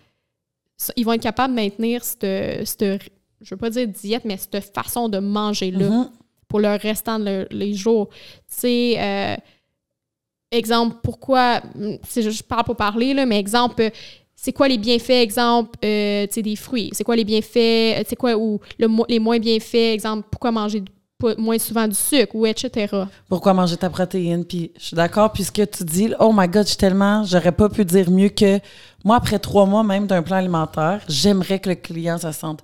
ils 0.96 1.04
vont 1.04 1.12
être 1.12 1.22
capables 1.22 1.54
de 1.54 1.60
maintenir 1.60 2.02
cette, 2.02 2.66
cette 2.66 3.02
je 3.40 3.50
veux 3.50 3.58
pas 3.58 3.68
dire 3.68 3.86
diète, 3.86 4.24
mais 4.24 4.38
cette 4.38 4.74
façon 4.74 5.10
de 5.10 5.18
manger-là 5.18 5.88
mm-hmm. 5.88 6.10
pour 6.48 6.60
le 6.60 6.76
restant 6.76 7.18
des 7.18 7.74
jours. 7.74 8.08
Tu 8.08 8.16
sais, 8.48 8.94
euh, 8.98 9.36
exemple, 10.50 10.96
pourquoi, 11.02 11.60
je 11.76 12.42
parle 12.42 12.64
pour 12.64 12.76
parler, 12.76 13.12
là, 13.12 13.26
mais 13.26 13.38
exemple, 13.38 13.90
c'est 14.34 14.54
quoi 14.54 14.68
les 14.68 14.78
bienfaits, 14.78 15.10
exemple, 15.10 15.78
euh, 15.84 16.26
des 16.34 16.56
fruits? 16.56 16.88
C'est 16.94 17.04
quoi 17.04 17.16
les 17.16 17.24
bienfaits, 17.24 18.06
c'est 18.08 18.16
quoi, 18.16 18.34
ou 18.34 18.58
les 18.78 19.18
moins 19.18 19.38
bienfaits, 19.38 19.92
exemple, 19.92 20.28
pourquoi 20.30 20.50
manger 20.50 20.82
moins 21.38 21.58
souvent 21.58 21.86
du 21.88 21.94
sucre, 21.94 22.34
ou 22.34 22.46
etc. 22.46 22.88
Pourquoi 23.28 23.54
manger 23.54 23.76
ta 23.76 23.90
protéine? 23.90 24.44
Puis 24.44 24.72
je 24.78 24.84
suis 24.86 24.96
d'accord, 24.96 25.32
puisque 25.32 25.68
tu 25.70 25.84
dis, 25.84 26.12
oh 26.20 26.32
my 26.34 26.48
God, 26.48 26.68
je 26.68 26.76
tellement, 26.76 27.24
j'aurais 27.24 27.52
pas 27.52 27.68
pu 27.68 27.84
dire 27.84 28.10
mieux 28.10 28.28
que 28.28 28.58
moi, 29.04 29.16
après 29.16 29.38
trois 29.38 29.66
mois 29.66 29.82
même 29.82 30.06
d'un 30.06 30.22
plan 30.22 30.36
alimentaire, 30.36 31.02
j'aimerais 31.08 31.58
que 31.58 31.68
le 31.70 31.74
client 31.76 32.18
se 32.18 32.32
sente 32.32 32.62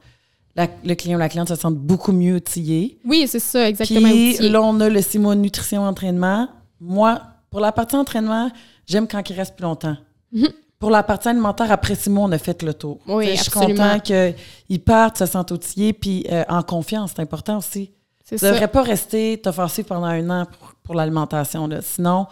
le 0.85 0.95
client 0.95 1.17
ou 1.17 1.21
la 1.21 1.29
cliente 1.29 1.49
se 1.49 1.55
sente 1.55 1.77
beaucoup 1.77 2.13
mieux 2.13 2.37
outillé. 2.37 2.99
Oui, 3.05 3.27
c'est 3.27 3.41
ça, 3.41 3.69
exactement. 3.69 4.09
Puis 4.09 4.49
là, 4.49 4.63
on 4.63 4.79
a 4.81 4.89
le 4.89 5.01
six 5.03 5.19
mois 5.19 5.35
nutrition 5.35 5.83
entraînement. 5.83 6.49
Moi, 6.81 7.21
pour 7.51 7.61
la 7.61 7.73
partie 7.73 7.97
entraînement, 7.97 8.51
j'aime 8.87 9.07
quand 9.07 9.29
il 9.29 9.37
reste 9.37 9.57
plus 9.57 9.63
longtemps. 9.63 9.97
Mhm. 10.33 10.49
Pour 10.79 10.91
la 10.91 11.03
partie 11.03 11.29
alimentaire, 11.29 11.71
après 11.71 11.95
six 11.95 12.09
mois, 12.09 12.25
on 12.25 12.33
a 12.33 12.39
fait 12.39 12.63
le 12.63 12.73
tour. 12.73 12.99
Oui, 13.07 13.37
je 13.37 13.43
suis 13.43 13.51
content 13.51 14.01
qu'ils 14.01 14.83
partent, 14.83 15.19
se 15.19 15.27
sentent 15.27 15.51
outillés, 15.51 15.93
puis 15.93 16.27
euh, 16.33 16.43
en 16.49 16.63
confiance, 16.63 17.13
c'est 17.15 17.23
important 17.23 17.59
aussi. 17.59 17.93
Tu 18.39 18.45
ne 18.45 18.51
devrais 18.51 18.69
pas 18.69 18.83
rester 18.83 19.41
t'offenser 19.43 19.83
pendant 19.83 20.07
un 20.07 20.31
an 20.31 20.47
pour, 20.85 20.95
l'alimentation. 20.95 21.69
Sinon, 21.83 22.27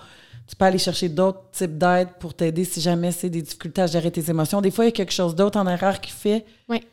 tu 0.49 0.57
peux 0.57 0.65
aller 0.65 0.79
chercher 0.79 1.09
d'autres 1.09 1.43
types 1.53 1.79
d'aide 1.79 2.09
pour 2.19 2.35
t'aider 2.35 2.65
si 2.65 2.81
jamais 2.81 3.13
c'est 3.13 3.31
des 3.31 3.43
difficultés 3.43 3.83
à 3.83 3.87
gérer 3.87 4.11
tes 4.11 4.29
émotions. 4.31 4.61
Des 4.61 4.71
fois, 4.71 4.85
il 4.85 4.89
y 4.89 4.91
a 4.91 4.93
quelque 4.93 5.13
chose 5.13 5.35
d'autre 5.35 5.59
en 5.59 5.67
erreur 5.67 6.01
qui 6.01 6.11
fait 6.11 6.45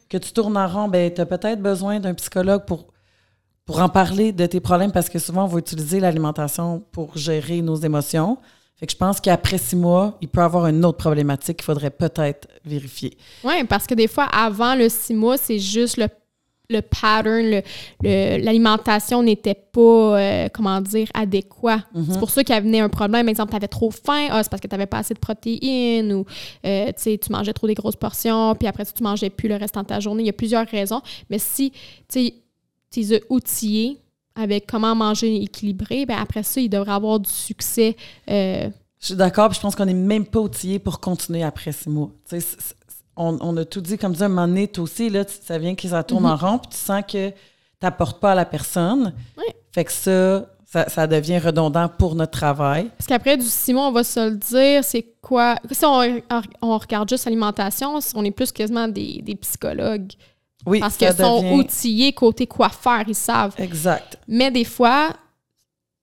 que 0.09 0.17
tu 0.17 0.31
tournes 0.31 0.57
en 0.57 0.67
rond. 0.67 0.87
Ben, 0.87 1.11
tu 1.13 1.21
as 1.21 1.25
peut-être 1.25 1.61
besoin 1.61 1.99
d'un 1.99 2.13
psychologue 2.13 2.65
pour 2.65 2.87
pour 3.65 3.81
en 3.81 3.89
parler 3.89 4.31
de 4.31 4.45
tes 4.45 4.59
problèmes 4.59 4.91
parce 4.91 5.09
que 5.09 5.17
souvent, 5.17 5.45
on 5.45 5.47
va 5.47 5.57
utiliser 5.59 5.99
l'alimentation 5.99 6.83
pour 6.91 7.17
gérer 7.17 7.61
nos 7.61 7.75
émotions. 7.75 8.37
Fait 8.79 8.85
que 8.85 8.91
je 8.91 8.97
pense 8.97 9.21
qu'après 9.21 9.57
six 9.57 9.75
mois, 9.75 10.17
il 10.21 10.27
peut 10.27 10.41
y 10.41 10.43
avoir 10.43 10.67
une 10.67 10.83
autre 10.85 10.97
problématique 10.97 11.57
qu'il 11.57 11.65
faudrait 11.65 11.89
peut-être 11.89 12.47
vérifier. 12.63 13.17
Oui, 13.43 13.63
parce 13.63 13.87
que 13.87 13.95
des 13.95 14.07
fois, 14.07 14.25
avant 14.25 14.75
le 14.75 14.89
six 14.89 15.13
mois, 15.13 15.37
c'est 15.37 15.59
juste 15.59 15.97
le, 15.97 16.07
le 16.69 16.81
pattern, 16.81 17.61
l'alimentation 18.03 19.23
n'était 19.23 19.53
pas, 19.53 20.19
euh, 20.19 20.47
comment 20.53 20.81
dire, 20.81 21.07
adéquat. 21.13 21.83
Mm-hmm. 21.95 22.05
C'est 22.11 22.19
pour 22.19 22.29
ça 22.29 22.43
qu'il 22.43 22.55
y 22.55 22.57
avait 22.57 22.79
un 22.79 22.89
problème. 22.89 23.25
Par 23.25 23.29
exemple, 23.29 23.51
tu 23.51 23.55
avais 23.57 23.67
trop 23.67 23.91
faim, 23.91 24.27
ah, 24.31 24.43
c'est 24.43 24.49
parce 24.49 24.61
que 24.61 24.67
tu 24.67 24.73
n'avais 24.73 24.85
pas 24.85 24.99
assez 24.99 25.13
de 25.13 25.19
protéines 25.19 26.13
ou 26.13 26.25
euh, 26.65 26.91
tu 26.95 27.31
mangeais 27.31 27.53
trop 27.53 27.67
des 27.67 27.73
grosses 27.73 27.95
portions, 27.95 28.55
puis 28.55 28.67
après 28.67 28.85
ça, 28.85 28.91
tu 28.95 29.03
mangeais 29.03 29.29
plus 29.29 29.49
le 29.49 29.55
restant 29.55 29.81
de 29.81 29.87
ta 29.87 29.99
journée. 29.99 30.23
Il 30.23 30.27
y 30.27 30.29
a 30.29 30.33
plusieurs 30.33 30.67
raisons. 30.67 31.01
Mais 31.29 31.39
si, 31.39 31.71
tu 32.07 32.31
t'es 32.89 33.21
outillé 33.29 33.99
avec 34.35 34.67
comment 34.67 34.95
manger 34.95 35.41
équilibré, 35.41 36.05
ben 36.05 36.17
après 36.17 36.43
ça, 36.43 36.59
il 36.59 36.69
devrait 36.69 36.91
avoir 36.91 37.19
du 37.19 37.29
succès. 37.29 37.95
Euh, 38.29 38.69
je 38.99 39.07
suis 39.07 39.15
d'accord, 39.15 39.49
puis 39.49 39.57
je 39.57 39.61
pense 39.61 39.75
qu'on 39.75 39.85
n'est 39.85 39.93
même 39.93 40.25
pas 40.25 40.39
outillé 40.39 40.79
pour 40.79 40.99
continuer 40.99 41.43
après 41.43 41.71
six 41.71 41.89
mois. 41.89 42.11
On, 43.17 43.57
a 43.57 43.65
tout 43.65 43.81
dit, 43.81 43.97
comme 43.97 44.13
dit 44.13 44.23
un 44.23 44.27
moment 44.27 44.47
donné, 44.47 44.69
aussi, 44.77 45.09
là, 45.09 45.23
ça 45.27 45.57
vient 45.57 45.75
que 45.75 45.87
ça 45.87 46.03
tourne 46.03 46.25
en 46.25 46.35
mhm. 46.35 46.43
rond, 46.43 46.57
puis 46.57 46.69
tu 46.71 46.77
sens 46.77 47.01
que 47.01 47.29
tu 47.29 47.35
n'apportes 47.81 48.19
pas 48.19 48.33
à 48.33 48.35
la 48.35 48.45
personne. 48.45 49.13
Fait 49.71 49.85
que 49.85 49.91
ça, 49.91 50.45
ça, 50.65 51.07
devient 51.07 51.39
redondant 51.39 51.87
pour 51.87 52.15
notre 52.15 52.31
travail. 52.31 52.89
Parce 52.97 53.07
qu'après, 53.07 53.37
du 53.37 53.45
six 53.45 53.73
mois, 53.73 53.87
on 53.87 53.91
va 53.91 54.03
se 54.03 54.29
le 54.29 54.35
dire, 54.35 54.83
c'est 54.83 55.05
quoi? 55.21 55.55
Si 55.71 55.85
on, 55.85 56.77
regarde 56.77 57.09
juste 57.09 57.25
l'alimentation, 57.25 57.99
on 58.15 58.25
est 58.25 58.31
plus 58.31 58.51
quasiment 58.51 58.87
des, 58.87 59.21
des 59.21 59.35
psychologues. 59.35 60.11
Oui, 60.65 60.79
parce 60.79 60.97
qu'ils 60.97 61.13
sont 61.13 61.53
outillés 61.53 62.13
côté 62.13 62.47
quoi 62.47 62.69
faire, 62.69 63.03
ils 63.07 63.15
savent. 63.15 63.53
Exact. 63.57 64.17
Mais 64.27 64.49
des 64.49 64.63
fois, 64.63 65.09
tu 65.09 65.17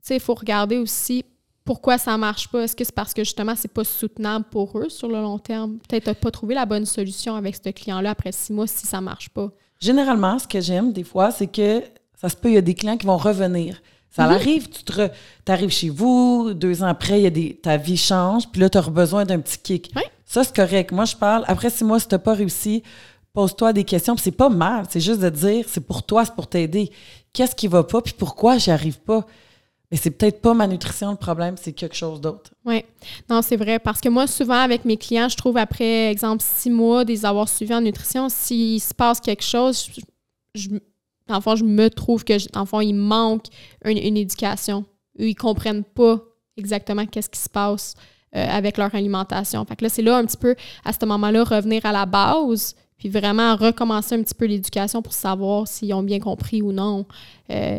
sais, 0.02 0.16
il 0.16 0.20
faut 0.20 0.34
regarder 0.34 0.78
aussi 0.78 1.24
pourquoi 1.72 1.96
ça 1.96 2.18
marche 2.18 2.48
pas? 2.48 2.64
Est-ce 2.64 2.76
que 2.76 2.84
c'est 2.84 2.94
parce 2.94 3.14
que 3.14 3.24
justement, 3.24 3.54
c'est 3.56 3.72
pas 3.72 3.82
soutenable 3.82 4.44
pour 4.50 4.78
eux 4.78 4.90
sur 4.90 5.08
le 5.08 5.22
long 5.22 5.38
terme? 5.38 5.78
Peut-être 5.88 6.06
n'as 6.06 6.14
pas 6.14 6.30
trouvé 6.30 6.54
la 6.54 6.66
bonne 6.66 6.84
solution 6.84 7.34
avec 7.34 7.56
ce 7.56 7.70
client-là 7.70 8.10
après 8.10 8.30
six 8.30 8.52
mois 8.52 8.66
si 8.66 8.86
ça 8.86 9.00
marche 9.00 9.30
pas. 9.30 9.48
Généralement, 9.80 10.38
ce 10.38 10.46
que 10.46 10.60
j'aime 10.60 10.92
des 10.92 11.02
fois, 11.02 11.30
c'est 11.30 11.46
que 11.46 11.82
ça 12.20 12.28
se 12.28 12.36
peut, 12.36 12.50
il 12.50 12.54
y 12.56 12.58
a 12.58 12.60
des 12.60 12.74
clients 12.74 12.98
qui 12.98 13.06
vont 13.06 13.16
revenir. 13.16 13.80
Ça 14.10 14.26
mhm. 14.26 14.32
arrive, 14.32 14.68
tu 14.68 14.84
te 14.84 15.10
arrives 15.48 15.70
chez 15.70 15.88
vous, 15.88 16.52
deux 16.52 16.82
ans 16.82 16.88
après, 16.88 17.22
y 17.22 17.26
a 17.26 17.30
des, 17.30 17.54
ta 17.54 17.78
vie 17.78 17.96
change, 17.96 18.50
puis 18.50 18.60
là, 18.60 18.68
tu 18.68 18.76
as 18.76 18.82
besoin 18.82 19.24
d'un 19.24 19.40
petit 19.40 19.56
kick. 19.56 19.94
Ça, 20.26 20.44
c'est 20.44 20.54
correct. 20.54 20.92
Moi, 20.92 21.06
je 21.06 21.16
parle, 21.16 21.42
après 21.46 21.70
six 21.70 21.84
mois, 21.84 21.98
si 21.98 22.06
tu 22.06 22.14
n'as 22.14 22.18
pas 22.18 22.34
réussi, 22.34 22.82
pose-toi 23.32 23.72
des 23.72 23.84
questions. 23.84 24.14
c'est 24.18 24.30
pas 24.30 24.50
mal, 24.50 24.84
c'est 24.90 25.00
juste 25.00 25.20
de 25.20 25.30
dire, 25.30 25.64
c'est 25.68 25.86
pour 25.86 26.02
toi, 26.02 26.26
c'est 26.26 26.34
pour 26.34 26.48
t'aider. 26.48 26.90
Qu'est-ce 27.32 27.54
qui 27.54 27.66
va 27.66 27.82
pas, 27.82 28.02
puis 28.02 28.12
pourquoi 28.12 28.58
j'y 28.58 28.70
arrive 28.70 29.00
pas? 29.00 29.26
Mais 29.92 29.98
c'est 29.98 30.10
peut-être 30.10 30.40
pas 30.40 30.54
ma 30.54 30.66
nutrition 30.66 31.10
le 31.10 31.18
problème, 31.18 31.56
c'est 31.58 31.74
quelque 31.74 31.94
chose 31.94 32.18
d'autre. 32.18 32.50
Oui, 32.64 32.82
non, 33.28 33.42
c'est 33.42 33.56
vrai. 33.56 33.78
Parce 33.78 34.00
que 34.00 34.08
moi, 34.08 34.26
souvent, 34.26 34.58
avec 34.58 34.86
mes 34.86 34.96
clients, 34.96 35.28
je 35.28 35.36
trouve 35.36 35.58
après, 35.58 36.10
exemple, 36.10 36.42
six 36.42 36.70
mois, 36.70 37.04
des 37.04 37.26
avoir 37.26 37.46
suivis 37.46 37.74
en 37.74 37.82
nutrition, 37.82 38.30
s'il 38.30 38.80
se 38.80 38.94
passe 38.94 39.20
quelque 39.20 39.44
chose, 39.44 39.90
je, 39.94 40.00
je, 40.54 40.68
je 41.28 41.64
me 41.64 41.90
trouve 41.90 42.24
que, 42.24 42.32
en 42.56 42.64
fond, 42.64 42.80
il 42.80 42.94
manque 42.94 43.44
une, 43.84 44.16
éducation. 44.16 44.86
Ils 45.18 45.28
ils 45.28 45.34
comprennent 45.34 45.84
pas 45.84 46.20
exactement 46.56 47.04
qu'est-ce 47.04 47.28
qui 47.28 47.40
se 47.40 47.50
passe 47.50 47.94
euh, 48.34 48.46
avec 48.48 48.78
leur 48.78 48.94
alimentation. 48.94 49.62
Fait 49.66 49.76
que 49.76 49.84
là, 49.84 49.90
c'est 49.90 50.00
là 50.00 50.16
un 50.16 50.24
petit 50.24 50.38
peu, 50.38 50.56
à 50.86 50.94
ce 50.94 51.04
moment-là, 51.04 51.44
revenir 51.44 51.84
à 51.84 51.92
la 51.92 52.06
base, 52.06 52.76
puis 52.96 53.10
vraiment 53.10 53.56
recommencer 53.56 54.14
un 54.14 54.22
petit 54.22 54.34
peu 54.34 54.46
l'éducation 54.46 55.02
pour 55.02 55.12
savoir 55.12 55.68
s'ils 55.68 55.92
ont 55.92 56.02
bien 56.02 56.18
compris 56.18 56.62
ou 56.62 56.72
non. 56.72 57.04
Euh, 57.50 57.78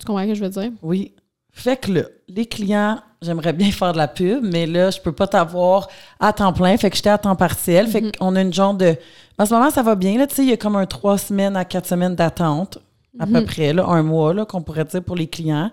tu 0.00 0.04
comprends 0.04 0.24
ce 0.24 0.28
que 0.30 0.34
je 0.34 0.44
veux 0.44 0.50
dire? 0.50 0.72
Oui. 0.82 1.12
Fait 1.58 1.76
que 1.76 1.90
là, 1.90 2.02
les 2.28 2.46
clients, 2.46 3.00
j'aimerais 3.20 3.52
bien 3.52 3.72
faire 3.72 3.92
de 3.92 3.98
la 3.98 4.06
pub, 4.06 4.44
mais 4.44 4.64
là, 4.64 4.90
je 4.90 5.00
peux 5.00 5.10
pas 5.10 5.26
t'avoir 5.26 5.88
à 6.20 6.32
temps 6.32 6.52
plein. 6.52 6.76
Fait 6.76 6.88
que 6.88 6.94
j'étais 6.94 7.10
à 7.10 7.18
temps 7.18 7.34
partiel. 7.34 7.88
Fait 7.88 8.00
mm-hmm. 8.00 8.16
qu'on 8.16 8.36
a 8.36 8.42
une 8.42 8.52
genre 8.52 8.74
de. 8.74 8.94
En 9.38 9.44
ce 9.44 9.54
moment, 9.54 9.68
ça 9.68 9.82
va 9.82 9.96
bien. 9.96 10.16
Là, 10.16 10.28
tu 10.28 10.36
sais, 10.36 10.42
il 10.44 10.50
y 10.50 10.52
a 10.52 10.56
comme 10.56 10.76
un 10.76 10.86
trois 10.86 11.18
semaines 11.18 11.56
à 11.56 11.64
quatre 11.64 11.86
semaines 11.86 12.14
d'attente, 12.14 12.78
à 13.18 13.26
peu 13.26 13.32
mm-hmm. 13.32 13.44
près, 13.44 13.72
là, 13.72 13.86
un 13.86 14.04
mois, 14.04 14.32
là, 14.32 14.44
qu'on 14.44 14.62
pourrait 14.62 14.84
dire 14.84 15.02
pour 15.02 15.16
les 15.16 15.26
clients. 15.26 15.72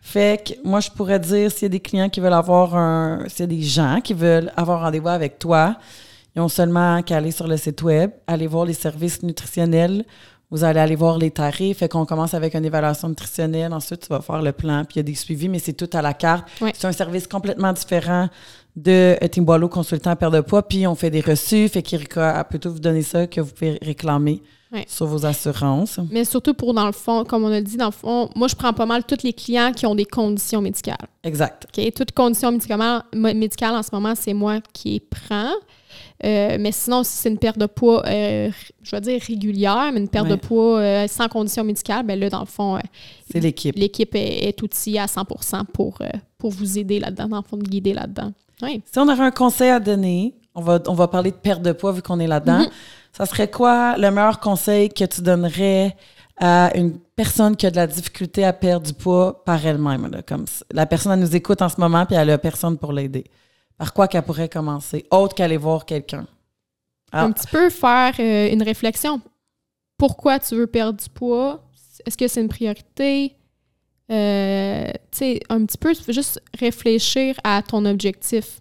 Fait 0.00 0.42
que 0.42 0.66
moi, 0.66 0.80
je 0.80 0.88
pourrais 0.88 1.18
dire 1.18 1.50
s'il 1.50 1.64
y 1.64 1.66
a 1.66 1.68
des 1.68 1.80
clients 1.80 2.08
qui 2.08 2.20
veulent 2.20 2.32
avoir 2.32 2.74
un. 2.74 3.24
S'il 3.28 3.40
y 3.40 3.42
a 3.42 3.46
des 3.46 3.62
gens 3.62 4.00
qui 4.02 4.14
veulent 4.14 4.50
avoir 4.56 4.80
rendez-vous 4.80 5.08
avec 5.08 5.38
toi, 5.38 5.76
ils 6.34 6.40
ont 6.40 6.48
seulement 6.48 7.02
qu'à 7.02 7.18
aller 7.18 7.32
sur 7.32 7.46
le 7.46 7.58
site 7.58 7.82
web, 7.82 8.12
aller 8.26 8.46
voir 8.46 8.64
les 8.64 8.72
services 8.72 9.22
nutritionnels. 9.22 10.06
Vous 10.50 10.64
allez 10.64 10.80
aller 10.80 10.96
voir 10.96 11.18
les 11.18 11.30
tarifs. 11.30 11.78
Fait 11.78 11.88
qu'on 11.88 12.06
commence 12.06 12.32
avec 12.34 12.54
une 12.54 12.64
évaluation 12.64 13.08
nutritionnelle. 13.08 13.72
Ensuite, 13.72 14.00
tu 14.00 14.08
vas 14.08 14.20
faire 14.20 14.40
le 14.40 14.52
plan. 14.52 14.84
Puis 14.84 14.94
il 14.94 14.98
y 14.98 15.00
a 15.00 15.02
des 15.02 15.14
suivis, 15.14 15.48
mais 15.48 15.58
c'est 15.58 15.74
tout 15.74 15.90
à 15.92 16.00
la 16.00 16.14
carte. 16.14 16.48
C'est 16.74 16.86
un 16.86 16.92
service 16.92 17.26
complètement 17.26 17.72
différent 17.72 18.28
de 18.76 19.16
Team 19.26 19.44
Boileau, 19.44 19.68
consultant 19.68 20.10
à 20.10 20.16
perte 20.16 20.32
de 20.32 20.40
poids. 20.40 20.62
Puis 20.66 20.86
on 20.86 20.94
fait 20.94 21.10
des 21.10 21.20
reçus. 21.20 21.68
Fait 21.68 21.82
qu'Erika 21.82 22.38
a 22.38 22.44
plutôt 22.44 22.70
vous 22.70 22.78
donner 22.78 23.02
ça 23.02 23.26
que 23.26 23.40
vous 23.40 23.52
pouvez 23.52 23.78
réclamer. 23.82 24.40
sur 24.86 25.06
vos 25.06 25.24
assurances. 25.24 25.98
Mais 26.10 26.24
surtout 26.24 26.52
pour, 26.52 26.74
dans 26.74 26.84
le 26.86 26.92
fond, 26.92 27.24
comme 27.24 27.44
on 27.44 27.52
a 27.52 27.60
dit, 27.62 27.78
dans 27.78 27.86
le 27.86 27.90
fond, 27.90 28.28
moi, 28.36 28.48
je 28.48 28.54
prends 28.54 28.74
pas 28.74 28.84
mal 28.84 29.02
tous 29.04 29.22
les 29.24 29.32
clients 29.32 29.72
qui 29.72 29.86
ont 29.86 29.94
des 29.94 30.04
conditions 30.04 30.60
médicales. 30.60 30.96
Exact. 31.24 31.66
OK? 31.76 31.92
Toutes 31.94 32.12
conditions 32.12 32.52
médicales 32.52 33.74
en 33.74 33.82
ce 33.82 33.88
moment, 33.92 34.14
c'est 34.14 34.34
moi 34.34 34.60
qui 34.74 34.90
les 34.90 35.00
prends. 35.00 35.52
Euh, 36.24 36.56
mais 36.58 36.72
sinon, 36.72 37.04
si 37.04 37.12
c'est 37.12 37.28
une 37.28 37.38
perte 37.38 37.58
de 37.58 37.66
poids, 37.66 38.04
euh, 38.06 38.50
je 38.82 38.90
vais 38.90 39.00
dire 39.00 39.20
régulière, 39.20 39.90
mais 39.92 40.00
une 40.00 40.08
perte 40.08 40.26
de 40.26 40.34
poids 40.34 40.78
euh, 40.78 41.06
sans 41.06 41.28
condition 41.28 41.62
médicale, 41.62 42.04
bien 42.04 42.16
là, 42.16 42.28
dans 42.28 42.40
le 42.40 42.46
fond, 42.46 42.78
c'est 43.30 43.40
l'équipe. 43.40 43.76
L'équipe 43.76 44.14
est, 44.14 44.60
outillée 44.62 45.00
à 45.00 45.06
100 45.06 45.24
pour, 45.72 45.98
pour 46.36 46.50
vous 46.50 46.78
aider 46.78 46.98
là-dedans, 46.98 47.28
dans 47.28 47.36
le 47.36 47.42
fond, 47.42 47.56
de 47.56 47.62
guider 47.62 47.92
là-dedans. 47.92 48.32
Si 48.60 48.98
on 48.98 49.08
avait 49.08 49.22
un 49.22 49.30
conseil 49.30 49.70
à 49.70 49.78
donner, 49.78 50.34
on 50.56 50.60
va, 50.60 50.80
on 50.88 50.94
va 50.94 51.06
parler 51.06 51.30
de 51.30 51.36
perte 51.36 51.62
de 51.62 51.70
poids 51.70 51.92
vu 51.92 52.02
qu'on 52.02 52.18
est 52.18 52.26
là-dedans. 52.26 52.62
Mm-hmm. 52.62 52.70
Ça 53.12 53.26
serait 53.26 53.50
quoi 53.50 53.96
le 53.96 54.10
meilleur 54.10 54.40
conseil 54.40 54.88
que 54.88 55.04
tu 55.04 55.22
donnerais 55.22 55.96
à 56.40 56.76
une 56.76 56.98
personne 57.14 57.54
qui 57.54 57.66
a 57.66 57.70
de 57.70 57.76
la 57.76 57.86
difficulté 57.86 58.44
à 58.44 58.52
perdre 58.52 58.86
du 58.86 58.94
poids 58.94 59.44
par 59.44 59.64
elle-même? 59.64 60.10
Comme 60.26 60.46
la 60.72 60.86
personne 60.86 61.12
elle 61.12 61.20
nous 61.20 61.36
écoute 61.36 61.62
en 61.62 61.68
ce 61.68 61.80
moment 61.80 62.04
puis 62.06 62.16
elle 62.16 62.30
a 62.30 62.38
personne 62.38 62.76
pour 62.76 62.92
l'aider 62.92 63.24
par 63.78 63.94
quoi 63.94 64.08
qu'elle 64.08 64.22
pourrait 64.22 64.48
commencer, 64.48 65.06
autre 65.10 65.34
qu'aller 65.34 65.56
voir 65.56 65.86
quelqu'un? 65.86 66.26
Ah. 67.12 67.24
Un 67.24 67.32
petit 67.32 67.46
peu 67.46 67.70
faire 67.70 68.14
euh, 68.18 68.52
une 68.52 68.62
réflexion. 68.62 69.20
Pourquoi 69.96 70.38
tu 70.38 70.56
veux 70.56 70.66
perdre 70.66 71.00
du 71.00 71.08
poids? 71.08 71.64
Est-ce 72.04 72.16
que 72.16 72.28
c'est 72.28 72.40
une 72.40 72.48
priorité? 72.48 73.34
euh, 74.10 74.86
tu 75.10 75.18
sais, 75.18 75.40
un 75.48 75.64
petit 75.66 75.78
peu, 75.78 75.92
juste 76.08 76.42
réfléchir 76.58 77.36
à 77.44 77.62
ton 77.62 77.84
objectif. 77.84 78.60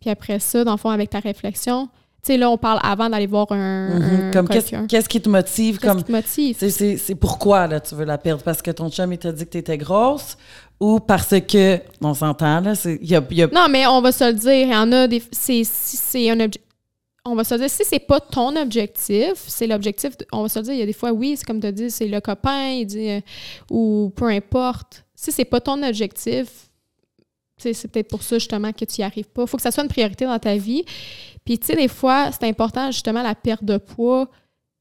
Puis 0.00 0.10
après 0.10 0.38
ça, 0.38 0.64
dans 0.64 0.72
le 0.72 0.76
fond, 0.76 0.90
avec 0.90 1.10
ta 1.10 1.20
réflexion, 1.20 1.88
tu 2.22 2.32
sais, 2.32 2.36
là, 2.36 2.50
on 2.50 2.58
parle 2.58 2.80
avant 2.82 3.08
d'aller 3.08 3.26
voir 3.26 3.46
un. 3.52 3.98
Mhm. 3.98 4.02
un 4.02 4.30
Comme 4.32 4.48
qu'est-ce 4.48 4.70
quelqu'un. 4.70 4.86
qu'est-ce 4.86 5.08
qui 5.08 5.20
te 5.20 5.28
motive? 5.28 5.78
Qu'est-ce 5.78 5.96
qui 5.96 6.04
te 6.04 6.12
motive? 6.12 6.98
c'est 6.98 7.14
pourquoi 7.14 7.66
là, 7.66 7.80
tu 7.80 7.94
veux 7.94 8.04
la 8.04 8.18
perdre? 8.18 8.42
Parce 8.42 8.60
que 8.60 8.70
ton 8.70 8.90
chum, 8.90 9.12
il 9.12 9.18
t'a 9.18 9.32
dit 9.32 9.46
que 9.46 9.50
tu 9.50 9.58
étais 9.58 9.78
grosse 9.78 10.36
ou 10.80 11.00
parce 11.00 11.34
que, 11.40 11.80
on 12.02 12.12
s'entend, 12.14 12.60
là, 12.60 12.72
y 12.84 13.06
y 13.34 13.42
a- 13.42 13.46
Non, 13.48 13.66
mais 13.70 13.86
on 13.86 14.00
va 14.02 14.12
se 14.12 14.24
le 14.24 14.34
dire, 14.34 14.52
il 14.52 14.70
y 14.70 14.76
en 14.76 14.90
a 14.92 15.06
des. 15.08 15.22
C'est, 15.32 15.62
c'est 15.64 16.28
un 16.30 16.40
objectif. 16.40 16.62
On 17.24 17.34
va 17.34 17.42
se 17.42 17.54
le 17.54 17.60
dire, 17.60 17.70
si 17.70 17.82
c'est 17.84 17.98
pas 17.98 18.20
ton 18.20 18.54
objectif, 18.54 19.32
c'est 19.46 19.66
l'objectif. 19.66 20.12
On 20.32 20.42
va 20.42 20.48
se 20.48 20.58
le 20.60 20.64
dire, 20.66 20.74
il 20.74 20.78
y 20.78 20.82
a 20.82 20.86
des 20.86 20.92
fois, 20.92 21.10
oui, 21.12 21.34
c'est 21.36 21.44
comme 21.44 21.60
tu 21.60 21.66
as 21.66 21.72
dit, 21.72 21.90
c'est 21.90 22.06
le 22.06 22.20
copain, 22.20 22.68
il 22.68 22.84
dit, 22.86 23.08
euh, 23.10 23.20
ou 23.70 24.12
peu 24.14 24.26
importe. 24.26 25.04
Si 25.14 25.32
c'est 25.32 25.44
pas 25.44 25.60
ton 25.60 25.82
objectif, 25.82 26.46
c'est 27.56 27.72
peut-être 27.90 28.08
pour 28.08 28.22
ça 28.22 28.36
justement 28.38 28.70
que 28.72 28.84
tu 28.84 29.00
y 29.00 29.02
arrives 29.02 29.28
pas. 29.28 29.44
Faut 29.46 29.56
que 29.56 29.62
ça 29.62 29.70
soit 29.72 29.82
une 29.82 29.88
priorité 29.88 30.24
dans 30.26 30.38
ta 30.38 30.56
vie. 30.56 30.84
Puis, 31.44 31.58
tu 31.58 31.66
sais, 31.66 31.74
des 31.74 31.88
fois, 31.88 32.30
c'est 32.30 32.46
important 32.46 32.90
justement 32.92 33.22
la 33.22 33.34
perte 33.34 33.64
de 33.64 33.78
poids, 33.78 34.28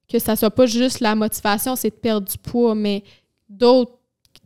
que 0.08 0.20
ça 0.20 0.36
soit 0.36 0.52
pas 0.52 0.66
juste 0.68 1.00
la 1.00 1.16
motivation, 1.16 1.76
c'est 1.76 1.89
de 1.89 1.96
perdre 1.96 2.28
du 2.30 2.38
poids, 2.38 2.76
mais 2.76 3.04
d'autres. 3.50 3.93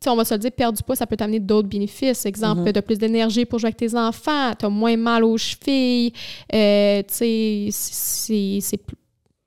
On 0.07 0.15
va 0.15 0.23
se 0.25 0.33
le 0.33 0.39
dire, 0.39 0.51
perdre 0.51 0.77
du 0.77 0.83
poids, 0.83 0.95
ça 0.95 1.05
peut 1.05 1.17
t'amener 1.17 1.39
d'autres 1.39 1.67
bénéfices. 1.67 2.25
Exemple, 2.25 2.61
Mhm. 2.61 2.71
tu 2.73 2.79
as 2.79 2.81
plus 2.81 2.97
d'énergie 2.97 3.45
pour 3.45 3.59
jouer 3.59 3.67
avec 3.67 3.77
tes 3.77 3.95
enfants, 3.95 4.53
tu 4.57 4.65
as 4.65 4.69
moins 4.69 4.95
mal 4.97 5.23
aux 5.23 5.37
chevilles. 5.37 6.13
euh, 6.53 7.01
tu 7.03 7.71
sais, 7.71 8.59
c'est. 8.61 8.79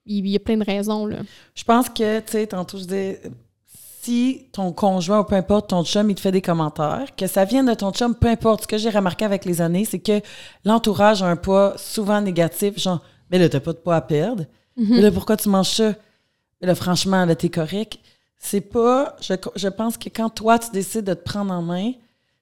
Il 0.04 0.26
y 0.28 0.36
a 0.36 0.40
plein 0.40 0.56
de 0.56 0.64
raisons, 0.64 1.06
là. 1.06 1.18
Je 1.54 1.62
pense 1.64 1.88
que, 1.88 2.18
tu 2.20 2.32
sais, 2.32 2.46
tantôt, 2.48 2.76
je 2.76 2.84
dis, 2.84 3.12
si 4.02 4.48
ton 4.52 4.72
conjoint 4.72 5.20
ou 5.20 5.24
peu 5.24 5.36
importe, 5.36 5.70
ton 5.70 5.84
chum, 5.84 6.10
il 6.10 6.16
te 6.16 6.20
fait 6.20 6.32
des 6.32 6.42
commentaires, 6.42 7.14
que 7.16 7.26
ça 7.28 7.44
vienne 7.44 7.66
de 7.66 7.74
ton 7.74 7.92
chum, 7.92 8.14
peu 8.14 8.26
importe. 8.28 8.62
Ce 8.62 8.66
que 8.66 8.78
j'ai 8.78 8.90
remarqué 8.90 9.24
avec 9.24 9.44
les 9.44 9.60
années, 9.60 9.84
c'est 9.84 10.00
que 10.00 10.20
l'entourage 10.64 11.22
a 11.22 11.26
un 11.26 11.36
poids 11.36 11.74
souvent 11.78 12.20
négatif, 12.20 12.78
genre, 12.80 13.00
mais 13.30 13.38
là, 13.38 13.48
t'as 13.48 13.60
pas 13.60 13.72
de 13.72 13.78
poids 13.78 13.94
à 13.96 14.00
perdre. 14.00 14.44
Mais 14.76 15.00
là, 15.02 15.10
pourquoi 15.12 15.36
tu 15.36 15.48
manges 15.48 15.70
ça? 15.70 15.94
Mais 16.60 16.66
là, 16.66 16.74
franchement, 16.74 17.24
là, 17.24 17.34
t'es 17.36 17.48
correct. 17.50 17.98
C'est 18.44 18.60
pas. 18.60 19.16
Je, 19.20 19.68
pense 19.68 19.96
que 19.96 20.08
quand 20.08 20.28
toi, 20.28 20.58
tu 20.58 20.70
décides 20.72 21.04
de 21.04 21.14
te 21.14 21.22
prendre 21.22 21.54
en 21.54 21.62
main, 21.62 21.92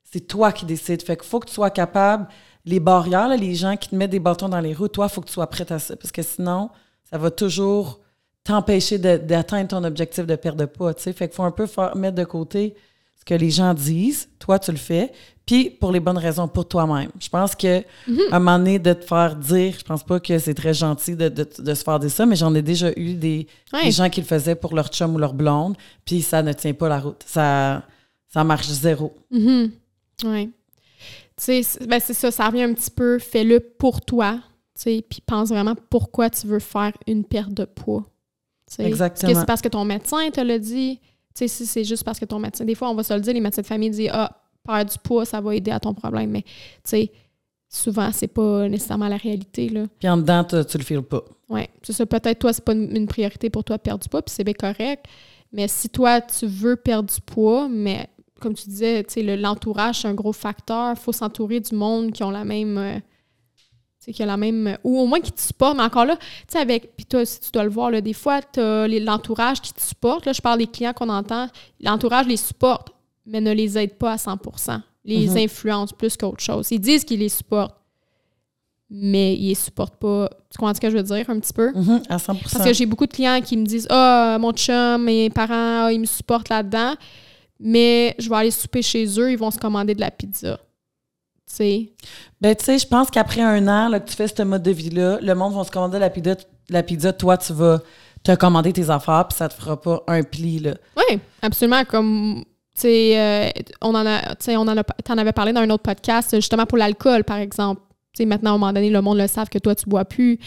c'est 0.03 0.27
toi 0.27 0.51
qui 0.51 0.65
décides. 0.65 1.03
Fait 1.03 1.15
qu'il 1.15 1.29
faut 1.29 1.39
que 1.39 1.47
tu 1.47 1.53
sois 1.53 1.71
capable. 1.71 2.27
Les 2.65 2.81
barrières, 2.81 3.29
les 3.37 3.55
gens 3.55 3.77
qui 3.77 3.91
te 3.91 3.95
mettent 3.95 4.11
des 4.11 4.19
bâtons 4.19 4.49
dans 4.49 4.61
les 4.61 4.73
roues, 4.73 4.89
toi, 4.89 5.07
il 5.09 5.13
faut 5.15 5.21
que 5.21 5.27
tu 5.27 5.35
sois 5.35 5.47
prête 5.47 5.71
à 5.71 5.79
ça. 5.79 5.97
Parce 5.97 6.11
que 6.11 6.23
sinon, 6.23 6.71
ça 7.11 7.19
va 7.19 7.31
toujours 7.31 8.01
t'empêcher 8.43 8.99
d'atteindre 8.99 9.69
ton 9.69 9.85
objectif 9.85 10.27
de 10.27 10.37
perte 10.37 10.57
de 10.57 10.65
poids. 10.65 10.95
tu 10.95 11.03
sais. 11.03 11.13
Fait 11.13 11.29
qu'il 11.29 11.37
faut 11.37 11.43
un 11.43 11.51
peu 11.51 11.67
mettre 11.95 12.17
de 12.17 12.25
côté 12.25 12.75
ce 13.19 13.25
que 13.27 13.35
les 13.35 13.51
gens 13.51 13.75
disent. 13.75 14.31
Toi, 14.39 14.59
tu 14.59 14.73
le 14.73 14.79
fais. 14.79 15.13
Puis 15.51 15.69
pour 15.69 15.91
les 15.91 15.99
bonnes 15.99 16.17
raisons, 16.17 16.47
pour 16.47 16.69
toi-même. 16.69 17.11
Je 17.19 17.29
pense 17.29 17.57
que 17.57 17.81
à 17.81 18.37
un 18.37 18.39
moment 18.39 18.57
donné, 18.57 18.79
de 18.79 18.93
te 18.93 19.05
faire 19.05 19.35
dire, 19.35 19.75
je 19.77 19.83
pense 19.83 20.05
pas 20.05 20.21
que 20.21 20.39
c'est 20.39 20.55
très 20.55 20.73
gentil 20.73 21.17
de, 21.17 21.29
de- 21.29 21.49
de 21.59 21.75
se 21.75 21.83
faire 21.83 21.99
dire 21.99 22.11
ça, 22.13 22.25
mais 22.25 22.37
j'en 22.37 22.55
ai 22.55 22.63
déjà 22.63 22.93
eu 22.97 23.15
des, 23.15 23.49
gens 23.89 24.09
qui 24.09 24.21
le 24.21 24.27
faisaient 24.29 24.55
pour 24.55 24.77
leur 24.77 24.91
chum 24.91 25.13
ou 25.17 25.19
leur 25.19 25.35
blonde, 25.35 25.77
puis 26.05 26.23
ça 26.23 26.45
ne 26.45 26.53
tient 26.53 26.73
pas 26.73 26.89
la 26.89 27.01
route. 27.01 27.25
Ça, 27.27 27.83
ça 28.29 28.45
marche 28.45 28.69
zéro. 28.69 29.13
Mhm. 29.33 29.73
Ouais. 30.23 30.47
Tu 30.47 30.53
sais, 31.37 31.63
c'est 31.65 31.85
ben, 31.85 31.99
c'est 31.99 32.15
ça, 32.15 32.31
ça 32.31 32.47
revient 32.47 32.63
un 32.63 32.73
petit 32.73 32.93
peu, 32.93 33.19
fais-le 33.19 33.59
pour 33.59 34.03
toi, 34.03 34.35
tu 34.77 34.83
sais, 34.83 35.03
puis 35.11 35.21
pense 35.27 35.49
vraiment 35.49 35.75
pourquoi 35.91 36.31
tu 36.31 36.47
veux 36.47 36.61
faire 36.61 36.93
une 37.09 37.25
perte 37.25 37.53
de 37.55 37.65
poids. 37.65 38.05
Exactement. 38.79 39.29
Est-ce 39.29 39.35
que 39.35 39.41
c'est 39.41 39.47
parce 39.47 39.63
que 39.63 39.69
ton 39.69 39.85
médecin 39.85 40.31
te 40.31 40.41
l'a 40.41 40.61
dit? 40.61 41.01
Tu 41.35 41.41
sais, 41.41 41.49
si 41.49 41.67
c'est 41.67 41.83
juste 41.83 42.05
parce 42.05 42.21
que 42.21 42.25
ton 42.25 42.39
médecin... 42.39 42.65
Des 42.65 42.77
fois, 42.77 42.89
on 42.89 42.95
va 42.95 43.03
se 43.03 43.13
le 43.13 43.21
dire, 43.21 43.35
les 43.35 43.41
médecins 43.41 43.63
de 43.63 43.67
famille 43.67 43.91
disent 43.91 44.11
«Ah, 44.13 44.40
perdre 44.65 44.91
du 44.91 44.99
poids, 44.99 45.25
ça 45.25 45.41
va 45.41 45.55
aider 45.55 45.71
à 45.71 45.81
ton 45.81 45.95
problème.» 45.95 46.31
Mais, 46.33 46.43
tu 46.43 46.49
sais, 46.85 47.13
souvent, 47.69 48.11
c'est 48.13 48.29
pas 48.29 48.69
nécessairement 48.69 49.09
la 49.09 49.17
réalité, 49.17 49.69
là. 49.69 49.85
Puis 49.99 50.09
en 50.09 50.17
dedans, 50.17 50.45
tu, 50.45 50.57
tu 50.65 50.79
le 50.79 50.85
files 50.85 51.03
pas. 51.03 51.23
Ouais, 51.49 51.69
c'est 51.83 51.93
ça. 51.93 52.07
Peut-être 52.07 52.39
toi, 52.39 52.53
c'est 52.53 52.65
pas 52.65 52.73
une, 52.73 52.97
une 52.97 53.07
priorité 53.07 53.51
pour 53.51 53.65
toi 53.65 53.77
de 53.77 53.83
perdre 53.83 54.03
du 54.03 54.09
poids, 54.09 54.23
puis 54.23 54.33
c'est 54.35 54.45
bien 54.45 54.55
correct. 54.55 55.05
Mais 55.53 55.67
si 55.69 55.89
toi, 55.89 56.21
tu 56.21 56.47
veux 56.47 56.77
perdre 56.77 57.13
du 57.13 57.21
poids, 57.21 57.69
mais 57.69 58.09
comme 58.41 58.55
tu 58.55 58.69
disais, 58.69 59.03
tu 59.05 59.15
sais, 59.15 59.23
le- 59.23 59.37
l'entourage, 59.37 60.01
c'est 60.03 60.09
un 60.09 60.15
gros 60.15 60.33
facteur. 60.33 60.93
Il 60.97 61.01
faut 61.01 61.13
s'entourer 61.13 61.61
du 61.61 61.75
monde 61.75 62.13
qui 62.13 62.23
ont 62.23 62.31
la 62.31 62.45
même. 62.45 62.79
euh, 62.79 62.99
qui 64.13 64.23
a 64.23 64.27
la 64.27 64.37
même. 64.37 64.77
Ou 64.83 64.99
au 64.99 65.07
moins 65.07 65.21
qui 65.21 65.31
te 65.31 65.41
supporte. 65.41 65.77
Mais 65.77 65.83
encore 65.83 66.05
là, 66.07 66.17
tu 66.17 66.25
sais, 66.49 66.59
avec. 66.59 66.97
Puis 66.97 67.05
toi, 67.07 67.25
si 67.25 67.39
tu 67.41 67.51
dois 67.53 67.63
le 67.65 67.71
voir, 67.71 67.91
là, 67.91 68.01
des 68.01 68.13
fois, 68.15 68.41
tu 68.43 68.59
as 68.59 68.89
l'entourage 68.89 69.61
qui 69.61 69.73
te 69.73 69.81
supporte. 69.81 70.25
Là, 70.27 70.33
je 70.33 70.41
parle 70.41 70.59
des 70.59 70.67
clients 70.67 70.93
qu'on 70.93 71.09
entend. 71.11 71.49
L'entourage 71.81 72.27
les 72.27 72.37
supporte, 72.39 72.89
mais 73.31 73.41
ne 73.41 73.53
les 73.53 73.79
aide 73.79 73.95
pas 73.97 74.13
à 74.13 74.17
100% 74.19 74.83
Les 75.05 75.29
Mhm. 75.29 75.37
influence 75.39 75.93
plus 75.93 76.17
qu'autre 76.17 76.43
chose. 76.43 76.69
Ils 76.71 76.79
disent 76.81 77.05
qu'ils 77.05 77.21
les 77.21 77.29
supportent, 77.31 77.77
mais 78.91 79.35
ils 79.35 79.49
les 79.49 79.55
supportent 79.55 79.97
pas. 79.97 80.29
Tu 80.51 80.59
comprends 80.59 80.75
ce 80.75 80.81
que 80.81 80.91
je 80.91 80.97
veux 80.97 81.03
dire 81.03 81.25
un 81.31 81.39
petit 81.41 81.53
peu? 81.53 81.73
Mhm, 81.75 82.03
à 82.09 82.19
100 82.19 82.35
Parce 82.53 82.65
que 82.65 82.73
j'ai 82.75 82.87
beaucoup 82.87 83.07
de 83.07 83.13
clients 83.13 83.41
qui 83.41 83.57
me 83.57 83.65
disent 83.65 83.87
Ah, 83.89 84.37
mon 84.41 84.53
chum, 84.53 85.05
mes 85.05 85.31
parents, 85.31 85.85
ah, 85.87 85.93
ils 85.93 86.01
me 86.01 86.07
supportent 86.07 86.49
là-dedans, 86.51 86.95
mais 87.59 88.15
je 88.19 88.29
vais 88.29 88.37
aller 88.37 88.51
souper 88.51 88.83
chez 88.83 89.07
eux, 89.19 89.31
ils 89.33 89.39
vont 89.39 89.51
se 89.51 89.59
commander 89.59 89.95
de 89.95 90.01
la 90.01 90.11
pizza. 90.11 90.59
Tu 91.47 91.55
sais? 91.57 91.93
Ben, 92.41 92.55
tu 92.55 92.65
sais, 92.65 92.79
je 92.79 92.87
pense 92.87 93.11
qu'après 93.11 93.41
un 93.41 93.67
an 93.69 93.89
là, 93.89 94.01
que 94.01 94.09
tu 94.11 94.17
fais 94.17 94.29
ce 94.29 94.43
mode 94.43 94.63
de 94.63 94.71
vie-là, 94.71 95.19
le 95.21 95.35
monde 95.35 95.55
va 95.55 95.65
se 95.65 95.71
commander 95.71 95.99
la 95.99 96.11
pizza, 96.11 96.37
la 96.69 96.83
pizza 96.83 97.13
toi, 97.13 97.37
tu 97.39 97.53
vas 97.53 97.81
te 98.23 98.35
commander 98.35 98.73
tes 98.73 98.91
affaires, 98.91 99.27
puis 99.29 99.37
ça 99.39 99.49
te 99.49 99.55
fera 99.55 99.81
pas 99.81 100.03
un 100.07 100.23
pli, 100.23 100.59
là. 100.59 100.75
Oui, 100.97 101.19
absolument. 101.43 101.85
Comme, 101.85 102.45
euh, 102.89 103.51
on 103.81 103.95
en 103.95 104.07
a, 104.07 104.35
on 104.49 104.69
en 104.69 104.77
a, 104.77 105.21
avais 105.21 105.33
parlé 105.33 105.53
dans 105.53 105.61
un 105.61 105.71
autre 105.71 105.83
podcast, 105.83 106.35
justement 106.35 106.67
pour 106.67 106.79
l'alcool, 106.79 107.25
par 107.25 107.39
exemple. 107.39 107.83
Tu 108.13 108.23
sais, 108.23 108.27
maintenant, 108.27 108.53
à 108.53 108.55
un 108.55 108.59
moment 108.59 108.73
donné, 108.73 108.91
le 108.91 109.01
monde 109.01 109.19
le 109.19 109.27
savent 109.27 109.49
que 109.49 109.59
toi, 109.59 109.75
tu 109.75 109.89
bois 109.89 110.05
plus. 110.05 110.39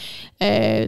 Euh, 0.42 0.88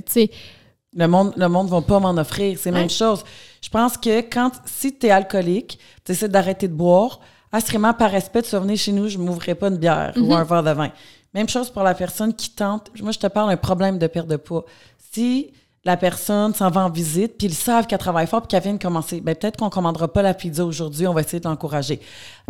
Le 0.93 1.07
monde 1.07 1.33
le 1.37 1.47
monde 1.47 1.69
va 1.69 1.81
pas 1.81 1.99
m'en 1.99 2.17
offrir. 2.17 2.57
C'est 2.59 2.71
la 2.71 2.79
même 2.79 2.89
chose. 2.89 3.23
Je 3.61 3.69
pense 3.69 3.97
que 3.97 4.21
quand, 4.21 4.51
si 4.65 4.97
tu 4.97 5.07
es 5.07 5.11
alcoolique, 5.11 5.79
tu 6.03 6.11
essaies 6.11 6.29
d'arrêter 6.29 6.67
de 6.67 6.73
boire, 6.73 7.19
assurément, 7.51 7.93
par 7.93 8.11
respect, 8.11 8.41
tu 8.41 8.51
vas 8.51 8.59
venir 8.59 8.77
chez 8.77 8.91
nous, 8.91 9.07
je 9.07 9.17
ne 9.17 9.23
m'ouvrirai 9.23 9.55
pas 9.55 9.67
une 9.69 9.77
bière 9.77 10.13
ou 10.17 10.33
un 10.33 10.43
verre 10.43 10.63
de 10.63 10.71
vin. 10.71 10.91
Même 11.33 11.49
chose 11.49 11.69
pour 11.69 11.83
la 11.83 11.93
personne 11.93 12.33
qui 12.33 12.51
tente. 12.51 12.89
Moi, 13.01 13.11
je 13.11 13.19
te 13.19 13.27
parle 13.27 13.49
d'un 13.49 13.57
problème 13.57 13.97
de 13.97 14.07
perte 14.07 14.27
de 14.27 14.37
poids. 14.37 14.65
Si 15.11 15.51
la 15.85 15.97
personne 15.97 16.53
s'en 16.55 16.71
va 16.71 16.83
en 16.83 16.89
visite, 16.89 17.37
puis 17.37 17.45
ils 17.47 17.53
savent 17.53 17.85
qu'elle 17.85 17.99
travaille 17.99 18.25
fort, 18.25 18.41
puis 18.41 18.47
qu'elle 18.47 18.63
vient 18.63 18.73
de 18.73 18.81
commencer, 18.81 19.21
ben 19.21 19.35
peut-être 19.35 19.57
qu'on 19.57 19.69
commandera 19.69 20.11
pas 20.11 20.23
la 20.23 20.33
pizza 20.33 20.65
aujourd'hui, 20.65 21.05
on 21.05 21.13
va 21.13 21.21
essayer 21.21 21.39
de 21.39 21.47
l'encourager. 21.47 22.01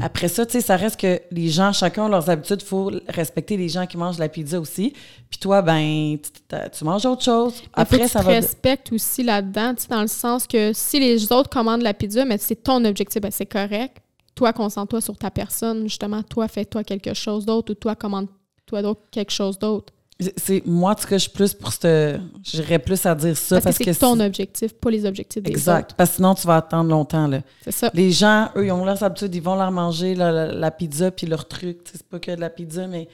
Après 0.01 0.29
ça, 0.29 0.45
tu 0.45 0.53
sais, 0.53 0.61
ça 0.61 0.77
reste 0.77 0.97
que 0.97 1.19
les 1.31 1.49
gens, 1.49 1.73
chacun 1.73 2.05
a 2.05 2.09
leurs 2.09 2.29
habitudes, 2.29 2.61
il 2.61 2.67
faut 2.67 2.91
respecter 3.09 3.57
les 3.57 3.67
gens 3.67 3.85
qui 3.87 3.97
mangent 3.97 4.19
la 4.19 4.29
pizza 4.29 4.57
aussi. 4.57 4.93
Puis 5.29 5.37
toi, 5.37 5.61
ben, 5.61 6.17
tu, 6.17 6.57
tu 6.71 6.83
manges 6.85 7.05
autre 7.05 7.23
chose. 7.23 7.61
Après, 7.73 7.99
tu 7.99 8.07
ça 8.07 8.21
va... 8.21 8.31
respectes 8.31 8.93
aussi 8.93 9.21
là-dedans, 9.21 9.75
tu 9.75 9.83
sais, 9.83 9.89
dans 9.89 10.01
le 10.01 10.07
sens 10.07 10.47
que 10.47 10.71
si 10.73 11.01
les 11.01 11.29
autres 11.33 11.49
commandent 11.49 11.81
la 11.81 11.93
pizza, 11.93 12.23
mais 12.23 12.37
c'est 12.37 12.63
ton 12.63 12.85
objectif, 12.85 13.21
ben 13.21 13.31
c'est 13.31 13.45
correct. 13.45 13.97
Toi, 14.33 14.53
concentre-toi 14.53 15.01
sur 15.01 15.17
ta 15.17 15.29
personne, 15.29 15.83
justement. 15.83 16.23
Toi, 16.23 16.47
fais-toi 16.47 16.85
quelque 16.85 17.13
chose 17.13 17.45
d'autre 17.45 17.73
ou 17.73 17.75
toi, 17.75 17.95
commande-toi 17.95 18.95
quelque 19.11 19.31
chose 19.31 19.59
d'autre. 19.59 19.94
C'est 20.37 20.65
moi, 20.65 20.91
en 20.91 20.95
tout 20.95 21.07
cas, 21.07 21.17
je 21.17 21.23
suis 21.23 21.29
plus 21.31 21.53
pour 21.53 21.73
ce. 21.73 22.17
J'irais 22.41 22.79
plus 22.79 23.05
à 23.05 23.13
dire 23.15 23.35
ça 23.35 23.55
Parce, 23.57 23.65
parce, 23.65 23.77
que 23.79 23.91
c'est 23.91 23.99
ton 23.99 24.17
objectif, 24.21 24.73
pas 24.73 24.89
les 24.89 25.05
objectifs 25.05 25.43
des 25.43 25.51
Exact. 25.51 25.87
autres. 25.87 25.95
Parce 25.95 26.11
que 26.11 26.15
sinon, 26.15 26.35
tu 26.35 26.47
vas 26.47 26.55
attendre 26.57 26.89
longtemps. 26.89 27.27
Là. 27.27 27.41
C'est 27.63 27.71
ça. 27.73 27.91
Les 27.93 28.11
gens, 28.11 28.49
eux, 28.55 28.65
ils 28.67 28.71
ont 28.71 28.85
leurs 28.85 29.03
habitudes, 29.03 29.35
ils 29.35 29.41
vont 29.41 29.55
leur 29.55 29.71
manger 29.71 30.15
la, 30.15 30.31
la- 30.31 30.51
la 30.53 30.71
pizza 30.71 31.11
puis 31.11 31.27
leur 31.27 31.47
truc. 31.49 31.79
C'est 31.91 32.03
pas 32.07 32.19
que 32.19 32.31
de 32.33 32.39
la 32.39 32.49
pizza, 32.49 32.87
mais 32.87 33.09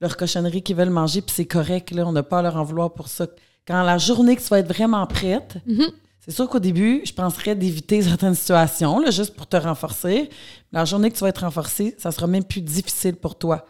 leur 0.00 0.16
cochonnerie 0.16 0.62
qu'ils 0.62 0.76
veulent 0.76 0.90
manger, 0.90 1.22
puis 1.22 1.34
c'est 1.34 1.44
correct. 1.44 1.90
Là, 1.90 2.06
on 2.06 2.12
n'a 2.12 2.22
pas 2.22 2.38
à 2.38 2.42
leur 2.42 2.56
en 2.56 2.62
vouloir 2.62 2.92
pour 2.92 3.08
ça. 3.08 3.26
Quand 3.66 3.82
la 3.82 3.98
journée 3.98 4.36
que 4.36 4.42
tu 4.42 4.48
vas 4.48 4.60
être 4.60 4.72
vraiment 4.72 5.04
prête, 5.08 5.56
Mhm. 5.66 5.86
c'est 6.20 6.30
sûr 6.30 6.48
qu'au 6.48 6.60
début, 6.60 7.00
je 7.04 7.12
penserais 7.12 7.56
d'éviter 7.56 8.00
certaines 8.02 8.34
situations, 8.36 9.00
là, 9.00 9.10
juste 9.10 9.34
pour 9.34 9.48
te 9.48 9.56
renforcer. 9.56 10.28
La 10.70 10.84
journée 10.84 11.10
que 11.10 11.16
tu 11.16 11.20
vas 11.22 11.30
être 11.30 11.40
renforcé, 11.44 11.96
ça 11.98 12.12
sera 12.12 12.28
même 12.28 12.44
plus 12.44 12.60
difficile 12.60 13.16
pour 13.16 13.36
toi. 13.36 13.66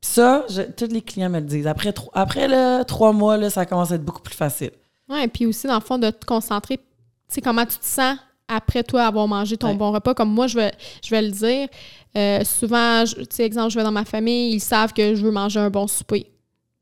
Puis 0.00 0.10
ça, 0.12 0.44
je- 0.48 0.62
tous 0.62 0.86
les 0.92 1.02
clients 1.02 1.28
me 1.30 1.40
le 1.40 1.46
disent. 1.46 1.66
Après, 1.66 1.92
tro- 1.92 2.10
après 2.14 2.48
là, 2.48 2.84
trois 2.84 3.12
mois, 3.12 3.36
là, 3.36 3.50
ça 3.50 3.66
commence 3.66 3.92
à 3.92 3.96
être 3.96 4.04
beaucoup 4.04 4.22
plus 4.22 4.34
facile. 4.34 4.70
Ouais, 5.08 5.24
et 5.24 5.28
puis 5.28 5.44
aussi, 5.46 5.66
dans 5.66 5.74
le 5.74 5.80
fond, 5.80 5.98
de 5.98 6.08
te 6.10 6.24
concentrer, 6.24 6.76
tu 6.78 6.84
sais, 7.28 7.40
comment 7.40 7.66
tu 7.66 7.76
te 7.78 7.84
sens 7.84 8.16
après 8.48 8.82
toi 8.82 9.04
avoir 9.04 9.28
mangé 9.28 9.56
ton 9.56 9.68
Ouais. 9.68 9.74
bon 9.74 9.92
repas. 9.92 10.14
Comme 10.14 10.32
moi, 10.32 10.46
je 10.46 10.56
vais, 10.56 10.72
je 11.04 11.10
vais 11.10 11.22
le 11.22 11.30
dire, 11.30 11.68
euh, 12.16 12.42
souvent, 12.44 13.04
tu 13.04 13.24
sais, 13.30 13.44
exemple, 13.44 13.70
je 13.70 13.78
vais 13.78 13.84
dans 13.84 13.92
ma 13.92 14.04
famille, 14.04 14.54
ils 14.54 14.60
savent 14.60 14.92
que 14.92 15.14
je 15.14 15.22
veux 15.24 15.30
manger 15.30 15.60
un 15.60 15.70
bon 15.70 15.86
souper. 15.86 16.26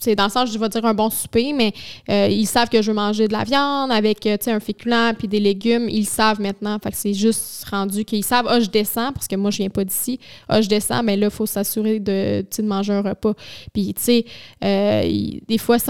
C'est 0.01 0.15
dans 0.15 0.27
le 0.27 0.31
sens, 0.31 0.53
je 0.53 0.59
vais 0.61 0.69
dire 0.69 0.85
un 0.85 0.95
bon 0.95 1.11
souper, 1.11 1.53
mais 1.53 1.73
euh, 2.09 2.29
ils 2.31 2.47
savent 2.47 2.69
que 2.69 2.81
je 2.81 2.93
veux 2.93 2.95
manger 2.95 3.27
de 3.27 3.33
la 3.33 3.43
viande 3.43 3.91
avec, 3.91 4.25
euh, 4.27 4.37
un 4.47 4.61
féculent 4.61 5.15
puis 5.19 5.27
des 5.27 5.41
légumes. 5.41 5.89
Ils 5.89 6.07
savent 6.07 6.41
maintenant. 6.41 6.79
Fait 6.81 6.93
que 6.93 6.97
c'est 6.97 7.15
juste 7.15 7.65
rendu 7.65 8.05
qu'ils 8.05 8.23
savent, 8.23 8.47
ah, 8.49 8.61
je 8.61 8.67
descends, 8.71 9.13
parce 9.13 9.27
que 9.27 9.35
moi, 9.35 9.51
je 9.51 9.57
viens 9.57 9.71
pas 9.71 9.83
d'ici. 9.83 10.21
Ah, 10.49 10.61
je 10.63 10.69
descends, 10.69 11.03
mais 11.03 11.17
là, 11.17 11.27
il 11.27 11.33
faut 11.33 11.47
s'assurer 11.47 11.99
de, 11.99 12.47
de 12.57 12.63
manger 12.63 12.93
un 12.93 13.03
repas. 13.03 13.35
Puis, 13.73 13.93
tu 13.93 14.01
sais, 14.01 14.25
euh, 14.65 15.03
des 15.49 15.59
fois, 15.59 15.81
tu 15.81 15.87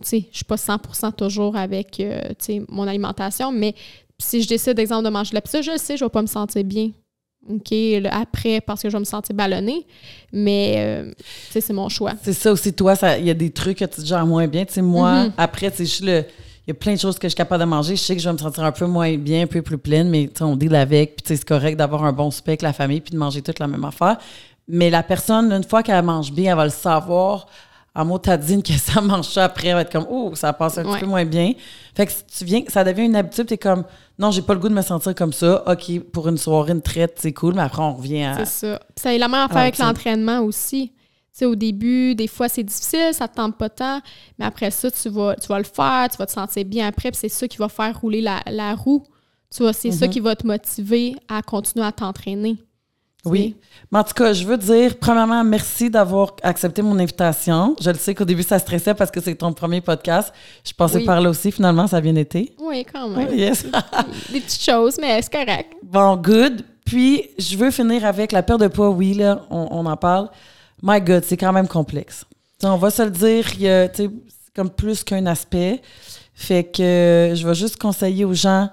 sais, 0.00 0.26
je 0.32 0.36
suis 0.38 0.44
pas 0.44 0.56
100% 0.56 1.12
toujours 1.12 1.54
avec, 1.54 2.00
euh, 2.00 2.20
mon 2.68 2.88
alimentation, 2.88 3.52
mais 3.52 3.76
si 4.18 4.42
je 4.42 4.48
décide, 4.48 4.74
d'exemple, 4.74 5.04
de 5.04 5.10
manger 5.10 5.30
de 5.30 5.34
la 5.36 5.40
pizza, 5.40 5.62
je 5.62 5.70
le 5.70 5.78
sais, 5.78 5.96
je 5.96 6.04
vais 6.04 6.10
pas 6.10 6.22
me 6.22 6.26
sentir 6.26 6.64
bien. 6.64 6.90
OK, 7.50 7.70
le 7.70 8.08
après, 8.12 8.60
parce 8.60 8.82
que 8.82 8.88
je 8.88 8.96
vais 8.96 9.00
me 9.00 9.04
sentir 9.04 9.34
ballonnée. 9.34 9.84
Mais, 10.32 10.74
euh, 10.76 11.10
tu 11.16 11.52
sais, 11.52 11.60
c'est 11.60 11.72
mon 11.72 11.88
choix. 11.88 12.12
C'est 12.22 12.32
ça 12.32 12.52
aussi, 12.52 12.72
toi, 12.72 12.94
il 13.18 13.26
y 13.26 13.30
a 13.30 13.34
des 13.34 13.50
trucs 13.50 13.78
que 13.78 13.84
tu 13.84 14.04
gères 14.04 14.26
moins 14.26 14.46
bien. 14.46 14.64
Tu 14.64 14.74
sais, 14.74 14.82
moi, 14.82 15.26
après, 15.36 15.70
tu 15.70 15.86
sais, 15.86 16.04
le. 16.04 16.24
Il 16.64 16.70
y 16.70 16.70
a 16.70 16.74
plein 16.74 16.94
de 16.94 16.98
choses 16.98 17.18
que 17.18 17.26
je 17.26 17.30
suis 17.30 17.36
capable 17.36 17.64
de 17.64 17.68
manger. 17.68 17.96
Je 17.96 18.00
sais 18.00 18.14
que 18.14 18.22
je 18.22 18.28
vais 18.28 18.32
me 18.32 18.38
sentir 18.38 18.62
un 18.62 18.70
peu 18.70 18.86
moins 18.86 19.16
bien, 19.16 19.42
un 19.42 19.46
peu 19.48 19.62
plus 19.62 19.78
pleine, 19.78 20.08
mais 20.08 20.28
tu 20.28 20.38
sais, 20.38 20.44
on 20.44 20.54
deal 20.54 20.76
avec. 20.76 21.16
Puis 21.16 21.22
tu 21.22 21.28
sais, 21.28 21.36
c'est 21.36 21.44
correct 21.44 21.76
d'avoir 21.76 22.04
un 22.04 22.12
bon 22.12 22.30
souper 22.30 22.52
avec 22.52 22.62
la 22.62 22.72
famille 22.72 23.00
puis 23.00 23.10
de 23.10 23.18
manger 23.18 23.42
toute 23.42 23.58
la 23.58 23.66
même 23.66 23.84
affaire. 23.84 24.18
Mais 24.68 24.88
la 24.88 25.02
personne, 25.02 25.50
une 25.52 25.64
fois 25.64 25.82
qu'elle 25.82 26.04
mange 26.04 26.32
bien, 26.32 26.52
elle 26.52 26.56
va 26.56 26.64
le 26.64 26.70
savoir 26.70 27.46
en 27.94 28.04
motadine 28.04 28.62
que 28.62 28.72
ça 28.72 29.00
mange 29.00 29.28
ça 29.28 29.44
après. 29.44 29.68
Elle 29.68 29.74
va 29.74 29.80
être 29.82 29.92
comme, 29.92 30.06
oh, 30.10 30.32
ça 30.34 30.52
passe 30.52 30.78
un 30.78 30.84
Ouais. 30.84 30.92
petit 30.94 31.00
peu 31.00 31.06
moins 31.06 31.24
bien. 31.24 31.52
Fait 31.94 32.06
que 32.06 32.12
si 32.12 32.24
tu 32.24 32.44
viens, 32.44 32.62
ça 32.68 32.84
devient 32.84 33.04
une 33.04 33.16
habitude. 33.16 33.46
Tu 33.46 33.54
es 33.54 33.58
comme, 33.58 33.84
non, 34.18 34.30
j'ai 34.30 34.42
pas 34.42 34.54
le 34.54 34.60
goût 34.60 34.68
de 34.68 34.74
me 34.74 34.82
sentir 34.82 35.14
comme 35.14 35.32
ça. 35.32 35.62
OK, 35.70 36.00
pour 36.12 36.28
une 36.28 36.38
soirée, 36.38 36.72
une 36.72 36.82
traite, 36.82 37.16
c'est 37.20 37.32
cool, 37.32 37.54
mais 37.54 37.62
après, 37.62 37.82
on 37.82 37.94
revient 37.94 38.24
à. 38.24 38.36
C'est 38.44 38.66
ça. 38.68 38.78
Puis 38.94 39.02
ça 39.02 39.10
a 39.10 39.18
la 39.18 39.28
même 39.28 39.40
affaire 39.40 39.58
avec 39.58 39.78
l'entraînement 39.78 40.40
aussi. 40.40 40.92
Tu 41.34 41.38
sais, 41.38 41.44
au 41.46 41.54
début, 41.54 42.14
des 42.14 42.26
fois, 42.28 42.48
c'est 42.48 42.62
difficile, 42.62 43.08
ça 43.12 43.26
te 43.26 43.34
tente 43.36 43.56
pas 43.56 43.70
tant, 43.70 44.00
mais 44.38 44.44
après 44.44 44.70
ça, 44.70 44.90
tu 44.90 45.08
vas, 45.08 45.34
tu 45.36 45.46
vas 45.48 45.56
le 45.58 45.64
faire, 45.64 46.06
tu 46.10 46.18
vas 46.18 46.26
te 46.26 46.32
sentir 46.32 46.62
bien 46.66 46.86
après, 46.88 47.10
puis 47.10 47.18
c'est 47.18 47.30
ça 47.30 47.48
qui 47.48 47.56
va 47.56 47.70
faire 47.70 47.98
rouler 47.98 48.20
la, 48.20 48.40
la 48.50 48.74
roue. 48.74 49.02
Tu 49.54 49.62
vois, 49.62 49.72
c'est 49.72 49.90
ça 49.92 50.08
qui 50.08 50.20
va 50.20 50.34
te 50.36 50.46
motiver 50.46 51.14
à 51.30 51.40
continuer 51.42 51.84
à 51.86 51.92
t'entraîner. 51.92 52.56
Oui. 53.24 53.56
Mais 53.90 53.98
en 54.00 54.04
tout 54.04 54.14
cas, 54.14 54.32
je 54.32 54.44
veux 54.44 54.56
dire, 54.58 54.98
premièrement, 54.98 55.44
merci 55.44 55.88
d'avoir 55.90 56.34
accepté 56.42 56.82
mon 56.82 56.98
invitation. 56.98 57.76
Je 57.80 57.90
le 57.90 57.96
sais 57.96 58.14
qu'au 58.14 58.24
début, 58.24 58.42
ça 58.42 58.58
stressait 58.58 58.94
parce 58.94 59.10
que 59.10 59.20
c'est 59.20 59.34
ton 59.36 59.52
premier 59.52 59.80
podcast. 59.80 60.32
Je 60.64 60.72
passais 60.72 60.98
Oui. 60.98 61.04
par 61.04 61.20
là 61.20 61.30
aussi, 61.30 61.52
finalement, 61.52 61.86
ça 61.86 61.98
a 61.98 62.00
bien 62.00 62.16
été. 62.16 62.52
Oui, 62.58 62.84
quand 62.92 63.08
même. 63.08 63.32
Yes. 63.32 63.64
Des 64.32 64.40
petites 64.40 64.62
choses, 64.62 64.96
mais 65.00 65.20
c'est 65.22 65.32
correct. 65.32 65.72
bon, 65.82 66.16
good. 66.16 66.62
Puis, 66.84 67.28
je 67.38 67.56
veux 67.56 67.70
finir 67.70 68.04
avec 68.04 68.32
la 68.32 68.42
perte 68.42 68.60
de 68.60 68.66
poids. 68.68 68.90
Oui, 68.90 69.14
là, 69.14 69.42
on, 69.50 69.68
on 69.70 69.86
en 69.86 69.96
parle. 69.96 70.28
My 70.82 71.00
God, 71.00 71.22
c'est 71.24 71.36
quand 71.36 71.52
même 71.52 71.68
complexe. 71.68 72.24
On 72.64 72.76
va 72.76 72.90
se 72.90 73.02
le 73.02 73.10
dire, 73.10 73.46
il 73.54 73.62
y 73.62 73.68
a, 73.68 73.88
tu 73.88 74.04
sais, 74.04 74.10
c'est 74.28 74.54
comme 74.54 74.70
plus 74.70 75.04
qu'un 75.04 75.26
aspect. 75.26 75.80
Fait 76.34 76.64
que 76.64 76.82
euh, 76.82 77.34
je 77.36 77.46
vais 77.46 77.54
juste 77.54 77.76
conseiller 77.80 78.24
aux 78.24 78.34
gens 78.34 78.68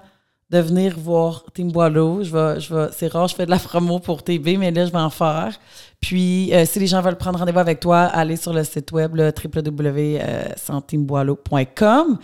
de 0.50 0.58
venir 0.58 0.98
voir 0.98 1.44
Team 1.54 1.70
Boileau. 1.70 2.24
Je 2.24 2.32
vais, 2.32 2.60
je 2.60 2.74
vais, 2.74 2.88
c'est 2.92 3.08
rare, 3.08 3.28
je 3.28 3.34
fais 3.36 3.46
de 3.46 3.50
la 3.50 3.58
promo 3.58 4.00
pour 4.00 4.22
TV, 4.22 4.56
mais 4.56 4.70
là, 4.70 4.84
je 4.84 4.90
vais 4.90 4.98
en 4.98 5.10
faire. 5.10 5.52
Puis, 6.00 6.52
euh, 6.54 6.64
si 6.66 6.80
les 6.80 6.86
gens 6.88 7.02
veulent 7.02 7.18
prendre 7.18 7.38
rendez-vous 7.38 7.58
avec 7.58 7.78
toi, 7.78 8.00
allez 8.00 8.36
sur 8.36 8.52
le 8.52 8.64
site 8.64 8.90
web 8.92 9.14
là, 9.14 9.30
www.santeamboileau.com. 9.30 12.18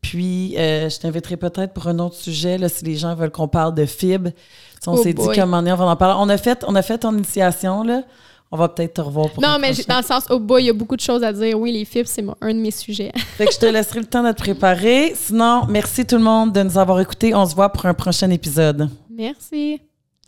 Puis, 0.00 0.54
euh, 0.58 0.88
je 0.88 0.98
t'inviterai 0.98 1.36
peut-être 1.36 1.72
pour 1.72 1.86
un 1.86 1.98
autre 1.98 2.16
sujet, 2.16 2.58
là, 2.58 2.68
si 2.68 2.84
les 2.84 2.96
gens 2.96 3.14
veulent 3.14 3.30
qu'on 3.30 3.48
parle 3.48 3.74
de 3.74 3.86
fibres. 3.86 4.30
Si 4.80 4.88
on 4.88 4.94
Oh 4.94 5.02
s'est 5.02 5.12
dit 5.12 5.28
qu'à 5.32 5.44
un 5.44 5.46
moment 5.46 5.58
donné, 5.58 5.72
on 5.72 5.76
va 5.76 5.84
en 5.86 5.96
parler. 5.96 6.16
On 6.18 6.28
a 6.28 6.36
fait, 6.36 6.64
on 6.66 6.74
a 6.74 6.82
fait 6.82 6.98
ton 6.98 7.12
initiation, 7.12 7.84
là. 7.84 8.02
On 8.54 8.58
va 8.58 8.68
peut-être 8.68 8.94
te 8.94 9.00
revoir 9.00 9.30
pour 9.30 9.42
Non, 9.42 9.56
mais 9.58 9.72
dans 9.88 9.96
le 9.96 10.02
sens, 10.02 10.26
oh 10.28 10.38
boy, 10.38 10.62
il 10.62 10.66
y 10.66 10.70
a 10.70 10.74
beaucoup 10.74 10.94
de 10.94 11.00
choses 11.00 11.24
à 11.24 11.32
dire. 11.32 11.58
Oui, 11.58 11.72
les 11.72 11.86
fibres, 11.86 12.08
c'est 12.08 12.22
un 12.42 12.52
de 12.52 12.58
mes 12.58 12.70
sujets. 12.70 13.10
Fait 13.38 13.46
que 13.46 13.52
je 13.54 13.58
te 13.58 13.64
laisserai 13.64 14.00
le 14.00 14.06
temps 14.06 14.22
de 14.22 14.30
te 14.30 14.36
préparer. 14.36 15.14
Sinon, 15.16 15.62
merci 15.70 16.04
tout 16.04 16.16
le 16.16 16.22
monde 16.22 16.52
de 16.52 16.62
nous 16.62 16.76
avoir 16.76 17.00
écoutés. 17.00 17.34
On 17.34 17.46
se 17.46 17.54
voit 17.54 17.70
pour 17.70 17.86
un 17.86 17.94
prochain 17.94 18.28
épisode. 18.28 18.90
Merci. 19.10 19.80